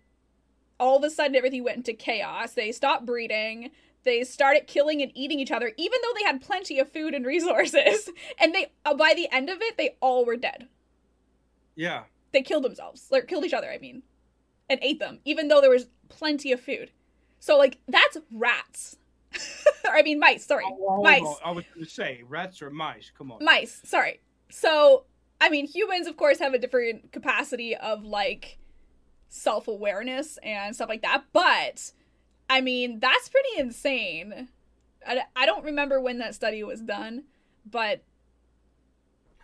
all 0.78 0.96
of 0.96 1.04
a 1.04 1.10
sudden 1.10 1.36
everything 1.36 1.64
went 1.64 1.76
into 1.78 1.92
chaos. 1.92 2.52
They 2.54 2.72
stopped 2.72 3.06
breeding. 3.06 3.70
They 4.02 4.24
started 4.24 4.66
killing 4.66 5.02
and 5.02 5.12
eating 5.14 5.40
each 5.40 5.50
other, 5.50 5.72
even 5.76 5.98
though 6.02 6.12
they 6.16 6.22
had 6.24 6.40
plenty 6.40 6.78
of 6.78 6.90
food 6.90 7.12
and 7.14 7.26
resources. 7.34 8.08
And 8.40 8.54
they, 8.54 8.72
uh, 8.86 8.94
by 8.94 9.12
the 9.14 9.28
end 9.30 9.50
of 9.50 9.58
it, 9.60 9.76
they 9.76 9.96
all 10.00 10.24
were 10.24 10.36
dead. 10.36 10.68
Yeah. 11.76 12.04
They 12.32 12.42
killed 12.42 12.64
themselves, 12.64 13.08
or 13.12 13.20
killed 13.22 13.44
each 13.44 13.52
other. 13.52 13.70
I 13.70 13.78
mean, 13.78 14.02
and 14.70 14.78
ate 14.82 15.00
them, 15.00 15.18
even 15.24 15.48
though 15.48 15.60
there 15.60 15.70
was 15.70 15.88
plenty 16.08 16.52
of 16.52 16.60
food. 16.60 16.90
So 17.40 17.58
like 17.58 17.78
that's 17.88 18.16
rats. 18.32 18.96
I 19.90 20.02
mean 20.02 20.18
mice. 20.18 20.44
Sorry, 20.46 20.64
Oh, 20.66 20.76
hold 20.88 21.04
mice. 21.04 21.22
on. 21.22 21.36
I 21.44 21.50
was 21.52 21.64
going 21.74 21.84
to 21.84 21.90
say 21.90 22.22
rats 22.28 22.62
or 22.62 22.70
mice. 22.70 23.10
Come 23.16 23.32
on. 23.32 23.42
Mice. 23.44 23.80
Sorry. 23.84 24.20
So 24.50 25.04
I 25.40 25.48
mean, 25.50 25.66
humans 25.66 26.06
of 26.06 26.16
course 26.16 26.38
have 26.38 26.54
a 26.54 26.58
different 26.58 27.12
capacity 27.12 27.74
of 27.76 28.04
like 28.04 28.58
self 29.30 29.68
awareness 29.68 30.38
and 30.42 30.74
stuff 30.74 30.88
like 30.88 31.02
that, 31.02 31.24
but 31.32 31.92
I 32.50 32.60
mean 32.60 33.00
that's 33.00 33.28
pretty 33.30 33.58
insane. 33.58 34.48
I, 35.06 35.22
I 35.34 35.46
don't 35.46 35.64
remember 35.64 36.00
when 36.00 36.18
that 36.18 36.34
study 36.34 36.62
was 36.62 36.80
done, 36.82 37.24
but 37.64 38.02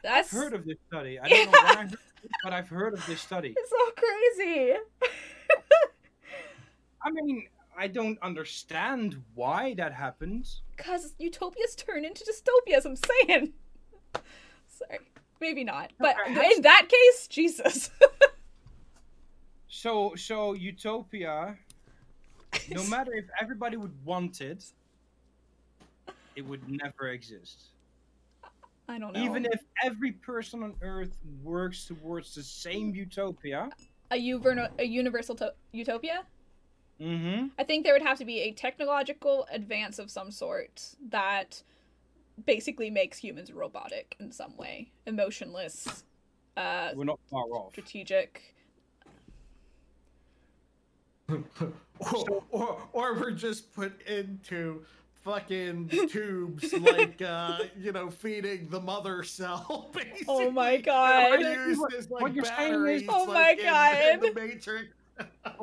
that's 0.03 0.34
I've 0.34 0.39
heard 0.39 0.53
of 0.55 0.66
this 0.66 0.76
study. 0.89 1.18
I 1.18 1.28
don't 1.28 1.51
know 1.51 1.59
when 1.62 1.66
I 1.66 1.76
heard 1.80 1.93
it, 1.93 1.99
but 2.45 2.53
I've 2.53 2.68
heard 2.68 2.95
of 2.95 3.07
this 3.07 3.20
study. 3.20 3.55
it's 3.57 3.70
so 3.70 3.76
crazy. 3.97 4.74
I 7.03 7.11
mean, 7.12 7.47
I 7.78 7.87
don't 7.87 8.18
understand 8.22 9.22
why 9.34 9.74
that 9.74 9.93
happened. 9.93 10.49
Cause 10.76 11.14
utopias 11.18 11.74
turn 11.76 12.05
into 12.05 12.24
dystopias. 12.24 12.84
I'm 12.84 12.97
saying. 12.97 13.53
Sorry, 14.66 14.99
maybe 15.41 15.64
not, 15.64 15.93
but 15.99 16.16
Perhaps- 16.16 16.57
in 16.57 16.62
that 16.62 16.89
case, 16.89 17.28
Jesus. 17.28 17.91
So, 19.76 20.14
so 20.16 20.54
utopia, 20.54 21.54
no 22.70 22.82
matter 22.88 23.12
if 23.12 23.26
everybody 23.38 23.76
would 23.76 23.92
want 24.06 24.40
it, 24.40 24.64
it 26.34 26.46
would 26.46 26.66
never 26.66 27.08
exist. 27.08 27.72
I 28.88 28.98
don't 28.98 29.12
know. 29.12 29.22
Even 29.22 29.44
if 29.44 29.60
every 29.84 30.12
person 30.12 30.62
on 30.62 30.74
Earth 30.80 31.18
works 31.44 31.84
towards 31.84 32.34
the 32.34 32.42
same 32.42 32.94
utopia. 32.94 33.68
a, 34.10 34.16
uverno- 34.16 34.70
a 34.78 34.84
universal 34.84 35.34
to- 35.36 35.54
utopia, 35.72 36.24
Mm-hmm. 36.98 37.48
I 37.58 37.62
think 37.64 37.84
there 37.84 37.92
would 37.92 38.00
have 38.00 38.16
to 38.16 38.24
be 38.24 38.40
a 38.40 38.52
technological 38.52 39.46
advance 39.52 39.98
of 39.98 40.10
some 40.10 40.30
sort 40.30 40.82
that 41.10 41.62
basically 42.46 42.88
makes 42.88 43.18
humans 43.18 43.52
robotic 43.52 44.16
in 44.18 44.32
some 44.32 44.56
way, 44.56 44.90
emotionless, 45.06 46.04
uh, 46.56 46.92
We're 46.94 47.04
not 47.04 47.20
far 47.30 47.42
off. 47.52 47.72
strategic. 47.72 48.55
Or, 51.28 52.42
or, 52.50 52.78
or 52.92 53.14
we're 53.14 53.30
just 53.32 53.74
put 53.74 54.00
into 54.02 54.84
fucking 55.24 55.88
tubes 56.08 56.72
like 56.74 57.20
uh 57.20 57.58
you 57.76 57.90
know 57.90 58.08
feeding 58.08 58.68
the 58.70 58.80
mother 58.80 59.24
cell 59.24 59.90
basically. 59.92 60.24
Oh 60.28 60.50
my 60.52 60.76
god! 60.76 61.40
we're 61.40 61.76
What- 61.76 61.94
as, 61.94 62.08
what 62.08 62.22
like, 62.22 62.34
you're 62.34 62.44
saying 62.44 62.74
is- 62.74 63.02
batteries, 63.02 63.04
Oh 63.08 63.26
my 63.26 63.32
like, 63.32 63.58
in- 63.58 63.64
in 63.64 64.20
God. 64.20 64.34
matrix 64.36 64.84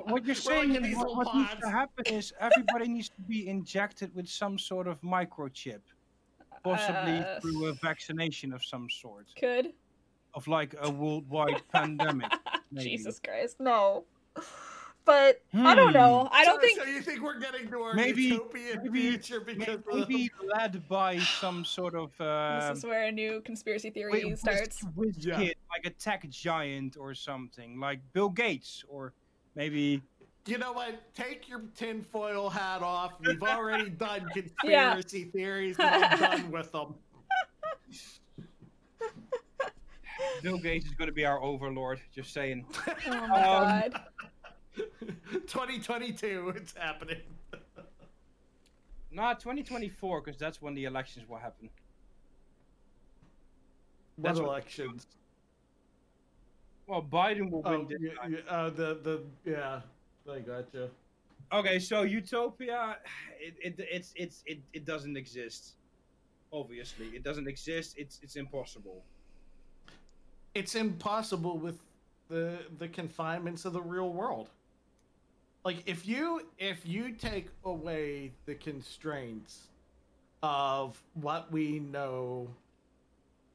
What 0.03 0.25
you're 0.25 0.35
saying 0.51 0.73
like 0.73 0.81
is 0.81 0.87
these 0.87 0.97
what, 0.97 1.15
what 1.15 1.35
needs 1.35 1.55
to 1.61 1.69
happen 1.69 2.05
is 2.07 2.33
everybody 2.41 2.87
needs 2.89 3.09
to 3.09 3.21
be 3.21 3.47
injected 3.47 4.13
with 4.15 4.27
some 4.27 4.57
sort 4.59 4.87
of 4.87 4.99
microchip, 5.01 5.79
possibly 6.63 7.19
Uh, 7.19 7.39
through 7.39 7.67
a 7.67 7.73
vaccination 7.73 8.51
of 8.51 8.65
some 8.65 8.89
sort, 8.89 9.27
Could 9.39 9.71
of 10.33 10.45
like 10.47 10.75
a 10.81 10.89
worldwide 10.89 11.61
pandemic. 11.71 12.31
maybe. 12.71 12.89
Jesus 12.89 13.19
Christ, 13.23 13.57
no. 13.61 14.03
But 15.05 15.41
I 15.53 15.75
don't 15.75 15.91
know. 15.91 16.29
I 16.31 16.45
don't 16.45 16.61
so, 16.61 16.65
think 16.67 16.79
so 16.81 16.85
you 16.87 17.01
think 17.01 17.21
we're 17.21 17.37
getting 17.39 17.67
to 17.69 17.81
our 17.81 17.93
Maybe- 17.93 18.23
utopian 18.23 18.83
maybe- 18.83 19.01
future 19.01 19.41
because 19.41 19.67
May- 19.67 19.73
of 19.73 19.83
Maybe 20.09 20.31
led 20.55 20.87
by 20.87 21.19
some 21.19 21.65
sort 21.65 21.93
of 21.93 22.11
uh, 22.21 22.69
this 22.69 22.79
is 22.79 22.85
where 22.85 23.03
a 23.07 23.11
new 23.11 23.41
conspiracy 23.41 23.89
theory 23.89 24.13
wi- 24.21 24.35
starts. 24.35 24.81
whiz- 24.95 25.15
whiz 25.17 25.25
Yeah. 25.25 25.37
kid, 25.39 25.55
like 25.69 25.85
a 25.85 25.89
tech 25.89 26.29
giant 26.29 26.95
or 26.97 27.13
something, 27.13 27.79
like 27.79 27.99
Bill 28.13 28.29
Gates, 28.29 28.85
or 28.87 29.13
maybe 29.55 30.01
You 30.45 30.57
know 30.57 30.71
what? 30.71 31.13
Take 31.13 31.49
your 31.49 31.61
tinfoil 31.75 32.49
hat 32.49 32.81
off. 32.81 33.13
We've 33.19 33.41
already 33.43 33.89
done 34.05 34.29
Yeah. 34.63 34.93
conspiracy 34.93 35.25
theories, 35.31 35.77
and 35.79 36.03
I'm 36.05 36.19
done 36.19 36.51
with 36.51 36.71
them. 36.71 36.95
Bill 40.41 40.57
Gates 40.57 40.85
is 40.85 40.93
going 40.93 41.07
to 41.07 41.13
be 41.13 41.25
our 41.25 41.41
overlord. 41.41 41.99
Just 42.13 42.33
saying. 42.33 42.65
Oh 43.07 43.11
my 43.11 43.23
Um, 43.23 43.29
god. 43.29 44.01
2022, 45.47 46.53
it's 46.55 46.73
happening. 46.75 47.17
Not 49.11 49.39
2024, 49.39 50.21
because 50.21 50.39
that's 50.39 50.61
when 50.61 50.73
the 50.73 50.85
elections 50.85 51.27
will 51.29 51.37
happen. 51.37 51.69
What 54.15 54.23
That's 54.23 54.39
what- 54.39 54.47
elections? 54.49 55.07
Well, 56.85 57.01
Biden 57.01 57.49
will 57.49 57.61
win 57.61 57.73
Oh, 57.81 57.85
this 57.85 57.97
yeah, 58.01 58.27
yeah, 58.27 58.37
uh, 58.49 58.69
the 58.69 58.95
the 59.01 59.23
yeah, 59.45 59.79
I 60.29 60.39
gotcha. 60.39 60.89
Okay, 61.53 61.79
so 61.79 62.01
utopia, 62.01 62.97
it, 63.39 63.55
it 63.61 63.87
it's 63.89 64.11
it's 64.17 64.43
it, 64.45 64.59
it 64.73 64.83
doesn't 64.85 65.15
exist. 65.15 65.75
Obviously, 66.51 67.05
it 67.15 67.23
doesn't 67.23 67.47
exist. 67.47 67.95
It's 67.97 68.19
it's 68.21 68.35
impossible. 68.35 69.01
It's 70.53 70.75
impossible 70.75 71.57
with 71.57 71.79
the 72.27 72.59
the 72.79 72.89
confinements 72.89 73.63
of 73.63 73.71
the 73.71 73.81
real 73.81 74.11
world. 74.11 74.49
Like 75.65 75.83
if 75.85 76.05
you 76.05 76.41
if 76.57 76.85
you 76.85 77.11
take 77.11 77.47
away 77.63 78.33
the 78.45 78.55
constraints 78.55 79.67
of 80.41 81.01
what 81.13 81.51
we 81.51 81.79
know 81.79 82.49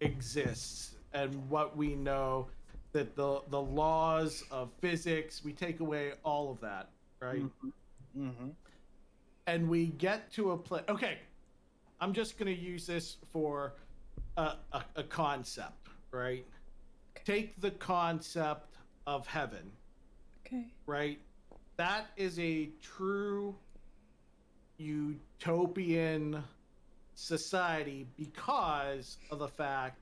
exists 0.00 0.94
and 1.12 1.34
what 1.50 1.76
we 1.76 1.94
know 1.94 2.46
that 2.92 3.14
the 3.14 3.42
the 3.50 3.60
laws 3.60 4.42
of 4.50 4.70
physics 4.80 5.42
we 5.44 5.52
take 5.52 5.80
away 5.80 6.12
all 6.24 6.50
of 6.50 6.60
that 6.60 6.88
right? 7.20 7.42
Mm-hmm. 8.16 8.48
and 9.46 9.68
we 9.68 9.86
get 9.86 10.32
to 10.32 10.52
a 10.52 10.56
place 10.56 10.84
okay 10.88 11.18
i'm 12.00 12.12
just 12.12 12.38
going 12.38 12.54
to 12.54 12.60
use 12.60 12.86
this 12.86 13.16
for 13.32 13.74
a, 14.36 14.54
a, 14.72 14.84
a 14.96 15.02
concept 15.02 15.88
right? 16.10 16.46
Take 17.26 17.60
the 17.60 17.72
concept 17.72 18.76
of 19.06 19.26
heaven 19.26 19.70
Okay. 20.46 20.64
right 20.86 21.18
that 21.78 22.06
is 22.16 22.38
a 22.38 22.68
true 22.82 23.54
utopian 24.76 26.42
society 27.14 28.06
because 28.16 29.16
of 29.30 29.38
the 29.38 29.48
fact 29.48 29.98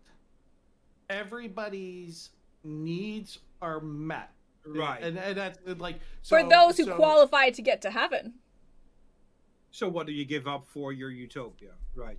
everybody's 1.09 2.31
needs 2.65 3.39
are 3.63 3.81
met 3.81 4.31
Right. 4.67 5.01
and, 5.03 5.17
and 5.17 5.37
that's 5.39 5.59
like 5.79 6.01
For 6.29 6.43
those 6.43 6.77
who 6.77 6.85
so- 6.85 6.97
qualify 6.97 7.51
to 7.51 7.63
get 7.63 7.81
to 7.83 7.91
heaven. 7.91 8.35
So 9.71 9.89
what 9.89 10.07
do 10.07 10.13
you 10.13 10.25
give 10.25 10.49
up 10.49 10.67
for 10.67 10.93
your 10.93 11.11
utopia? 11.11 11.73
Right. 11.95 12.19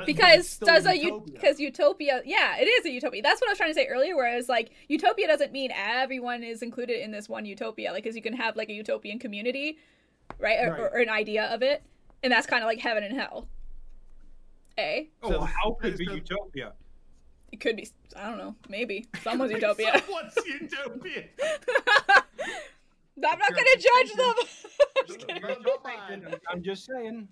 But 0.00 0.08
it's 0.08 0.16
because 0.18 0.58
does 0.58 0.86
a 0.86 0.96
u- 0.96 1.02
utopia. 1.04 1.32
because 1.34 1.60
utopia 1.60 2.22
yeah 2.24 2.56
it 2.58 2.64
is 2.66 2.84
a 2.86 2.90
utopia 2.90 3.22
that's 3.22 3.40
what 3.40 3.48
i 3.48 3.52
was 3.52 3.58
trying 3.58 3.70
to 3.70 3.74
say 3.74 3.86
earlier 3.86 4.16
whereas 4.16 4.48
like 4.48 4.70
utopia 4.88 5.26
doesn't 5.26 5.52
mean 5.52 5.70
everyone 5.72 6.42
is 6.42 6.62
included 6.62 7.02
in 7.02 7.10
this 7.10 7.28
one 7.28 7.44
utopia 7.44 7.92
like 7.92 8.02
because 8.04 8.16
you 8.16 8.22
can 8.22 8.32
have 8.34 8.56
like 8.56 8.68
a 8.68 8.72
utopian 8.72 9.18
community 9.18 9.78
right, 10.38 10.58
Or, 10.64 10.70
Right. 10.72 10.80
or, 10.80 10.98
an 10.98 11.08
idea 11.10 11.44
of 11.46 11.62
it 11.62 11.82
and 12.22 12.32
that's 12.32 12.46
kind 12.46 12.62
of 12.62 12.66
like 12.66 12.80
heaven 12.80 13.02
and 13.04 13.18
hell 13.18 13.48
eh 14.76 15.04
Oh, 15.22 15.30
So- 15.30 15.40
how 15.40 15.72
could 15.80 15.94
it 15.94 15.98
be 15.98 16.04
utopia? 16.04 16.72
it 17.50 17.60
could 17.60 17.76
be 17.76 17.88
i 18.16 18.28
don't 18.28 18.38
know 18.38 18.54
maybe 18.68 19.06
someone's 19.22 19.52
utopia 19.52 19.98
Someone's 20.00 20.34
utopia. 20.46 21.24
i'm 23.26 23.38
not 23.38 23.50
gonna 23.50 23.76
judge 23.78 24.12
them 24.16 24.34
I'm 25.00 25.06
just 25.06 25.26
kidding. 25.26 25.42
You're 25.42 26.30
not. 26.30 26.40
I'm 26.50 26.62
just 26.62 26.84
saying. 26.86 27.28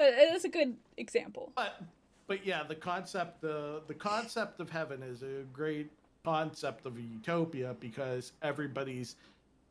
Uh, 0.00 0.04
uh, 0.04 0.06
but 0.08 0.18
it 0.18 0.34
is 0.34 0.44
a 0.44 0.48
good 0.48 0.76
example 0.96 1.52
But 1.54 1.82
but 2.26 2.46
yeah, 2.46 2.62
the 2.62 2.74
concept 2.74 3.40
the 3.40 3.82
the 3.86 3.94
concept 3.94 4.60
of 4.60 4.70
heaven 4.70 5.02
is 5.02 5.22
a 5.22 5.44
great 5.52 5.90
concept 6.24 6.86
of 6.86 6.96
a 6.96 7.00
utopia 7.00 7.74
because 7.80 8.32
everybody's 8.42 9.16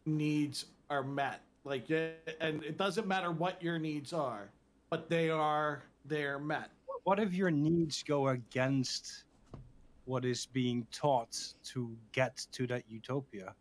needs 0.06 0.66
are 0.90 1.04
met. 1.04 1.42
Like, 1.64 1.90
and 1.90 2.64
it 2.64 2.78
doesn't 2.78 3.08
matter 3.08 3.32
what 3.32 3.62
your 3.62 3.78
needs 3.78 4.14
are, 4.14 4.50
but 4.90 5.10
they 5.10 5.30
are 5.30 5.84
they're 6.06 6.40
met. 6.40 6.70
What 7.04 7.20
if 7.20 7.34
your 7.34 7.52
needs 7.52 8.04
go 8.04 8.30
against 8.30 9.24
what 10.06 10.26
is 10.26 10.48
being 10.48 10.88
taught 10.92 11.38
to 11.66 11.96
get 12.12 12.46
to 12.52 12.68
that 12.68 12.84
utopia? 12.90 13.54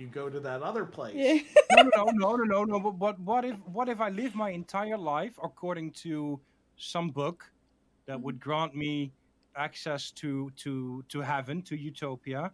You 0.00 0.06
go 0.06 0.30
to 0.30 0.40
that 0.40 0.62
other 0.62 0.86
place. 0.86 1.14
Yeah. 1.14 1.40
no, 1.76 1.82
no, 1.94 2.04
no, 2.04 2.36
no, 2.36 2.44
no, 2.44 2.64
no, 2.64 2.78
no. 2.78 2.80
But, 2.80 2.98
but 2.98 3.20
what 3.20 3.44
if 3.44 3.56
what 3.66 3.90
if 3.90 4.00
I 4.00 4.08
live 4.08 4.34
my 4.34 4.48
entire 4.48 4.96
life 4.96 5.38
according 5.42 5.90
to 6.04 6.40
some 6.78 7.10
book 7.10 7.52
that 8.06 8.18
would 8.18 8.40
grant 8.40 8.74
me 8.74 9.12
access 9.56 10.10
to 10.12 10.50
to 10.56 11.04
to 11.10 11.20
heaven, 11.20 11.60
to 11.64 11.76
utopia, 11.76 12.50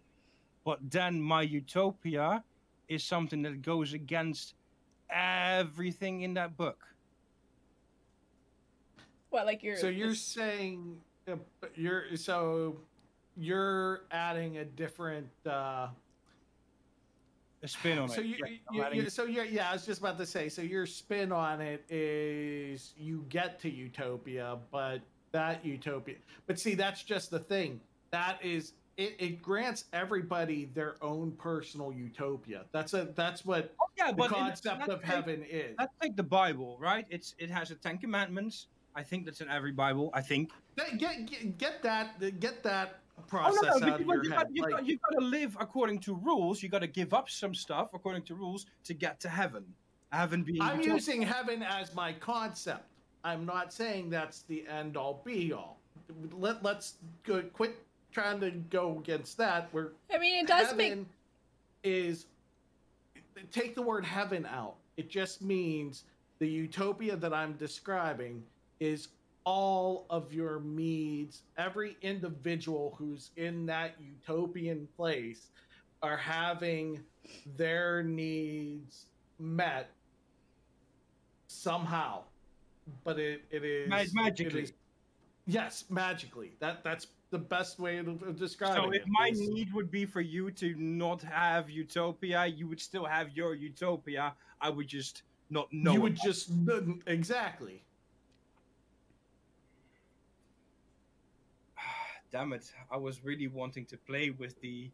but 0.65 0.81
then 0.91 1.21
my 1.21 1.43
utopia 1.43 2.43
is 2.89 3.05
something 3.05 3.43
that 3.43 3.63
goes 3.63 3.93
against 3.93 4.55
everything 5.09 6.23
in 6.23 6.35
that 6.35 6.57
book. 6.57 6.85
What, 9.31 9.47
like 9.47 9.63
you're 9.63 9.77
So 9.77 9.87
you're 9.87 10.17
saying 10.17 10.97
uh, 11.31 11.37
you're 11.77 12.17
so 12.17 12.77
you're 13.37 14.03
adding 14.11 14.59
a 14.59 14.65
different 14.65 15.29
uh 15.47 15.91
Spin 17.67 17.99
on 17.99 18.09
so 18.09 18.21
it. 18.21 18.27
You, 18.27 18.37
yeah, 18.39 18.47
you, 18.73 18.83
adding... 18.83 19.01
you, 19.01 19.11
so 19.11 19.25
you, 19.25 19.43
yeah, 19.43 19.71
I 19.71 19.73
was 19.75 19.87
just 19.87 20.01
about 20.01 20.19
to 20.19 20.27
say. 20.27 20.49
So 20.49 20.63
your 20.63 20.87
spin 20.87 21.33
on 21.33 21.61
it 21.61 21.85
is 21.91 22.93
you 22.99 23.25
get 23.29 23.59
to 23.61 23.71
utopia, 23.71 24.59
but 24.71 25.01
that 25.33 25.65
utopia. 25.65 26.17
But 26.47 26.59
see, 26.59 26.75
that's 26.75 27.03
just 27.03 27.31
the 27.31 27.39
thing. 27.39 27.81
That 28.11 28.39
is 28.43 28.73
it. 28.97 29.17
It 29.19 29.43
grants 29.43 29.85
everybody 29.93 30.71
their 30.75 30.97
own 31.03 31.33
personal 31.33 31.93
utopia. 31.93 32.65
That's 32.73 32.95
a 32.95 33.09
that's 33.15 33.45
what 33.45 33.75
Oh, 33.81 33.87
yeah, 33.99 34.13
the 34.13 34.29
concept 34.29 34.89
of 34.89 35.01
take- 35.01 35.11
heaven 35.11 35.45
is. 35.49 35.77
That's 35.79 35.93
like 36.03 36.17
the 36.17 36.23
Bible, 36.23 36.77
right? 36.81 37.07
It's 37.11 37.35
it 37.39 37.51
has 37.51 37.69
the 37.69 37.75
Ten 37.75 37.99
Commandments. 37.99 38.69
I 38.95 39.03
think 39.03 39.27
that's 39.27 39.43
in 39.43 39.51
every 39.51 39.73
Bible. 39.73 40.11
I 40.15 40.23
think. 40.23 40.53
Get, 40.77 40.99
get- 41.27 41.59
get 41.59 41.83
that 41.83 42.41
get 42.41 42.63
that 42.63 43.01
Oh, 43.19 43.51
no, 43.63 43.79
no, 43.79 43.93
out 43.93 44.01
of 44.01 44.07
your 44.07 44.25
you, 44.25 44.31
head. 44.31 44.39
got, 44.39 44.47
you, 44.53 44.63
Like, 44.63 44.71
got, 44.73 44.87
you 44.87 44.99
got 44.99 45.19
to 45.19 45.25
live 45.25 45.57
according 45.59 46.01
to 46.01 46.15
rules. 46.15 46.63
You've 46.63 46.73
got 46.73 46.81
to 46.81 46.87
give 46.87 47.15
up 47.15 47.29
some 47.29 47.55
stuff 47.55 47.91
according 47.95 48.23
to 48.25 48.35
rules 48.35 48.67
to 48.85 48.95
get 48.95 49.21
to 49.21 49.29
heaven. 49.29 49.65
Heaven 50.13 50.43
being. 50.43 50.61
I'm 50.61 50.79
utopia. 50.79 50.95
using 50.95 51.23
heaven 51.23 51.63
as 51.63 51.95
my 51.95 52.13
concept. 52.13 52.85
I'm 53.25 53.45
not 53.45 53.73
saying 53.73 54.11
that's 54.11 54.43
the 54.43 54.65
end 54.69 54.97
all 54.97 55.21
be 55.25 55.53
all. 55.53 55.79
Let 56.33 56.63
let's 56.63 56.95
go, 57.25 57.43
quit 57.43 57.77
trying 58.13 58.41
to 58.41 58.51
go 58.51 58.99
against 58.99 59.37
that. 59.39 59.69
We're 59.73 59.89
I 60.13 60.19
mean, 60.19 60.45
it 60.45 60.47
does 60.47 60.69
heaven 60.69 60.77
make 60.77 61.07
is 61.83 62.27
take 63.51 63.75
the 63.75 63.83
word 63.83 64.05
heaven 64.05 64.47
out. 64.47 64.77
It 64.97 65.11
just 65.11 65.43
means 65.43 66.05
the 66.39 66.47
utopia 66.47 67.17
that 67.17 67.35
I'm 67.35 67.55
describing 67.55 68.43
is 68.81 69.09
all 69.57 70.05
of 70.11 70.33
your 70.35 70.61
needs. 70.61 71.43
Every 71.57 71.97
individual 72.03 72.95
who's 72.99 73.31
in 73.37 73.65
that 73.67 73.95
utopian 74.01 74.87
place 74.97 75.47
are 76.03 76.17
having 76.17 77.01
their 77.57 78.03
needs 78.03 79.07
met 79.39 79.89
somehow. 81.47 82.23
But 83.05 83.19
it, 83.19 83.43
it 83.51 83.65
is 83.65 83.89
Ma- 83.89 83.99
it 84.01 84.11
magically. 84.15 84.63
is- 84.65 84.73
yes, 85.47 85.85
magically. 85.91 86.53
That 86.59 86.85
that's 86.85 87.07
the 87.31 87.39
best 87.39 87.79
way 87.81 87.99
of 87.99 88.37
describing 88.39 88.85
So 88.85 88.91
if 88.91 89.03
it. 89.03 89.09
my 89.09 89.29
is- 89.29 89.41
need 89.41 89.73
would 89.73 89.91
be 89.91 90.05
for 90.07 90.21
you 90.21 90.51
to 90.53 90.75
not 90.77 91.23
have 91.23 91.71
utopia, 91.71 92.47
you 92.47 92.67
would 92.69 92.81
still 92.81 93.05
have 93.05 93.31
your 93.37 93.55
utopia. 93.55 94.35
I 94.61 94.71
would 94.71 94.89
just 94.89 95.23
not 95.51 95.73
know. 95.73 95.93
you 95.93 96.01
would 96.01 96.17
just 96.17 96.51
exactly. 97.07 97.83
Damn 102.37 102.53
it! 102.53 102.71
I 102.91 102.99
was 102.99 103.25
really 103.25 103.49
wanting 103.49 103.87
to 103.87 103.97
play 103.97 104.29
with 104.29 104.61
the 104.61 104.91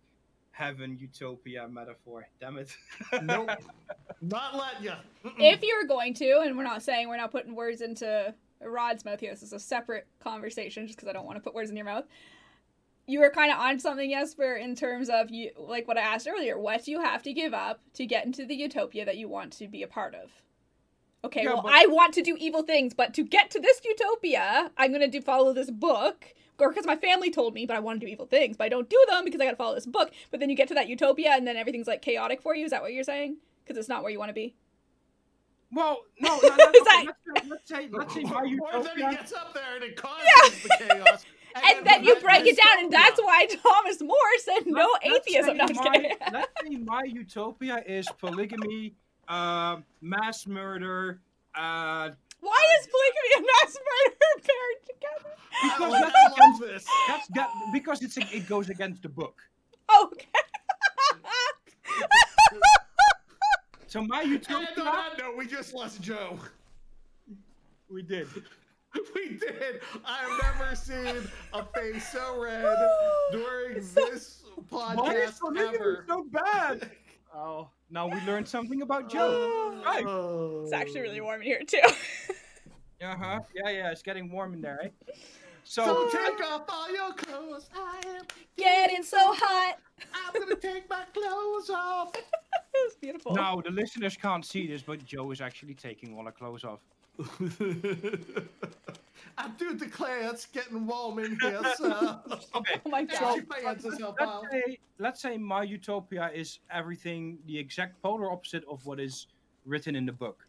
heaven 0.52 0.96
utopia 0.96 1.66
metaphor. 1.66 2.28
Damn 2.40 2.56
it! 2.56 2.76
Nope, 3.22 3.50
not 4.20 4.54
let 4.56 4.80
you. 4.80 4.92
if 5.40 5.60
you 5.60 5.76
were 5.80 5.88
going 5.88 6.14
to, 6.14 6.42
and 6.44 6.56
we're 6.56 6.62
not 6.62 6.82
saying 6.84 7.08
we're 7.08 7.16
not 7.16 7.32
putting 7.32 7.56
words 7.56 7.80
into 7.80 8.32
Rod's 8.60 9.04
mouth 9.04 9.18
here. 9.18 9.32
This 9.32 9.42
is 9.42 9.52
a 9.52 9.58
separate 9.58 10.06
conversation, 10.20 10.86
just 10.86 10.96
because 10.96 11.08
I 11.08 11.12
don't 11.12 11.26
want 11.26 11.36
to 11.36 11.42
put 11.42 11.52
words 11.52 11.68
in 11.68 11.74
your 11.76 11.84
mouth. 11.84 12.04
You 13.08 13.18
were 13.18 13.30
kind 13.30 13.50
of 13.50 13.58
on 13.58 13.80
something, 13.80 14.08
yes, 14.08 14.28
Jesper, 14.34 14.54
in 14.54 14.76
terms 14.76 15.08
of 15.08 15.30
you, 15.30 15.50
like 15.58 15.88
what 15.88 15.98
I 15.98 16.02
asked 16.02 16.28
earlier. 16.28 16.56
What 16.60 16.84
do 16.84 16.92
you 16.92 17.00
have 17.00 17.24
to 17.24 17.32
give 17.32 17.52
up 17.54 17.80
to 17.94 18.06
get 18.06 18.24
into 18.24 18.46
the 18.46 18.54
utopia 18.54 19.04
that 19.04 19.16
you 19.16 19.28
want 19.28 19.52
to 19.54 19.66
be 19.66 19.82
a 19.82 19.88
part 19.88 20.14
of? 20.14 20.30
Okay, 21.24 21.42
Yeah, 21.42 21.54
well, 21.54 21.62
but- 21.62 21.72
I 21.72 21.86
want 21.86 22.14
to 22.14 22.22
do 22.22 22.36
evil 22.38 22.62
things, 22.62 22.94
but 22.94 23.14
to 23.14 23.24
get 23.24 23.50
to 23.50 23.60
this 23.60 23.80
utopia, 23.84 24.70
I'm 24.76 24.92
gonna 24.92 25.08
do 25.08 25.20
follow 25.20 25.52
this 25.52 25.72
book, 25.72 26.32
or 26.58 26.68
because 26.70 26.86
my 26.86 26.96
family 26.96 27.30
told 27.30 27.54
me, 27.54 27.66
but 27.66 27.76
I 27.76 27.80
want 27.80 28.00
to 28.00 28.06
do 28.06 28.10
evil 28.12 28.26
things, 28.26 28.56
but 28.56 28.64
I 28.64 28.68
don't 28.68 28.88
do 28.88 29.04
them 29.08 29.24
because 29.24 29.40
I 29.40 29.44
gotta 29.44 29.56
follow 29.56 29.74
this 29.74 29.86
book. 29.86 30.10
But 30.30 30.40
then 30.40 30.50
you 30.50 30.56
get 30.56 30.68
to 30.68 30.74
that 30.74 30.88
utopia, 30.88 31.30
and 31.32 31.46
then 31.46 31.56
everything's 31.56 31.86
like 31.86 32.02
chaotic 32.02 32.42
for 32.42 32.54
you. 32.54 32.64
Is 32.64 32.70
that 32.70 32.82
what 32.82 32.92
you're 32.92 33.04
saying? 33.04 33.36
Because 33.64 33.78
it's 33.78 33.88
not 33.88 34.02
where 34.02 34.12
you 34.12 34.18
want 34.18 34.30
to 34.30 34.34
be. 34.34 34.54
well, 35.72 36.02
no, 36.20 36.38
no, 36.42 36.48
no, 36.48 36.56
no, 36.56 36.70
Is 36.70 36.84
that- 36.84 37.04
let's, 37.06 37.18
say, 37.40 37.48
let's 37.48 37.68
say, 37.68 37.88
let's 37.90 38.14
say 38.14 38.22
my 38.24 38.56
Or 38.74 38.82
then 38.82 38.96
he 38.96 39.02
gets 39.02 39.32
up 39.32 39.54
there 39.54 39.76
and 39.76 39.84
it 39.84 39.96
causes 39.96 40.62
the 40.62 40.68
chaos. 40.78 41.24
And 41.54 41.86
then 41.86 42.02
you 42.02 42.16
break 42.16 42.46
it 42.46 42.56
down, 42.56 42.78
and 42.84 42.90
that's 42.90 43.20
why 43.20 43.44
Thomas 43.62 44.00
More 44.00 44.16
said 44.42 44.60
no 44.64 44.88
Let- 45.04 45.12
let's 45.12 45.28
atheism. 45.28 45.50
say 45.50 45.54
No, 45.58 45.62
I'm 45.64 45.68
just 45.68 45.84
my- 45.84 45.90
kidding. 45.96 46.16
let's 46.32 46.52
say 46.62 46.76
my 46.76 47.02
utopia 47.04 47.82
is 47.86 48.08
polygamy, 48.18 48.94
uh, 49.28 49.76
mass 50.00 50.46
murder. 50.46 51.20
Uh, 51.54 52.12
Why 52.42 52.60
is 52.80 52.88
polygamy 52.92 53.30
and 53.36 53.46
mass 53.46 53.72
murder 53.88 54.30
paired 54.42 54.80
together? 54.90 55.32
Because 55.62 55.92
love- 55.92 56.12
that's 56.12 56.40
I 56.40 56.66
this. 56.66 56.84
that's 57.08 57.26
that 57.34 57.48
because 57.72 58.02
it's 58.02 58.16
it 58.18 58.48
goes 58.48 58.68
against 58.68 59.02
the 59.02 59.08
book. 59.08 59.40
Okay. 60.02 60.26
So 63.86 64.02
my 64.04 64.22
And 64.22 64.30
utopia, 64.32 64.68
on 64.78 64.84
that 64.84 65.18
note, 65.18 65.36
we 65.36 65.46
just 65.46 65.74
lost 65.74 66.00
Joe. 66.00 66.38
we 67.90 68.02
did. 68.02 68.28
We 69.14 69.38
did. 69.38 69.80
I've 70.04 70.38
never 70.42 70.76
seen 70.76 71.26
a 71.54 71.64
face 71.74 72.12
so 72.12 72.38
red 72.42 72.76
during 73.32 73.76
this 73.94 74.42
podcast 74.70 74.96
Why 74.96 75.12
is 75.14 75.30
podcast 75.30 75.38
polygamy 75.40 75.76
ever. 75.78 76.04
so 76.06 76.26
bad? 76.30 76.90
Oh, 77.34 77.68
now 77.92 78.08
we 78.08 78.18
learned 78.22 78.48
something 78.48 78.82
about 78.82 79.08
Joe. 79.12 79.74
Right. 79.84 80.04
It's 80.64 80.72
actually 80.72 81.02
really 81.02 81.20
warm 81.20 81.40
in 81.42 81.46
here 81.46 81.62
too. 81.66 81.80
Uh 83.04 83.16
huh. 83.16 83.40
Yeah, 83.52 83.70
yeah. 83.70 83.90
It's 83.90 84.00
getting 84.00 84.30
warm 84.30 84.54
in 84.54 84.60
there, 84.60 84.78
right? 84.80 84.92
So, 85.64 85.84
So 85.84 86.08
take 86.16 86.40
off 86.40 86.62
all 86.68 86.88
your 86.92 87.12
clothes. 87.14 87.68
I 87.74 88.00
am. 88.16 88.24
Getting 88.56 89.02
so 89.02 89.18
hot. 89.20 89.78
I'm 90.14 90.40
gonna 90.40 90.54
take 90.70 90.88
my 90.88 91.02
clothes 91.12 91.68
off. 91.70 92.12
It 92.74 92.86
was 92.86 92.94
beautiful. 93.00 93.34
now 93.34 93.60
the 93.60 93.70
listeners 93.70 94.16
can't 94.16 94.46
see 94.46 94.68
this, 94.68 94.82
but 94.82 95.04
Joe 95.04 95.32
is 95.32 95.40
actually 95.40 95.74
taking 95.74 96.16
all 96.16 96.24
her 96.26 96.30
clothes 96.32 96.64
off. 96.64 96.78
I 99.38 99.48
do 99.58 99.76
declare 99.76 100.30
it's 100.30 100.46
getting 100.46 100.86
warm 100.86 101.18
in 101.18 101.38
here, 101.40 101.60
so. 101.76 102.20
Okay. 102.54 102.80
Oh 102.84 102.90
my 102.90 103.04
god. 103.04 103.34
she 103.34 103.40
pants 103.42 103.84
herself 103.84 104.16
Let's 104.20 104.50
say, 104.50 104.78
let's 104.98 105.22
say 105.22 105.38
my 105.38 105.62
utopia 105.62 106.30
is 106.34 106.58
everything 106.70 107.38
the 107.46 107.58
exact 107.58 108.00
polar 108.02 108.30
opposite 108.30 108.64
of 108.68 108.84
what 108.86 109.00
is 109.00 109.26
written 109.64 109.96
in 109.96 110.06
the 110.06 110.12
book. 110.12 110.46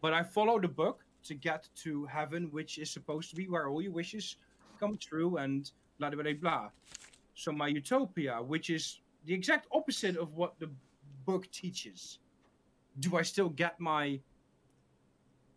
But 0.00 0.12
I 0.12 0.22
follow 0.22 0.60
the 0.60 0.68
book 0.68 1.04
to 1.24 1.34
get 1.34 1.68
to 1.76 2.04
heaven, 2.06 2.48
which 2.50 2.78
is 2.78 2.90
supposed 2.90 3.30
to 3.30 3.36
be 3.36 3.48
where 3.48 3.68
all 3.68 3.80
your 3.80 3.92
wishes 3.92 4.36
come 4.78 4.96
true 4.98 5.38
and 5.38 5.70
blah 5.98 6.10
blah 6.10 6.22
blah 6.22 6.32
blah. 6.32 6.68
So 7.34 7.52
my 7.52 7.68
utopia, 7.68 8.42
which 8.42 8.70
is 8.70 9.00
the 9.26 9.34
exact 9.34 9.66
opposite 9.72 10.16
of 10.16 10.34
what 10.34 10.58
the 10.58 10.70
book 11.24 11.50
teaches, 11.50 12.18
do 13.00 13.16
I 13.16 13.22
still 13.22 13.48
get 13.48 13.80
my 13.80 14.20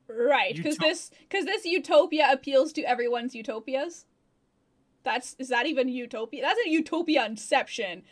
Right, 0.08 0.56
because 0.56 0.78
Utop- 0.78 0.82
this 0.82 1.12
because 1.28 1.46
this 1.46 1.66
utopia 1.66 2.28
appeals 2.32 2.72
to 2.74 2.82
everyone's 2.84 3.36
utopias. 3.36 4.06
That's 5.04 5.36
is 5.40 5.50
that 5.50 5.66
even 5.66 5.88
utopia? 5.90 6.42
That's 6.42 6.60
a 6.66 6.70
utopia 6.70 7.26
inception. 7.26 8.04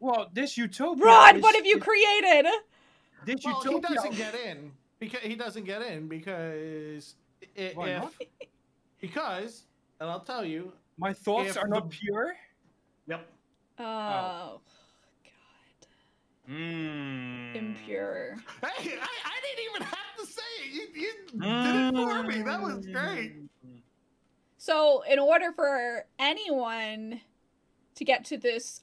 well? 0.00 0.28
This 0.32 0.56
utopia. 0.56 1.04
Rod, 1.04 1.36
is- 1.36 1.42
what 1.42 1.54
have 1.54 1.66
you 1.66 1.76
is- 1.76 1.82
created? 1.82 2.46
This 3.24 3.36
Well, 3.44 3.60
he 3.60 3.68
utopia. 3.70 3.96
doesn't 3.96 4.16
get 4.16 4.34
in 4.34 4.72
because 4.98 5.20
he 5.20 5.34
doesn't 5.34 5.64
get 5.64 5.82
in 5.82 6.08
because 6.08 7.14
i- 7.56 7.72
Why 7.74 7.88
if 7.90 8.02
not? 8.02 8.12
because 9.00 9.64
and 10.00 10.08
I'll 10.10 10.20
tell 10.20 10.44
you. 10.44 10.72
My 10.96 11.12
thoughts 11.12 11.56
are 11.56 11.68
not 11.68 11.90
the- 11.90 11.96
pure. 11.96 12.36
Yep. 13.06 13.26
Oh, 13.78 13.84
god, 13.84 14.60
Mm. 16.48 17.54
impure. 17.54 18.36
Hey, 18.62 18.94
I, 18.94 19.08
I 19.24 19.36
didn't 19.42 19.64
even 19.70 19.82
have 19.82 20.16
to 20.18 20.26
say 20.26 20.42
it. 20.60 20.96
You, 20.96 21.08
you 21.34 21.62
did 21.62 21.74
it 21.74 21.94
for 21.94 22.22
me. 22.22 22.42
That 22.42 22.62
was 22.62 22.86
great. 22.86 23.32
So, 24.56 25.02
in 25.02 25.18
order 25.18 25.52
for 25.52 26.06
anyone 26.18 27.20
to 27.96 28.04
get 28.04 28.24
to 28.26 28.38
this 28.38 28.82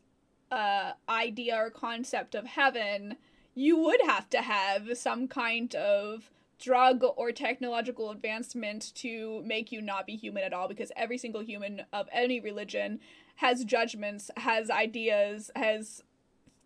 uh, 0.51 0.91
idea 1.09 1.55
or 1.57 1.69
concept 1.71 2.35
of 2.35 2.45
heaven, 2.45 3.17
you 3.55 3.77
would 3.77 4.01
have 4.05 4.29
to 4.31 4.41
have 4.41 4.97
some 4.97 5.27
kind 5.27 5.73
of 5.73 6.29
drug 6.59 7.03
or 7.17 7.31
technological 7.31 8.11
advancement 8.11 8.93
to 8.95 9.41
make 9.45 9.71
you 9.71 9.81
not 9.81 10.05
be 10.05 10.15
human 10.15 10.43
at 10.43 10.53
all 10.53 10.67
because 10.67 10.91
every 10.95 11.17
single 11.17 11.41
human 11.41 11.81
of 11.91 12.07
any 12.11 12.39
religion 12.39 12.99
has 13.37 13.65
judgments, 13.65 14.31
has 14.37 14.69
ideas, 14.69 15.51
has 15.55 16.03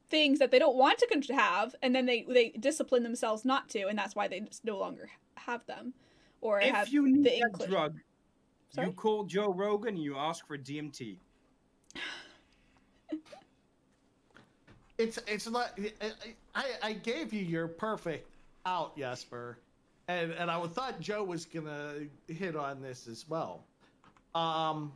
things 0.10 0.40
that 0.40 0.52
they 0.52 0.60
don't 0.60 0.76
want 0.76 1.00
to 1.00 1.34
have 1.34 1.76
and 1.82 1.96
then 1.96 2.06
they 2.06 2.26
they 2.28 2.50
discipline 2.50 3.04
themselves 3.04 3.46
not 3.46 3.70
to 3.70 3.88
and 3.88 3.98
that's 3.98 4.16
why 4.16 4.28
they 4.28 4.40
just 4.40 4.66
no 4.66 4.78
longer 4.78 5.10
have 5.36 5.66
them 5.68 5.94
or 6.42 6.60
if 6.60 6.74
have 6.74 6.90
you 6.90 7.06
need 7.08 7.24
the 7.24 7.30
that 7.30 7.38
inclination. 7.38 7.72
drug, 7.72 7.96
Sorry? 8.72 8.88
you 8.88 8.94
call 8.94 9.24
Joe 9.26 9.54
Rogan 9.54 9.96
and 9.96 10.04
you 10.04 10.18
ask 10.18 10.46
for 10.48 10.58
DMT. 10.58 11.18
It's 14.98 15.18
it's 15.28 15.50
not. 15.50 15.80
I 16.56 16.66
I 16.84 16.94
gave 16.94 17.34
you 17.34 17.42
your 17.42 17.68
perfect 17.70 18.30
out, 18.66 18.98
Jesper, 18.98 19.58
and 20.10 20.32
and 20.34 20.52
I 20.52 20.62
thought 20.68 21.00
Joe 21.00 21.24
was 21.24 21.46
gonna 21.46 21.94
hit 22.28 22.56
on 22.58 22.82
this 22.82 23.08
as 23.08 23.26
well. 23.30 23.64
Um, 24.36 24.92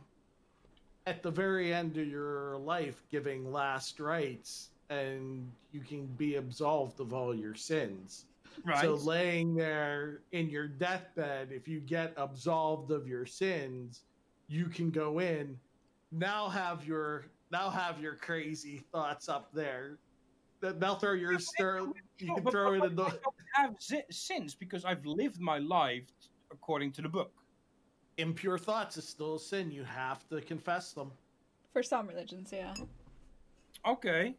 at 1.06 1.22
the 1.22 1.30
very 1.30 1.72
end 1.72 1.96
of 1.96 2.06
your 2.06 2.58
life, 2.58 3.02
giving 3.10 3.50
last 3.50 3.98
rites, 3.98 4.68
and 4.90 5.50
you 5.72 5.80
can 5.80 6.06
be 6.06 6.36
absolved 6.36 7.00
of 7.00 7.12
all 7.12 7.34
your 7.34 7.54
sins. 7.54 8.26
Right. 8.64 8.80
So 8.80 8.94
laying 8.94 9.54
there 9.54 10.20
in 10.32 10.48
your 10.48 10.68
deathbed, 10.68 11.50
if 11.50 11.66
you 11.66 11.80
get 11.80 12.12
absolved 12.16 12.90
of 12.92 13.08
your 13.08 13.26
sins, 13.26 14.02
you 14.48 14.66
can 14.66 14.90
go 14.90 15.18
in. 15.18 15.58
Now 16.12 16.48
have 16.48 16.86
your 16.86 17.26
now 17.50 17.70
have 17.70 18.00
your 18.00 18.14
crazy 18.14 18.82
thoughts 18.92 19.28
up 19.28 19.52
there. 19.52 19.98
Th- 20.62 20.74
Now 20.76 20.94
throw 20.94 21.12
your 21.14 21.38
stir. 21.38 21.80
You 22.18 22.34
can 22.34 22.44
throw 22.50 22.74
it 22.74 22.84
in 22.84 22.94
the 22.94 23.04
I 23.04 23.10
don't 23.10 23.34
have 23.54 23.74
si- 23.80 24.02
sins 24.10 24.54
because 24.54 24.84
I've 24.84 25.04
lived 25.04 25.40
my 25.40 25.58
life 25.58 26.06
according 26.52 26.92
to 26.92 27.02
the 27.02 27.08
book. 27.08 27.32
impure 28.18 28.58
thoughts 28.58 28.96
is 28.96 29.08
still 29.08 29.34
a 29.34 29.38
sin. 29.40 29.72
You 29.72 29.82
have 29.82 30.28
to 30.28 30.40
confess 30.40 30.92
them. 30.92 31.10
for 31.72 31.82
some 31.82 32.06
religions 32.06 32.50
yeah 32.52 32.74
Okay. 33.86 34.34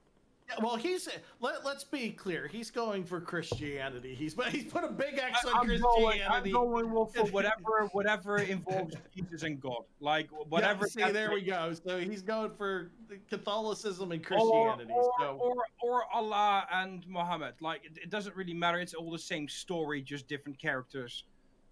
Yeah, 0.47 0.55
well, 0.63 0.75
he's 0.75 1.09
let, 1.39 1.65
let's 1.65 1.83
be 1.83 2.11
clear. 2.11 2.47
He's 2.47 2.69
going 2.69 3.03
for 3.03 3.19
Christianity. 3.19 4.13
He's 4.13 4.35
but 4.35 4.47
he's 4.49 4.65
put 4.65 4.83
a 4.83 4.89
big 4.89 5.17
X 5.17 5.43
on 5.43 5.53
I'm 5.55 5.67
going, 5.67 5.81
I'm 6.21 6.43
Christianity. 6.43 6.51
going 6.51 6.91
well 6.91 7.05
for 7.07 7.23
whatever 7.31 7.87
whatever 7.93 8.37
involves 8.37 8.93
Jesus 9.15 9.41
and 9.41 9.59
God. 9.59 9.83
Like 9.99 10.29
whatever. 10.49 10.85
Yeah, 10.95 11.07
see, 11.07 11.11
there 11.13 11.31
we 11.31 11.41
go. 11.41 11.73
So 11.73 11.99
he's 11.99 12.21
going 12.21 12.51
for 12.57 12.91
Catholicism 13.29 14.11
and 14.11 14.23
Christianity. 14.23 14.91
or, 14.93 15.11
so 15.19 15.39
or, 15.41 15.55
or 15.81 16.03
Allah 16.13 16.67
and 16.71 17.07
Muhammad. 17.07 17.55
Like 17.59 17.83
it, 17.85 17.97
it 18.03 18.09
doesn't 18.11 18.35
really 18.35 18.53
matter. 18.53 18.79
It's 18.79 18.93
all 18.93 19.09
the 19.11 19.17
same 19.17 19.47
story, 19.47 20.01
just 20.01 20.27
different 20.27 20.59
characters. 20.59 21.23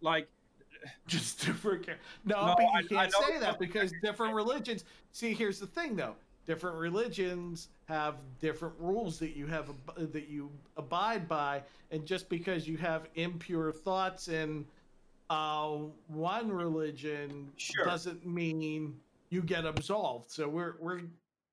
Like 0.02 0.28
just 1.08 1.46
different. 1.46 1.86
char- 1.86 1.96
No, 2.26 2.48
No, 2.48 2.56
but 2.58 2.66
I- 2.66 2.80
you 2.90 2.98
I 2.98 3.02
can't 3.04 3.12
know 3.14 3.28
say 3.28 3.40
that 3.40 3.60
because 3.60 3.94
different 4.02 4.34
religions. 4.34 4.84
See, 5.12 5.34
here's 5.36 5.60
the 5.60 5.68
thing, 5.68 5.96
though. 5.96 6.16
Different 6.48 6.76
religions 6.78 7.70
have 7.86 8.16
different 8.40 8.76
rules 8.80 9.20
that 9.20 9.36
you 9.36 9.46
have 9.48 9.70
that 9.98 10.28
you 10.28 10.50
abide 10.78 11.28
by, 11.28 11.62
and 11.92 12.06
just 12.06 12.30
because 12.30 12.68
you 12.68 12.78
have 12.78 13.08
impure 13.16 13.72
thoughts 13.72 14.28
in 14.28 14.66
uh, 15.30 15.78
one 16.08 16.52
religion 16.52 17.52
Sure. 17.58 17.86
doesn't 17.86 18.26
mean 18.26 19.00
you 19.30 19.42
get 19.42 19.66
absolved. 19.66 20.30
So 20.32 20.48
we're 20.48 20.76
we're. 20.80 20.98
we 21.00 21.08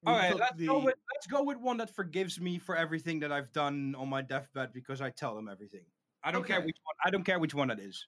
all 0.06 0.14
right, 0.16 0.36
let's 0.36 0.56
the- 0.56 0.66
go 0.66 0.78
with 0.78 0.94
let's 1.14 1.26
go 1.26 1.42
with 1.42 1.58
one 1.58 1.76
that 1.78 1.90
forgives 1.94 2.40
me 2.40 2.58
for 2.58 2.76
everything 2.76 3.20
that 3.20 3.32
I've 3.32 3.52
done 3.52 3.94
on 3.98 4.08
my 4.08 4.22
deathbed 4.22 4.72
because 4.72 5.00
I 5.00 5.10
tell 5.10 5.34
them 5.34 5.48
everything. 5.48 5.84
I 6.22 6.30
don't 6.32 6.46
care 6.46 6.60
which 6.60 6.76
one. 6.84 6.94
I 7.04 7.10
don't 7.10 7.24
care 7.24 7.38
which 7.38 7.54
one 7.54 7.70
it 7.70 7.78
is. 7.80 8.06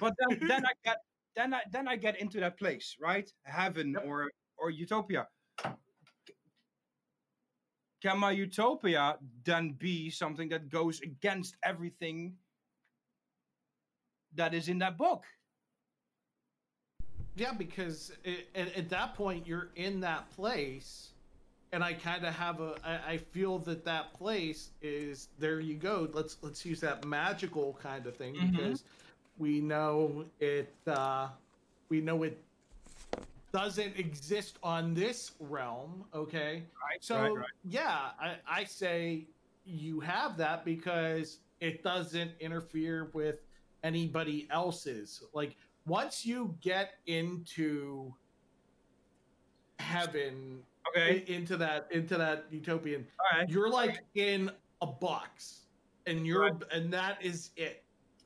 But 0.00 0.14
then, 0.18 0.48
then 0.48 0.66
I 0.66 0.72
get 0.84 0.96
then 1.36 1.54
I 1.54 1.60
then 1.70 1.88
I 1.88 1.96
get 1.96 2.20
into 2.20 2.40
that 2.40 2.58
place, 2.58 2.96
right? 3.00 3.32
Heaven 3.44 3.92
Yep. 3.98 4.04
or 4.06 4.30
or 4.56 4.70
utopia. 4.70 5.26
Can 8.04 8.18
my 8.18 8.32
utopia 8.32 9.16
then 9.44 9.72
be 9.78 10.10
something 10.10 10.50
that 10.50 10.68
goes 10.68 11.00
against 11.00 11.56
everything 11.62 12.34
that 14.34 14.52
is 14.52 14.68
in 14.68 14.78
that 14.80 14.98
book? 14.98 15.24
Yeah, 17.34 17.54
because 17.54 18.12
it, 18.22 18.48
at, 18.54 18.76
at 18.76 18.90
that 18.90 19.14
point 19.14 19.46
you're 19.46 19.70
in 19.76 20.00
that 20.00 20.30
place, 20.36 21.12
and 21.72 21.82
I 21.82 21.94
kind 21.94 22.26
of 22.26 22.34
have 22.34 22.60
a. 22.60 22.74
I, 22.84 23.12
I 23.12 23.16
feel 23.16 23.58
that 23.60 23.86
that 23.86 24.12
place 24.12 24.68
is 24.82 25.28
there. 25.38 25.60
You 25.60 25.76
go. 25.76 26.06
Let's 26.12 26.36
let's 26.42 26.64
use 26.66 26.80
that 26.80 27.06
magical 27.06 27.78
kind 27.82 28.06
of 28.06 28.14
thing 28.16 28.34
Mhm. 28.34 28.50
because 28.50 28.84
we 29.38 29.62
know 29.62 30.26
it. 30.40 30.74
Uh, 30.86 31.28
we 31.88 32.02
know 32.02 32.22
it 32.22 32.43
doesn't 33.58 33.96
exist 33.96 34.58
on 34.64 34.94
this 34.94 35.30
realm. 35.38 36.04
Okay, 36.12 36.64
Right. 36.82 36.98
so 37.02 37.20
right, 37.20 37.36
right. 37.36 37.46
yeah, 37.62 38.10
I, 38.20 38.34
I 38.48 38.64
say 38.64 39.28
you 39.64 40.00
have 40.00 40.36
that 40.38 40.64
because 40.64 41.38
it 41.60 41.84
doesn't 41.84 42.32
interfere 42.40 43.10
with 43.14 43.36
anybody 43.84 44.48
else's. 44.50 45.22
Like 45.32 45.54
once 45.86 46.26
you 46.26 46.56
get 46.60 46.94
into 47.06 48.12
heaven, 49.78 50.60
Okay. 50.88 51.24
into 51.28 51.56
that 51.56 51.86
into 51.92 52.16
that 52.18 52.46
utopian, 52.50 53.06
All 53.20 53.38
right. 53.38 53.48
you're 53.48 53.70
like 53.70 54.00
in 54.16 54.50
a 54.82 54.86
box, 54.86 55.60
and 56.06 56.26
you're 56.26 56.50
and 56.72 56.92
that 56.92 57.24
is 57.24 57.50
it. 57.56 57.84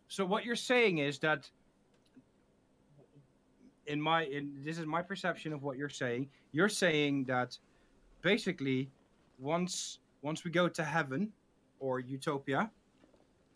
So 0.09 0.25
what 0.25 0.47
you're 0.47 0.57
saying 0.57 0.99
is 0.99 1.19
that 1.19 1.51
in 3.89 4.01
my 4.01 4.25
in 4.25 4.53
this 4.65 4.79
is 4.79 4.87
my 4.87 5.03
perception 5.03 5.53
of 5.53 5.63
what 5.63 5.77
you're 5.77 5.89
saying. 5.89 6.29
You're 6.53 6.69
saying 6.69 7.25
that 7.25 7.59
basically 8.23 8.91
once 9.39 9.99
once 10.23 10.45
we 10.45 10.51
go 10.51 10.69
to 10.69 10.85
heaven 10.85 11.33
or 11.81 12.01
utopia, 12.01 12.71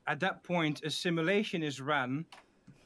at 0.07 0.21
that 0.21 0.43
point 0.43 0.83
a 0.85 0.91
simulation 0.91 1.63
is 1.63 1.81
ran 1.81 2.25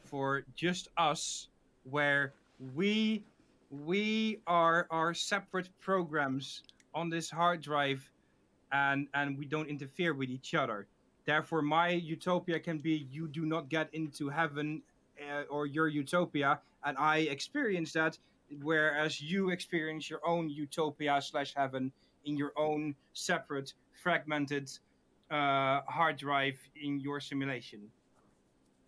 for 0.04 0.44
just 0.54 0.88
us 0.96 1.48
where 1.90 2.32
we 2.74 3.22
we 3.70 4.40
are 4.46 4.86
our 4.90 5.14
separate 5.14 5.68
programs 5.80 6.62
on 6.94 7.10
this 7.10 7.30
hard 7.30 7.60
drive 7.60 8.08
and 8.72 9.08
and 9.14 9.38
we 9.38 9.44
don't 9.44 9.68
interfere 9.68 10.14
with 10.14 10.30
each 10.30 10.54
other 10.54 10.86
Therefore, 11.26 11.60
my 11.60 11.88
utopia 11.88 12.60
can 12.60 12.78
be 12.78 13.08
you 13.10 13.26
do 13.26 13.44
not 13.44 13.68
get 13.68 13.92
into 13.92 14.28
heaven 14.28 14.80
uh, 15.20 15.42
or 15.50 15.66
your 15.66 15.88
utopia, 15.88 16.60
and 16.86 16.96
I 16.96 17.18
experience 17.18 17.92
that, 17.92 18.16
whereas 18.62 19.20
you 19.20 19.50
experience 19.50 20.08
your 20.08 20.26
own 20.26 20.48
utopia 20.48 21.20
slash 21.20 21.52
heaven 21.54 21.92
in 22.24 22.36
your 22.36 22.52
own 22.56 22.94
separate, 23.12 23.74
fragmented 24.02 24.70
uh, 25.30 25.80
hard 25.88 26.16
drive 26.16 26.58
in 26.80 27.00
your 27.00 27.20
simulation. 27.20 27.80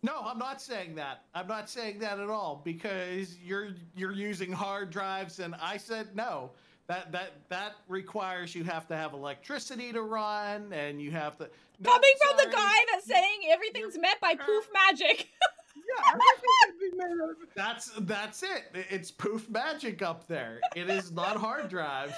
No, 0.03 0.23
I'm 0.25 0.39
not 0.39 0.63
saying 0.63 0.95
that. 0.95 1.25
I'm 1.35 1.49
not 1.49 1.69
saying 1.69 1.99
that 1.99 2.21
at 2.21 2.31
all 2.31 2.63
because 2.65 3.37
you're 3.39 3.71
you're 3.97 4.13
using 4.13 4.53
hard 4.53 4.91
drives, 4.91 5.41
and 5.41 5.57
I 5.61 5.77
said 5.77 6.15
no. 6.15 6.53
That 6.87 7.11
that 7.11 7.33
that 7.49 7.73
requires 7.89 8.55
you 8.55 8.63
have 8.65 8.87
to 8.89 8.97
have 8.97 9.13
electricity 9.13 9.93
to 9.93 10.03
run, 10.03 10.73
and 10.73 11.03
you 11.03 11.11
have 11.11 11.37
to. 11.39 11.51
No, 11.81 11.91
Coming 11.91 12.13
from 12.23 12.37
the 12.47 12.57
guy 12.57 12.77
that's 12.93 13.07
saying 13.07 13.41
everything's 13.51 13.99
met 13.99 14.21
by 14.21 14.37
poof 14.37 14.69
magic. 14.73 15.29
Yeah, 15.87 16.13
everything 16.13 16.49
can 16.65 16.79
be 16.91 16.97
made 16.97 17.23
out 17.23 17.31
of- 17.31 17.37
That's 17.55 17.91
that's 18.01 18.43
it. 18.43 18.65
It's 18.91 19.11
poof 19.11 19.49
magic 19.49 20.03
up 20.03 20.27
there. 20.27 20.61
It 20.77 20.91
is 20.91 21.13
not 21.13 21.37
hard 21.37 21.69
drives. 21.69 22.15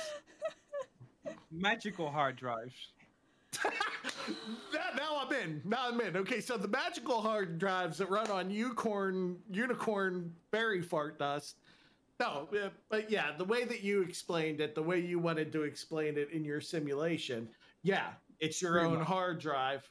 magical 1.51 2.11
hard 2.11 2.37
drives. 2.37 2.75
That- 4.73 4.97
now 4.97 5.21
I'm 5.23 5.33
in. 5.33 5.61
Now 5.65 5.89
I'm 5.89 6.01
in. 6.01 6.17
Okay, 6.17 6.41
so 6.41 6.57
the 6.57 6.69
magical 6.69 7.21
hard 7.21 7.59
drives 7.59 7.99
that 7.99 8.09
run 8.11 8.31
on 8.31 8.51
unicorn 8.51 9.37
unicorn 9.51 10.33
berry 10.51 10.83
fart 10.83 11.19
dust. 11.19 11.57
No, 12.21 12.49
uh, 12.55 12.69
but 12.91 13.11
yeah, 13.11 13.31
the 13.37 13.45
way 13.45 13.65
that 13.65 13.83
you 13.83 14.03
explained 14.03 14.61
it, 14.61 14.75
the 14.75 14.83
way 14.83 15.01
you 15.01 15.19
wanted 15.19 15.53
to 15.53 15.63
explain 15.63 16.17
it 16.19 16.31
in 16.33 16.45
your 16.45 16.61
simulation, 16.61 17.49
yeah, 17.83 18.09
it's 18.41 18.61
your 18.63 18.73
Pretty 18.73 18.87
own 18.89 18.99
much. 18.99 19.07
hard 19.09 19.41
drive. 19.41 19.89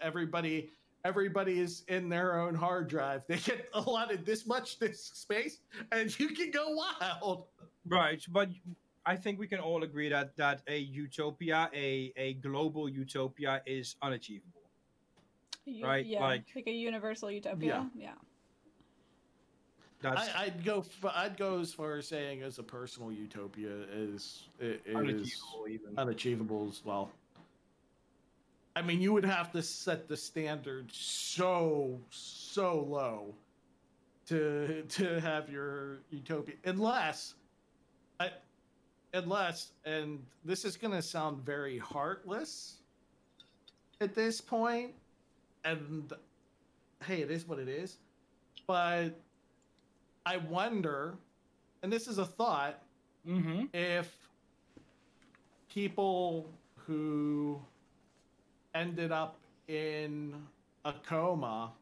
Everybody, 0.00 0.70
everybody 1.14 1.60
is 1.60 1.84
in 1.88 2.08
their 2.08 2.38
own 2.40 2.54
hard 2.54 2.88
drive. 2.88 3.22
They 3.28 3.36
get 3.36 3.68
allotted 3.74 4.24
this 4.26 4.46
much 4.46 4.78
disk 4.78 5.14
space, 5.16 5.58
and 5.92 6.18
you 6.18 6.28
can 6.30 6.50
go 6.50 6.66
wild. 7.00 7.44
Right, 7.86 8.24
but 8.30 8.48
I 9.06 9.16
think 9.16 9.38
we 9.38 9.46
can 9.46 9.60
all 9.60 9.82
agree 9.84 10.08
that 10.08 10.36
that 10.36 10.62
a 10.66 10.78
utopia, 10.78 11.70
a 11.74 12.12
a 12.16 12.34
global 12.34 12.88
utopia, 12.88 13.62
is 13.66 13.96
unachievable. 14.02 14.62
You- 15.66 15.84
Right, 15.86 16.04
Yeah, 16.06 16.20
like- 16.20 16.44
like 16.56 16.66
a 16.66 16.72
universal 16.72 17.30
utopia. 17.30 17.90
Yeah. 17.96 18.12
That's 20.02 20.28
I, 20.34 20.42
I'd 20.44 20.62
go. 20.64 20.80
f- 20.80 21.12
I'd 21.14 21.38
go 21.38 21.60
as 21.60 21.72
far 21.72 21.96
as 21.96 22.06
saying 22.06 22.42
as 22.42 22.58
a 22.58 22.62
personal 22.62 23.10
utopia 23.10 23.70
is 23.90 24.48
it, 24.60 24.82
it 24.84 24.90
is 24.90 24.94
unachievable 24.94 25.66
even. 25.70 25.98
unachievable 25.98 26.68
as 26.68 26.84
well. 26.84 27.10
I 28.76 28.82
mean, 28.82 29.00
you 29.00 29.12
would 29.12 29.24
have 29.24 29.52
to 29.52 29.62
set 29.62 30.08
the 30.08 30.16
standard 30.16 30.90
so 30.92 32.00
so 32.10 32.80
low 32.88 33.34
to 34.26 34.82
to 34.88 35.20
have 35.20 35.48
your 35.48 35.98
utopia, 36.10 36.54
unless, 36.64 37.34
I, 38.18 38.30
unless, 39.12 39.70
and 39.84 40.24
this 40.44 40.64
is 40.64 40.76
going 40.76 40.92
to 40.92 41.02
sound 41.02 41.44
very 41.44 41.78
heartless 41.78 42.78
at 44.00 44.14
this 44.14 44.40
point, 44.40 44.92
and 45.64 46.12
hey, 47.04 47.20
it 47.22 47.30
is 47.30 47.46
what 47.46 47.58
it 47.58 47.68
is, 47.68 47.98
but 48.66 49.10
I 50.26 50.38
wonder, 50.38 51.14
and 51.82 51.92
this 51.92 52.08
is 52.08 52.18
a 52.18 52.26
thought, 52.26 52.80
Mm-hmm. 53.26 53.64
if 53.72 54.14
people 55.70 56.50
who 56.76 57.58
ended 58.74 59.12
up 59.12 59.36
in 59.68 60.34
a 60.84 60.92
coma, 61.06 61.72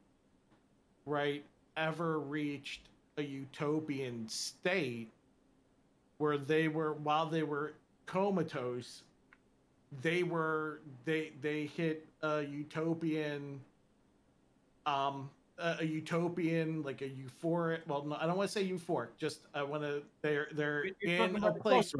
right, 1.06 1.44
ever 1.76 2.20
reached 2.20 2.82
a 3.18 3.22
utopian 3.22 4.28
state 4.28 5.10
where 6.18 6.38
they 6.38 6.68
were 6.68 6.92
while 6.94 7.26
they 7.26 7.42
were 7.42 7.74
comatose, 8.06 9.02
they 10.00 10.22
were 10.22 10.80
they 11.04 11.32
they 11.40 11.66
hit 11.76 12.06
a 12.22 12.42
utopian 12.42 13.60
um 14.86 15.28
a, 15.58 15.76
a 15.80 15.84
utopian 15.84 16.82
like 16.82 17.02
a 17.02 17.08
euphoric 17.08 17.80
well 17.86 18.04
no, 18.04 18.16
i 18.20 18.26
don't 18.26 18.36
want 18.36 18.48
to 18.48 18.52
say 18.52 18.66
euphoric 18.66 19.08
just 19.18 19.40
i 19.54 19.62
want 19.62 19.82
to 19.82 20.02
they're 20.22 20.48
they're 20.52 20.86
You're 21.00 21.24
in 21.24 21.44
a 21.44 21.52
place. 21.52 21.92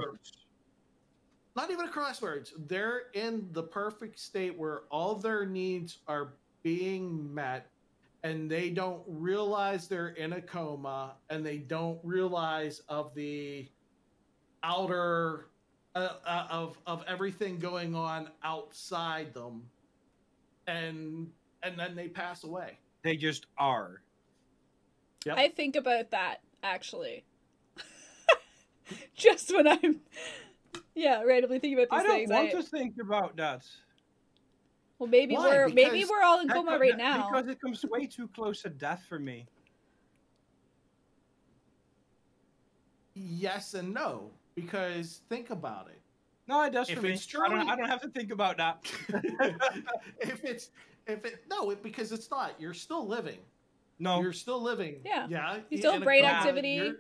Not 1.55 1.71
even 1.71 1.87
a 1.87 1.91
crossroads. 1.91 2.53
They're 2.67 3.05
in 3.15 3.49
the 3.53 3.63
perfect 3.63 4.19
state 4.19 4.59
where 4.59 4.83
all 4.91 5.17
their 5.17 5.47
needs 5.47 5.99
are 6.09 6.35
being 6.63 7.33
met 7.35 7.69
and 8.25 8.51
they 8.51 8.71
don't 8.71 9.03
realize 9.07 9.89
they're 9.89 10.09
in 10.09 10.35
a 10.35 10.41
coma 10.41 11.15
and 11.29 11.45
they 11.45 11.59
don't 11.59 11.99
realize 12.05 12.81
of 12.89 13.15
the 13.15 13.69
outer 14.63 15.49
uh, 15.95 16.09
uh, 16.25 16.47
of 16.49 16.79
of 16.87 17.05
everything 17.07 17.59
going 17.59 17.95
on 17.95 18.29
outside 18.45 19.35
them 19.35 19.65
and 20.67 21.29
and 21.63 21.79
then 21.79 21.95
they 21.95 22.09
pass 22.09 22.45
away. 22.45 22.79
They 23.03 23.17
just 23.17 23.47
are. 23.59 24.03
Yep. 25.27 25.39
I 25.39 25.49
think 25.49 25.77
about 25.77 26.11
that 26.11 26.41
actually. 26.63 27.25
Just 29.15 29.55
when 29.55 29.67
I'm, 29.67 30.01
yeah, 30.95 31.23
randomly 31.23 31.59
thinking 31.59 31.79
about 31.83 31.99
I 31.99 32.03
don't 32.03 32.17
things. 32.17 32.31
want 32.31 32.49
I- 32.49 32.53
to 32.53 32.63
think 32.63 32.95
about 33.01 33.37
that. 33.37 33.67
well, 34.99 35.09
maybe 35.09 35.35
Why? 35.35 35.49
we're 35.49 35.69
maybe 35.69 36.05
we're 36.05 36.23
all 36.23 36.41
in 36.41 36.49
coma 36.49 36.79
right 36.79 36.97
now. 36.97 37.31
Because 37.31 37.49
it 37.49 37.61
comes 37.61 37.85
way 37.85 38.07
too 38.07 38.29
close 38.29 38.63
to 38.63 38.71
death 38.71 39.05
for 39.09 39.19
me. 39.19 39.47
Yes 43.15 43.75
and 43.75 43.93
no 43.93 44.31
because 44.55 45.21
think 45.29 45.51
about 45.51 45.89
it. 45.89 46.01
No, 46.49 46.63
it 46.65 46.73
does 46.73 46.89
If 46.91 46.97
for 46.97 47.03
me. 47.03 47.13
it's 47.13 47.29
I 47.35 47.49
don't, 47.49 47.69
I 47.69 47.77
don't 47.77 47.89
have 47.89 48.01
to 48.03 48.09
think 48.09 48.33
about 48.33 48.57
that. 48.59 48.79
if 50.21 50.45
it's 50.45 50.71
if 51.07 51.25
it 51.25 51.45
no, 51.49 51.71
it, 51.71 51.83
because 51.83 52.13
it's 52.13 52.31
not. 52.31 52.55
You're 52.59 52.75
still 52.75 53.07
living. 53.07 53.39
no, 53.99 54.21
You're 54.21 54.33
still 54.33 54.61
living. 54.63 55.01
Yeah. 55.05 55.27
Yeah. 55.29 55.59
You 55.71 55.79
still 55.79 55.93
have 55.93 56.03
a 56.03 56.05
brain 56.05 56.25
coma, 56.25 56.35
activity. 56.37 56.71
you're- 56.71 56.91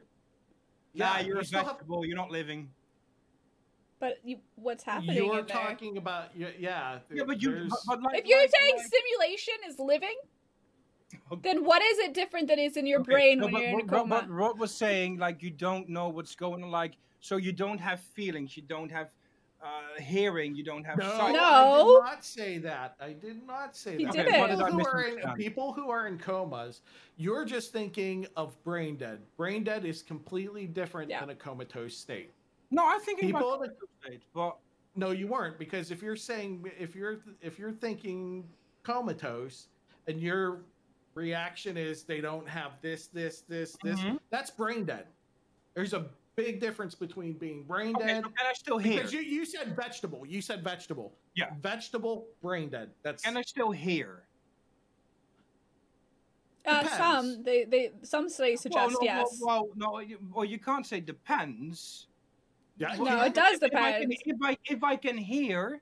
nah, 0.95 1.17
yeah, 1.19 1.21
you're 1.21 1.37
you 1.37 1.41
a 1.41 1.45
still 1.45 1.65
have- 1.65 1.79
You're 1.89 2.17
not 2.17 2.31
living. 2.31 2.69
But 4.03 4.19
you, 4.25 4.39
what's 4.57 4.83
happening 4.83 5.15
You're 5.17 5.39
in 5.39 5.47
there? 5.47 5.57
talking 5.57 5.97
about 5.97 6.31
yeah, 6.37 6.49
yeah. 6.59 6.99
Yeah, 7.15 7.23
but 7.25 7.41
you. 7.41 7.69
But, 7.71 7.79
but 7.87 8.03
like, 8.03 8.19
if 8.19 8.27
you're 8.27 8.41
like- 8.41 8.51
saying 8.59 8.75
like- 8.77 8.87
simulation 8.97 9.55
is 9.69 9.79
living, 9.79 10.17
Okay. 11.31 11.41
then 11.55 11.65
what 11.65 11.81
is 11.83 11.99
it 12.01 12.13
different 12.13 12.49
that 12.49 12.59
is 12.59 12.77
in 12.77 12.85
your 12.85 13.01
Okay, 13.01 13.13
brain 13.13 13.39
no, 13.39 13.45
when 13.45 13.53
but, 13.55 13.61
you're 13.63 13.69
in 13.71 13.75
a 13.77 13.85
but- 13.85 13.87
but- 13.91 13.99
coma? 13.99 14.21
But 14.23 14.29
Rod 14.31 14.59
was 14.59 14.75
saying 14.75 15.19
like 15.19 15.41
you 15.41 15.51
don't 15.51 15.89
know 15.89 16.09
what's 16.09 16.35
going 16.35 16.65
on, 16.65 16.71
like 16.73 16.95
so 17.21 17.37
you 17.37 17.53
don't 17.53 17.79
have 17.79 18.01
feelings, 18.01 18.57
you 18.57 18.65
don't 18.65 18.91
have 18.91 19.11
uh, 19.63 20.01
hearing, 20.03 20.57
you 20.57 20.65
don't 20.65 20.83
have 20.83 20.99
no, 20.99 21.09
sight. 21.11 21.33
No. 21.35 22.01
I 22.03 22.09
did 22.09 22.15
not 22.17 22.25
say 22.25 22.59
that. 22.59 22.97
I 23.01 23.13
did 23.13 23.47
not 23.47 23.77
say 23.77 23.97
You 23.99 24.07
that. 24.07 24.15
did 24.17 24.27
Okay, 24.27 24.41
what 24.41 24.51
it. 24.51 24.57
did 24.57 24.63
I 24.65 24.71
People 24.71 24.83
who, 24.83 24.89
are 24.91 25.05
in, 25.05 25.35
people 25.37 25.73
who 25.73 25.91
are 25.91 26.07
in 26.09 26.19
comas, 26.19 26.81
you're 27.17 27.45
just 27.45 27.71
thinking 27.73 28.27
of 28.37 28.61
brain 28.65 28.97
dead. 28.97 29.21
Brain 29.37 29.63
dead 29.63 29.85
is 29.85 30.03
completely 30.03 30.67
different 30.67 31.09
Yeah. 31.11 31.21
than 31.21 31.31
a 31.31 31.37
comatose 31.37 31.97
state. 31.97 32.33
No, 32.73 32.89
I'm 32.89 33.01
thinking 33.01 33.29
People 33.29 33.55
about 33.55 33.67
that- 33.79 33.89
state, 34.05 34.23
but 34.35 34.57
No, 34.97 35.11
you 35.11 35.27
weren't 35.27 35.59
because 35.59 35.91
if 35.91 36.03
you're 36.03 36.17
saying 36.17 36.71
if 36.79 36.95
you're 36.97 37.23
if 37.41 37.59
you're 37.59 37.73
thinking 37.73 38.49
comatose 38.83 39.69
and 40.07 40.21
your 40.21 40.65
reaction 41.15 41.77
is 41.77 42.05
they 42.05 42.21
don't 42.21 42.49
have 42.49 42.73
this 42.83 43.07
this 43.07 43.43
this 43.43 43.77
this 43.85 44.01
Mhm. 44.01 44.19
that's 44.31 44.51
brain 44.51 44.85
dead. 44.85 45.07
There's 45.75 45.93
a 45.95 46.11
big 46.37 46.61
difference 46.61 46.95
between 46.95 47.35
being 47.39 47.63
brain 47.65 47.95
okay, 47.97 48.07
dead 48.07 48.25
so 48.25 48.31
can 48.31 48.47
I 48.47 48.53
still 48.55 48.79
hear? 48.79 48.97
because 48.97 49.13
you, 49.13 49.21
you 49.21 49.45
said 49.45 49.75
vegetable. 49.77 50.27
You 50.27 50.41
said 50.43 50.63
vegetable. 50.65 51.15
Yeah. 51.35 51.55
Vegetable, 51.61 52.27
brain 52.43 52.69
dead. 52.71 52.91
That's 53.03 53.23
Can 53.23 53.37
I 53.37 53.43
still 53.43 53.71
hear? 53.71 54.25
Uh, 56.65 56.87
some 56.97 57.43
they 57.43 57.65
they 57.65 57.93
some 58.03 58.29
studies 58.29 58.61
suggest 58.61 58.93
well, 58.93 58.99
no, 59.01 59.05
yes. 59.05 59.39
Well, 59.43 59.67
well, 59.77 59.93
no, 59.95 59.99
you, 60.01 60.19
well, 60.33 60.45
you 60.45 60.59
can't 60.59 60.87
say 60.87 61.01
depends. 61.01 62.07
Yeah, 62.83 62.97
No, 62.97 63.05
yeah. 63.05 63.25
it 63.27 63.35
does 63.35 63.63
If 63.63 63.75
I, 63.75 63.93
can, 64.01 64.09
depend. 64.11 64.17
if 64.27 64.37
I 64.43 64.57
if 64.65 64.85
I 64.85 64.97
can 64.97 65.17
hear, 65.17 65.81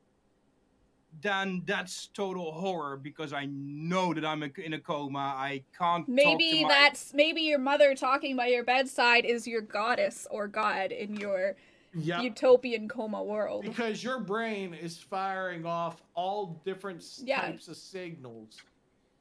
then 1.23 1.63
that's 1.67 2.07
total 2.09 2.53
horror 2.53 2.97
because 2.97 3.33
I 3.33 3.47
know 3.51 4.15
that 4.15 4.25
I'm 4.25 4.43
in 4.43 4.75
a 4.75 4.79
coma. 4.81 5.35
I 5.37 5.63
can't. 5.77 6.01
talk 6.03 6.07
to 6.07 6.13
Maybe 6.13 6.63
my- 6.63 6.69
that's 6.69 7.13
maybe 7.15 7.41
your 7.43 7.59
mother 7.59 7.95
talking 7.95 8.37
by 8.37 8.47
your 8.47 8.65
bedside 8.65 9.25
is 9.25 9.47
your 9.47 9.61
goddess 9.63 10.27
or 10.31 10.47
god 10.47 10.93
in 10.93 11.17
your 11.17 11.57
Yeah. 11.95 12.21
utopian 12.21 12.89
coma 12.89 13.23
world. 13.23 13.65
because 13.65 14.05
your 14.05 14.21
brain 14.21 14.75
is 14.75 14.99
firing 14.99 15.67
off 15.67 16.03
all 16.15 16.61
different 16.65 17.03
Yeah. 17.25 17.41
types 17.41 17.67
of 17.69 17.77
signals. 17.77 18.61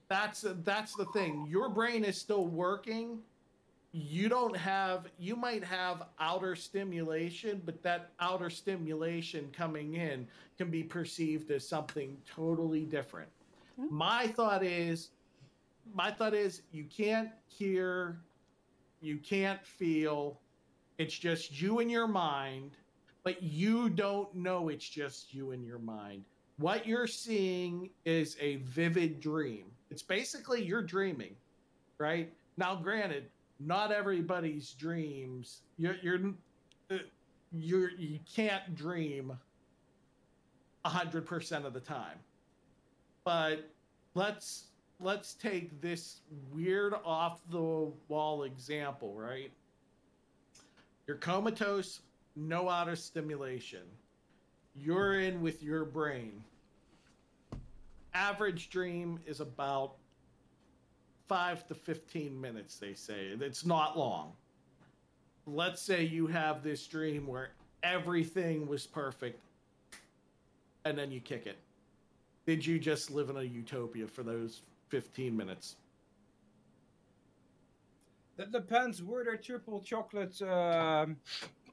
That's 0.09 0.43
that's 0.63 0.95
the 0.95 1.05
thing. 1.05 1.47
Your 1.49 1.69
brain 1.69 2.03
is 2.03 2.17
still 2.17 2.45
working. 2.45 3.21
You 3.91 4.29
don't 4.29 4.55
have. 4.55 5.07
You 5.17 5.35
might 5.35 5.63
have 5.63 6.03
outer 6.19 6.55
stimulation, 6.55 7.61
but 7.65 7.81
that 7.83 8.11
outer 8.19 8.49
stimulation 8.49 9.49
coming 9.51 9.95
in 9.95 10.27
can 10.57 10.69
be 10.69 10.83
perceived 10.83 11.49
as 11.51 11.67
something 11.67 12.17
totally 12.29 12.85
different. 12.85 13.29
Hmm. 13.79 13.87
My 13.89 14.27
thought 14.27 14.63
is, 14.63 15.09
my 15.93 16.11
thought 16.11 16.33
is, 16.33 16.61
you 16.71 16.85
can't 16.85 17.29
hear, 17.47 18.19
you 19.01 19.17
can't 19.17 19.65
feel. 19.65 20.39
It's 20.99 21.17
just 21.17 21.59
you 21.59 21.79
and 21.79 21.89
your 21.89 22.07
mind 22.07 22.71
but 23.23 23.43
you 23.43 23.89
don't 23.89 24.33
know 24.33 24.69
it's 24.69 24.87
just 24.87 25.33
you 25.33 25.51
and 25.51 25.65
your 25.65 25.79
mind. 25.79 26.23
What 26.57 26.85
you're 26.85 27.07
seeing 27.07 27.89
is 28.05 28.35
a 28.39 28.57
vivid 28.57 29.19
dream. 29.19 29.65
It's 29.91 30.01
basically 30.01 30.63
you're 30.63 30.81
dreaming, 30.81 31.35
right? 31.97 32.31
Now, 32.57 32.75
granted, 32.75 33.29
not 33.59 33.91
everybody's 33.91 34.71
dreams. 34.71 35.61
You're 35.77 35.95
you're 36.01 36.19
uh, 36.91 36.97
you're 37.51 37.91
you 37.91 38.19
can't 38.33 38.75
dream 38.75 39.37
hundred 40.85 41.25
percent 41.25 41.65
of 41.65 41.73
the 41.73 41.79
time. 41.79 42.17
But 43.23 43.69
let's 44.15 44.69
let's 44.99 45.33
take 45.33 45.81
this 45.81 46.21
weird 46.51 46.93
off 47.05 47.41
the 47.49 47.91
wall 48.07 48.43
example, 48.43 49.13
right? 49.13 49.51
You're 51.05 51.17
comatose, 51.17 52.01
no 52.35 52.69
outer 52.69 52.95
stimulation. 52.95 53.83
You're 54.75 55.19
in 55.19 55.41
with 55.41 55.63
your 55.63 55.85
brain. 55.85 56.43
Average 58.13 58.69
dream 58.69 59.19
is 59.25 59.39
about 59.39 59.95
five 61.29 61.65
to 61.67 61.75
15 61.75 62.39
minutes, 62.41 62.77
they 62.77 62.93
say. 62.93 63.27
It's 63.39 63.65
not 63.65 63.97
long. 63.97 64.33
Let's 65.45 65.81
say 65.81 66.03
you 66.03 66.27
have 66.27 66.63
this 66.63 66.85
dream 66.87 67.27
where 67.27 67.51
everything 67.83 68.67
was 68.67 68.85
perfect 68.85 69.39
and 70.85 70.97
then 70.97 71.11
you 71.11 71.21
kick 71.21 71.45
it. 71.45 71.57
Did 72.45 72.65
you 72.65 72.79
just 72.79 73.11
live 73.11 73.29
in 73.29 73.37
a 73.37 73.43
utopia 73.43 74.07
for 74.07 74.23
those 74.23 74.63
15 74.89 75.37
minutes? 75.37 75.75
That 78.37 78.51
depends. 78.51 79.03
Were 79.03 79.23
there 79.23 79.37
triple 79.37 79.81
chocolate 79.81 80.41
um, 80.41 81.17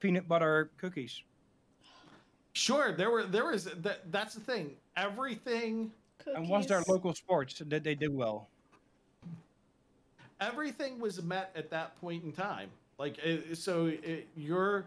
peanut 0.00 0.28
butter 0.28 0.70
cookies? 0.76 1.22
Sure, 2.52 2.92
there 2.92 3.10
were 3.10 3.24
there 3.24 3.46
was 3.46 3.64
that 3.64 4.10
that's 4.10 4.34
the 4.34 4.40
thing. 4.40 4.72
Everything 4.96 5.92
And 6.34 6.48
was 6.48 6.66
there 6.66 6.82
local 6.88 7.14
sports 7.14 7.62
that 7.66 7.84
they 7.84 7.94
do 7.94 8.10
well? 8.10 8.48
Everything 10.40 10.98
was 10.98 11.22
met 11.22 11.50
at 11.54 11.70
that 11.70 12.00
point 12.00 12.24
in 12.24 12.32
time. 12.32 12.68
Like 12.98 13.20
so, 13.54 13.86
it, 13.86 14.28
you're 14.36 14.86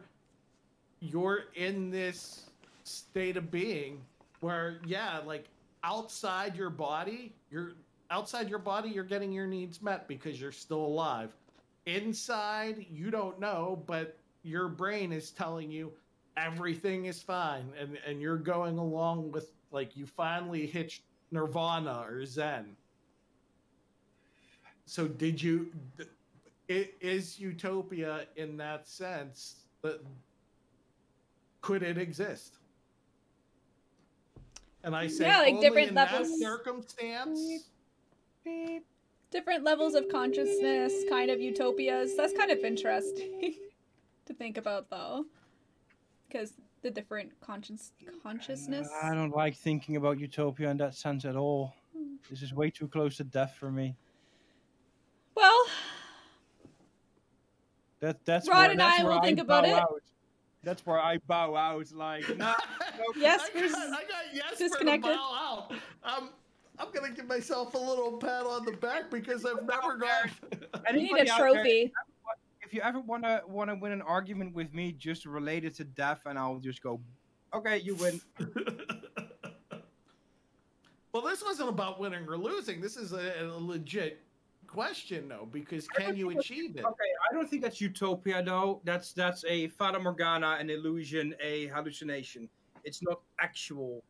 you're 0.99 1.45
in 1.55 1.89
this 1.91 2.45
state 2.83 3.37
of 3.37 3.51
being 3.51 4.01
where 4.39 4.79
yeah, 4.85 5.19
like 5.25 5.45
outside 5.83 6.55
your 6.55 6.69
body, 6.69 7.33
you're 7.51 7.73
outside 8.11 8.49
your 8.49 8.59
body, 8.59 8.89
you're 8.89 9.03
getting 9.03 9.31
your 9.31 9.47
needs 9.47 9.81
met 9.81 10.07
because 10.07 10.41
you're 10.41 10.51
still 10.51 10.85
alive. 10.85 11.29
Inside, 11.85 12.85
you 12.91 13.11
don't 13.11 13.39
know, 13.39 13.83
but 13.85 14.17
your 14.43 14.67
brain 14.67 15.11
is 15.11 15.31
telling 15.31 15.71
you 15.71 15.91
everything 16.37 17.05
is 17.05 17.21
fine 17.21 17.65
and 17.79 17.97
and 18.07 18.21
you're 18.21 18.37
going 18.37 18.77
along 18.77 19.31
with 19.31 19.51
like 19.71 19.97
you 19.97 20.05
finally 20.05 20.65
hit 20.65 20.99
nirvana 21.31 22.05
or 22.07 22.25
zen 22.25 22.65
so 24.89 25.07
did 25.07 25.41
you 25.41 25.71
it 26.67 26.95
is 26.99 27.39
utopia 27.39 28.25
in 28.35 28.57
that 28.57 28.87
sense 28.87 29.65
but 29.81 30.03
could 31.61 31.83
it 31.83 31.97
exist 31.97 32.55
and 34.83 34.95
i 34.95 35.05
say 35.07 35.27
Yeah, 35.27 35.39
like 35.39 35.53
only 35.53 35.61
different 35.61 35.89
in 35.89 35.95
levels. 35.95 36.29
that 36.29 36.39
circumstance 36.39 37.65
Beep. 38.43 38.85
Different 39.31 39.63
levels 39.63 39.93
of 39.93 40.09
consciousness, 40.09 40.93
kind 41.07 41.29
of 41.29 41.39
utopias. 41.39 42.15
That's 42.17 42.33
kind 42.33 42.49
of 42.49 42.59
interesting 42.59 43.53
to 44.25 44.33
think 44.33 44.57
about, 44.57 44.89
though, 44.89 45.25
because 46.27 46.53
the 46.81 46.89
different 46.89 47.39
conscious 47.41 47.91
consciousness. 48.23 48.89
I 49.03 49.13
don't 49.13 49.35
like 49.35 49.55
thinking 49.55 49.97
about 49.97 50.19
utopia 50.19 50.69
in 50.71 50.77
that 50.77 50.95
sense 50.95 51.25
at 51.25 51.35
all. 51.35 51.75
This 52.29 52.41
is 52.41 52.53
way 52.53 52.71
too 52.71 52.87
close 52.87 53.17
to 53.17 53.23
death 53.23 53.55
for 53.59 53.71
me. 53.71 53.95
Well, 55.35 55.65
That 58.01 58.23
that's 58.25 58.47
Rod 58.47 58.57
where, 58.57 58.71
and 58.71 58.79
that's 58.79 58.99
I 58.99 59.03
where 59.03 59.13
will 59.15 59.21
think 59.21 59.39
about 59.39 59.65
it. 59.65 59.73
Out. 59.73 60.01
That's 60.63 60.85
where 60.85 60.99
I 60.99 61.17
bow 61.19 61.55
out. 61.55 61.91
Like, 61.93 62.27
no, 62.37 62.53
Yes, 63.15 63.41
I 63.41 63.59
we're 63.59 63.69
got, 63.69 63.87
I 63.87 63.91
got 63.91 64.23
yes 64.33 64.57
disconnected. 64.57 65.03
for 65.03 65.09
the 65.11 65.17
bow 65.17 65.67
out. 66.03 66.17
Um, 66.17 66.29
I'm 66.77 66.87
gonna 66.93 67.11
give 67.13 67.27
myself 67.27 67.73
a 67.73 67.77
little 67.77 68.17
pat 68.17 68.45
on 68.45 68.65
the 68.65 68.71
back 68.73 69.11
because 69.11 69.45
I've 69.45 69.65
never 69.65 69.97
gone. 69.97 70.31
I 70.87 70.91
need 70.93 71.11
a 71.11 71.21
out 71.31 71.39
there, 71.39 71.53
trophy. 71.53 71.91
if 72.61 72.73
you 72.73 72.81
ever 72.81 72.99
wanna 73.01 73.41
wanna 73.47 73.75
win 73.75 73.91
an 73.91 74.01
argument 74.01 74.53
with 74.53 74.73
me, 74.73 74.93
just 74.93 75.25
related 75.25 75.75
to 75.75 75.83
death, 75.83 76.21
and 76.25 76.39
I'll 76.39 76.59
just 76.59 76.81
go, 76.81 77.01
okay, 77.53 77.79
you 77.79 77.95
win. 77.95 78.21
well, 81.11 81.23
this 81.23 81.43
wasn't 81.43 81.69
about 81.69 81.99
winning 81.99 82.25
or 82.27 82.37
losing. 82.37 82.79
This 82.79 82.95
is 82.95 83.11
a, 83.11 83.33
a 83.41 83.45
legit 83.59 84.21
question, 84.67 85.27
though, 85.27 85.47
because 85.51 85.87
can 85.87 86.15
you 86.15 86.29
achieve 86.29 86.75
it? 86.77 86.85
Okay, 86.85 87.11
I 87.29 87.33
don't 87.33 87.49
think 87.49 87.61
that's 87.61 87.79
utopia 87.79 88.41
though. 88.43 88.81
That's 88.83 89.13
that's 89.13 89.43
a 89.45 89.67
fata 89.69 89.99
morgana, 89.99 90.57
an 90.59 90.69
illusion, 90.69 91.35
a 91.41 91.67
hallucination. 91.67 92.49
It's 92.83 93.03
not 93.03 93.21
actual. 93.39 94.03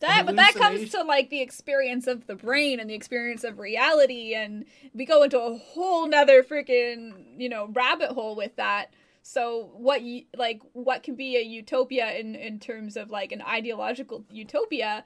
That, 0.00 0.26
but 0.26 0.36
that 0.36 0.54
comes 0.54 0.90
to 0.90 1.02
like 1.02 1.30
the 1.30 1.40
experience 1.40 2.06
of 2.06 2.26
the 2.26 2.34
brain 2.34 2.78
and 2.78 2.90
the 2.90 2.94
experience 2.94 3.42
of 3.42 3.58
reality, 3.58 4.34
and 4.34 4.66
we 4.92 5.06
go 5.06 5.22
into 5.22 5.40
a 5.40 5.56
whole 5.56 6.06
nother 6.06 6.42
freaking 6.42 7.38
you 7.38 7.48
know 7.48 7.68
rabbit 7.72 8.10
hole 8.10 8.36
with 8.36 8.54
that. 8.56 8.90
So 9.22 9.70
what 9.74 10.02
you 10.02 10.24
like 10.36 10.60
what 10.74 11.02
can 11.02 11.14
be 11.14 11.36
a 11.36 11.42
utopia 11.42 12.12
in 12.12 12.34
in 12.34 12.60
terms 12.60 12.96
of 12.96 13.10
like 13.10 13.32
an 13.32 13.42
ideological 13.42 14.24
utopia? 14.30 15.04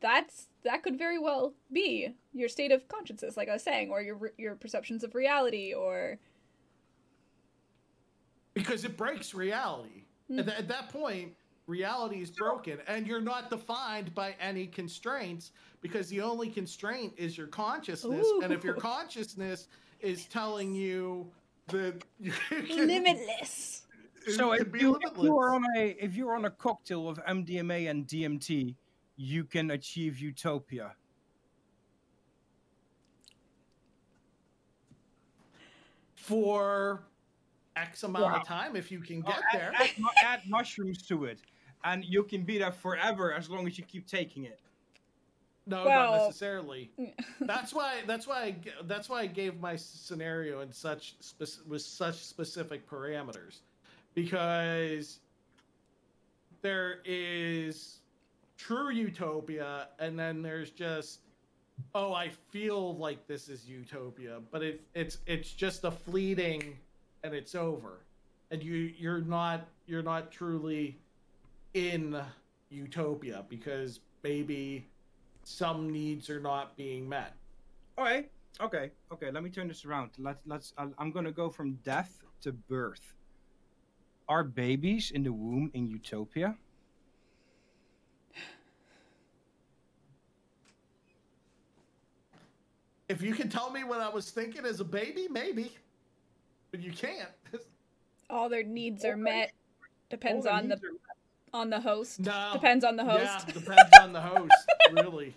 That's 0.00 0.48
that 0.64 0.82
could 0.82 0.98
very 0.98 1.18
well 1.18 1.54
be 1.72 2.14
your 2.32 2.48
state 2.48 2.72
of 2.72 2.86
consciousness, 2.88 3.36
like 3.36 3.48
I 3.48 3.54
was 3.54 3.62
saying, 3.62 3.90
or 3.90 4.02
your 4.02 4.32
your 4.38 4.54
perceptions 4.54 5.04
of 5.04 5.14
reality, 5.14 5.74
or 5.74 6.18
Because 8.54 8.84
it 8.84 8.96
breaks 8.96 9.34
reality. 9.34 10.04
Hmm. 10.28 10.40
At, 10.40 10.46
th- 10.46 10.58
at 10.58 10.68
that 10.68 10.88
point, 10.90 11.32
reality 11.66 12.20
is 12.20 12.30
broken, 12.30 12.78
and 12.86 13.06
you're 13.06 13.20
not 13.20 13.50
defined 13.50 14.14
by 14.14 14.34
any 14.40 14.66
constraints 14.66 15.52
because 15.80 16.08
the 16.08 16.20
only 16.20 16.48
constraint 16.48 17.12
is 17.16 17.36
your 17.36 17.48
consciousness. 17.48 18.26
And 18.42 18.52
if 18.52 18.64
your 18.64 18.74
consciousness 18.74 19.68
is 20.00 20.26
telling 20.26 20.74
you 20.74 21.30
that 21.68 22.02
you 22.20 22.32
can, 22.48 22.86
limitless. 22.86 23.82
So 24.36 24.52
if 24.52 24.70
be 24.70 24.80
you, 24.80 24.98
if 25.02 25.18
you 25.18 25.36
are 25.36 25.54
on 25.54 25.64
a 25.76 25.96
if 25.98 26.14
you're 26.14 26.34
on 26.34 26.44
a 26.44 26.50
cocktail 26.50 27.08
of 27.08 27.18
MDMA 27.24 27.90
and 27.90 28.06
DMT, 28.06 28.76
you 29.16 29.44
can 29.44 29.70
achieve 29.70 30.18
utopia. 30.18 30.94
for 36.14 37.02
X 37.76 38.02
amount 38.02 38.24
Wow. 38.24 38.40
of 38.40 38.46
time 38.46 38.76
if 38.76 38.90
you 38.90 39.00
can 39.00 39.22
Oh, 39.26 39.30
get 39.30 39.38
add- 39.38 39.60
there. 39.60 39.72
Add, 39.74 39.90
mu- 39.98 40.08
add 40.22 40.40
mushrooms 40.48 41.02
to 41.08 41.24
it, 41.24 41.40
and 41.84 42.04
you 42.04 42.22
can 42.24 42.44
be 42.44 42.58
there 42.58 42.72
forever 42.72 43.32
as 43.32 43.48
long 43.50 43.66
as 43.66 43.78
you 43.78 43.84
keep 43.84 44.06
taking 44.06 44.44
it. 44.44 44.60
No, 45.66 45.84
Well- 45.84 46.12
not 46.12 46.26
necessarily. 46.26 46.90
That's 47.40 47.72
why. 47.72 48.02
That's 48.06 48.26
why. 48.26 48.42
I, 48.42 48.50
g- 48.52 48.70
that's 48.82 49.08
why 49.08 49.20
I 49.20 49.26
gave 49.26 49.60
my 49.60 49.76
scenario 49.76 50.60
in 50.60 50.72
such 50.72 51.14
spec- 51.20 51.66
with 51.68 51.82
such 51.82 52.16
specific 52.16 52.88
parameters, 52.88 53.60
because 54.14 55.20
there 56.62 57.00
is 57.04 58.00
true 58.62 58.90
utopia, 58.90 59.88
and 59.98 60.18
then 60.18 60.42
there's 60.42 60.70
just, 60.70 61.20
oh, 61.94 62.12
I 62.12 62.30
feel 62.50 62.96
like 62.96 63.26
this 63.26 63.48
is 63.48 63.68
utopia, 63.68 64.40
but 64.50 64.62
it 64.62 64.82
it's 64.94 65.18
it's 65.26 65.50
just 65.50 65.84
a 65.84 65.90
fleeting, 65.90 66.78
and 67.24 67.34
it's 67.34 67.54
over, 67.54 68.04
and 68.50 68.62
you 68.62 68.92
you're 68.96 69.20
not 69.20 69.68
you're 69.86 70.02
not 70.02 70.30
truly 70.30 70.98
in 71.74 72.20
utopia 72.70 73.44
because 73.48 74.00
maybe 74.22 74.86
some 75.42 75.90
needs 75.90 76.30
are 76.30 76.40
not 76.40 76.76
being 76.76 77.08
met. 77.08 77.34
All 77.98 78.04
right. 78.04 78.30
okay, 78.60 78.90
okay. 79.12 79.30
Let 79.30 79.42
me 79.42 79.50
turn 79.50 79.66
this 79.66 79.84
around. 79.84 80.10
Let 80.18 80.38
let's. 80.46 80.72
i 80.78 80.86
I'm 80.98 81.10
gonna 81.10 81.32
go 81.32 81.50
from 81.50 81.74
death 81.84 82.22
to 82.42 82.52
birth. 82.52 83.14
Are 84.28 84.44
babies 84.44 85.10
in 85.10 85.24
the 85.24 85.32
womb 85.32 85.70
in 85.74 85.88
utopia? 85.88 86.56
If 93.12 93.20
you 93.20 93.34
can 93.34 93.50
tell 93.50 93.70
me 93.70 93.84
what 93.84 94.00
I 94.00 94.08
was 94.08 94.30
thinking 94.30 94.64
as 94.64 94.80
a 94.80 94.84
baby, 94.84 95.28
maybe, 95.30 95.76
but 96.70 96.80
you 96.80 96.92
can't. 96.92 97.28
All 98.30 98.48
their 98.48 98.62
needs 98.62 99.04
are 99.04 99.18
met. 99.18 99.52
Depends 100.08 100.46
on 100.46 100.68
the 100.68 100.80
on 101.52 101.68
the 101.68 101.78
host. 101.78 102.20
No. 102.20 102.50
Depends 102.54 102.86
on 102.86 102.96
the 102.96 103.04
host. 103.04 103.22
Yeah, 103.22 103.34
host. 103.34 103.46
depends 103.48 103.90
on 104.00 104.14
the 104.14 104.20
host, 104.22 104.54
really. 104.92 105.34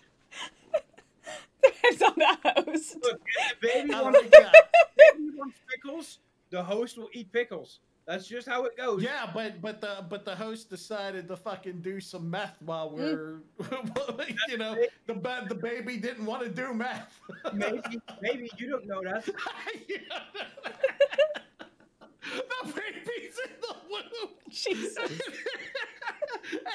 Depends 1.62 2.02
on 2.02 2.14
the 2.16 2.38
host. 2.44 2.96
Look, 3.04 3.22
if 3.26 3.60
the 3.60 3.68
baby 3.68 3.94
I 3.94 4.02
wants, 4.04 4.22
like 4.22 4.32
that. 4.32 4.54
baby 4.98 5.30
wants 5.36 5.58
pickles, 5.70 6.20
the 6.52 6.64
host 6.64 6.98
will 6.98 7.10
eat 7.12 7.30
pickles. 7.34 7.80
That's 8.08 8.28
just 8.28 8.48
how 8.48 8.66
it 8.66 8.78
goes. 8.78 9.02
Yeah, 9.02 9.28
but 9.34 9.62
but 9.62 9.82
the 9.82 10.06
but 10.08 10.26
the 10.26 10.36
host 10.36 10.70
decided 10.70 11.28
to 11.28 11.36
fucking 11.36 11.82
do 11.82 12.00
some 12.00 12.30
meth 12.30 12.62
while 12.62 12.90
Hmm. 12.90 12.96
we're, 12.96 13.40
you 14.48 14.58
know, 14.60 14.76
the 15.08 15.16
ba- 15.16 15.46
the 15.50 15.56
baby 15.56 15.98
didn't 15.98 16.26
want 16.26 16.44
to 16.44 16.50
do 16.50 16.72
meth. 16.74 17.20
Maybe, 17.54 17.82
maybe 18.22 18.50
you 18.58 18.70
don't 18.70 18.86
know 18.86 19.02
that. 19.04 19.26
the 22.22 22.74
baby's 22.74 23.38
in 23.44 23.52
the 23.62 23.76
womb. 23.90 24.30
Jesus. 24.50 25.20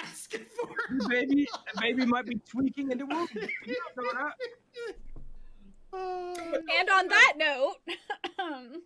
Asking 0.03 0.47
for 0.57 0.69
The 0.99 1.09
baby, 1.09 1.47
the 1.75 1.81
baby 1.81 2.07
might 2.07 2.27
be 2.27 2.41
tweaking 2.49 2.91
in 2.91 2.99
the 2.99 3.07
womb. 3.07 3.29
You 3.35 3.77
don't 3.95 4.05
know 4.05 4.13
that. 4.15 4.35
Uh, 5.93 6.59
And 6.79 6.89
on 6.91 7.09
that 7.09 7.33
note, 7.37 7.77
um, 8.39 8.83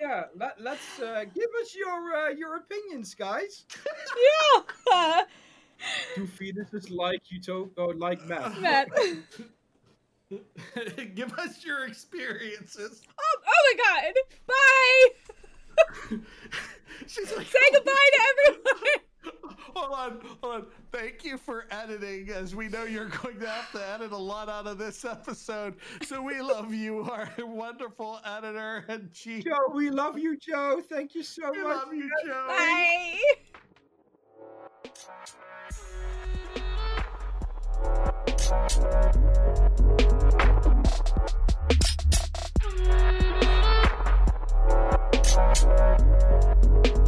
Yeah, 0.00 0.24
let, 0.34 0.60
let's 0.60 0.98
uh, 0.98 1.24
give 1.34 1.50
us 1.60 1.74
your 1.74 2.14
uh, 2.16 2.28
your 2.30 2.56
opinions, 2.56 3.14
guys. 3.14 3.64
yeah, 4.88 5.22
Do 6.16 6.26
fetuses 6.26 6.90
like 6.90 7.20
utopia 7.30 7.84
or 7.84 7.94
like 7.94 8.24
meth? 8.26 8.58
Matt. 8.60 8.88
Give 11.14 11.32
us 11.34 11.64
your 11.64 11.86
experiences. 11.86 13.02
Oh, 13.18 13.36
oh 13.46 13.74
my 13.76 13.84
God! 13.84 14.14
Bye. 14.46 16.18
She's 17.06 17.36
like, 17.36 17.46
Say 17.46 17.58
goodbye 17.72 17.92
to 18.12 18.20
everyone 18.48 19.09
hold 19.24 19.92
on, 19.92 20.20
hold 20.42 20.54
on. 20.54 20.66
Thank 20.92 21.24
you 21.24 21.38
for 21.38 21.66
editing, 21.70 22.30
as 22.30 22.54
we 22.54 22.68
know 22.68 22.84
you're 22.84 23.08
going 23.08 23.38
to 23.40 23.48
have 23.48 23.70
to 23.72 23.88
edit 23.88 24.12
a 24.12 24.16
lot 24.16 24.48
out 24.48 24.66
of 24.66 24.78
this 24.78 25.04
episode. 25.04 25.76
So 26.02 26.22
we 26.22 26.40
love 26.40 26.72
you, 26.72 27.02
our 27.02 27.30
wonderful 27.38 28.20
editor 28.24 28.84
and 28.88 29.12
chief. 29.12 29.44
Joe, 29.44 29.74
we 29.74 29.90
love 29.90 30.18
you, 30.18 30.36
Joe. 30.36 30.82
Thank 30.88 31.14
you 31.14 31.22
so 31.22 31.50
we 31.50 31.62
much. 31.62 31.86
We 31.90 32.02
love 32.02 32.04
you, 32.04 32.10
Joe. 32.26 32.46
Bye. 32.48 33.20
Bye. 46.84 46.99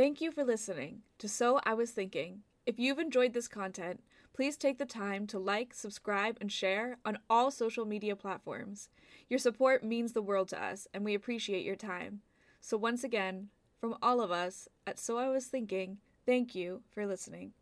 Thank 0.00 0.22
you 0.22 0.32
for 0.32 0.44
listening 0.44 1.02
to 1.18 1.28
So 1.28 1.60
I 1.66 1.74
Was 1.74 1.90
Thinking. 1.90 2.40
If 2.64 2.78
you've 2.78 2.98
enjoyed 2.98 3.34
this 3.34 3.48
content, 3.48 4.02
please 4.32 4.56
take 4.56 4.78
the 4.78 4.86
time 4.86 5.26
to 5.26 5.38
like, 5.38 5.74
subscribe, 5.74 6.38
and 6.40 6.50
share 6.50 6.96
on 7.04 7.18
all 7.28 7.50
social 7.50 7.84
media 7.84 8.16
platforms. 8.16 8.88
Your 9.28 9.38
support 9.38 9.84
means 9.84 10.14
the 10.14 10.22
world 10.22 10.48
to 10.48 10.62
us, 10.64 10.88
and 10.94 11.04
we 11.04 11.12
appreciate 11.12 11.66
your 11.66 11.76
time. 11.76 12.22
So, 12.62 12.78
once 12.78 13.04
again, 13.04 13.48
from 13.78 13.94
all 14.00 14.22
of 14.22 14.30
us 14.30 14.70
at 14.86 14.98
So 14.98 15.18
I 15.18 15.28
Was 15.28 15.48
Thinking, 15.48 15.98
thank 16.24 16.54
you 16.54 16.80
for 16.90 17.06
listening. 17.06 17.52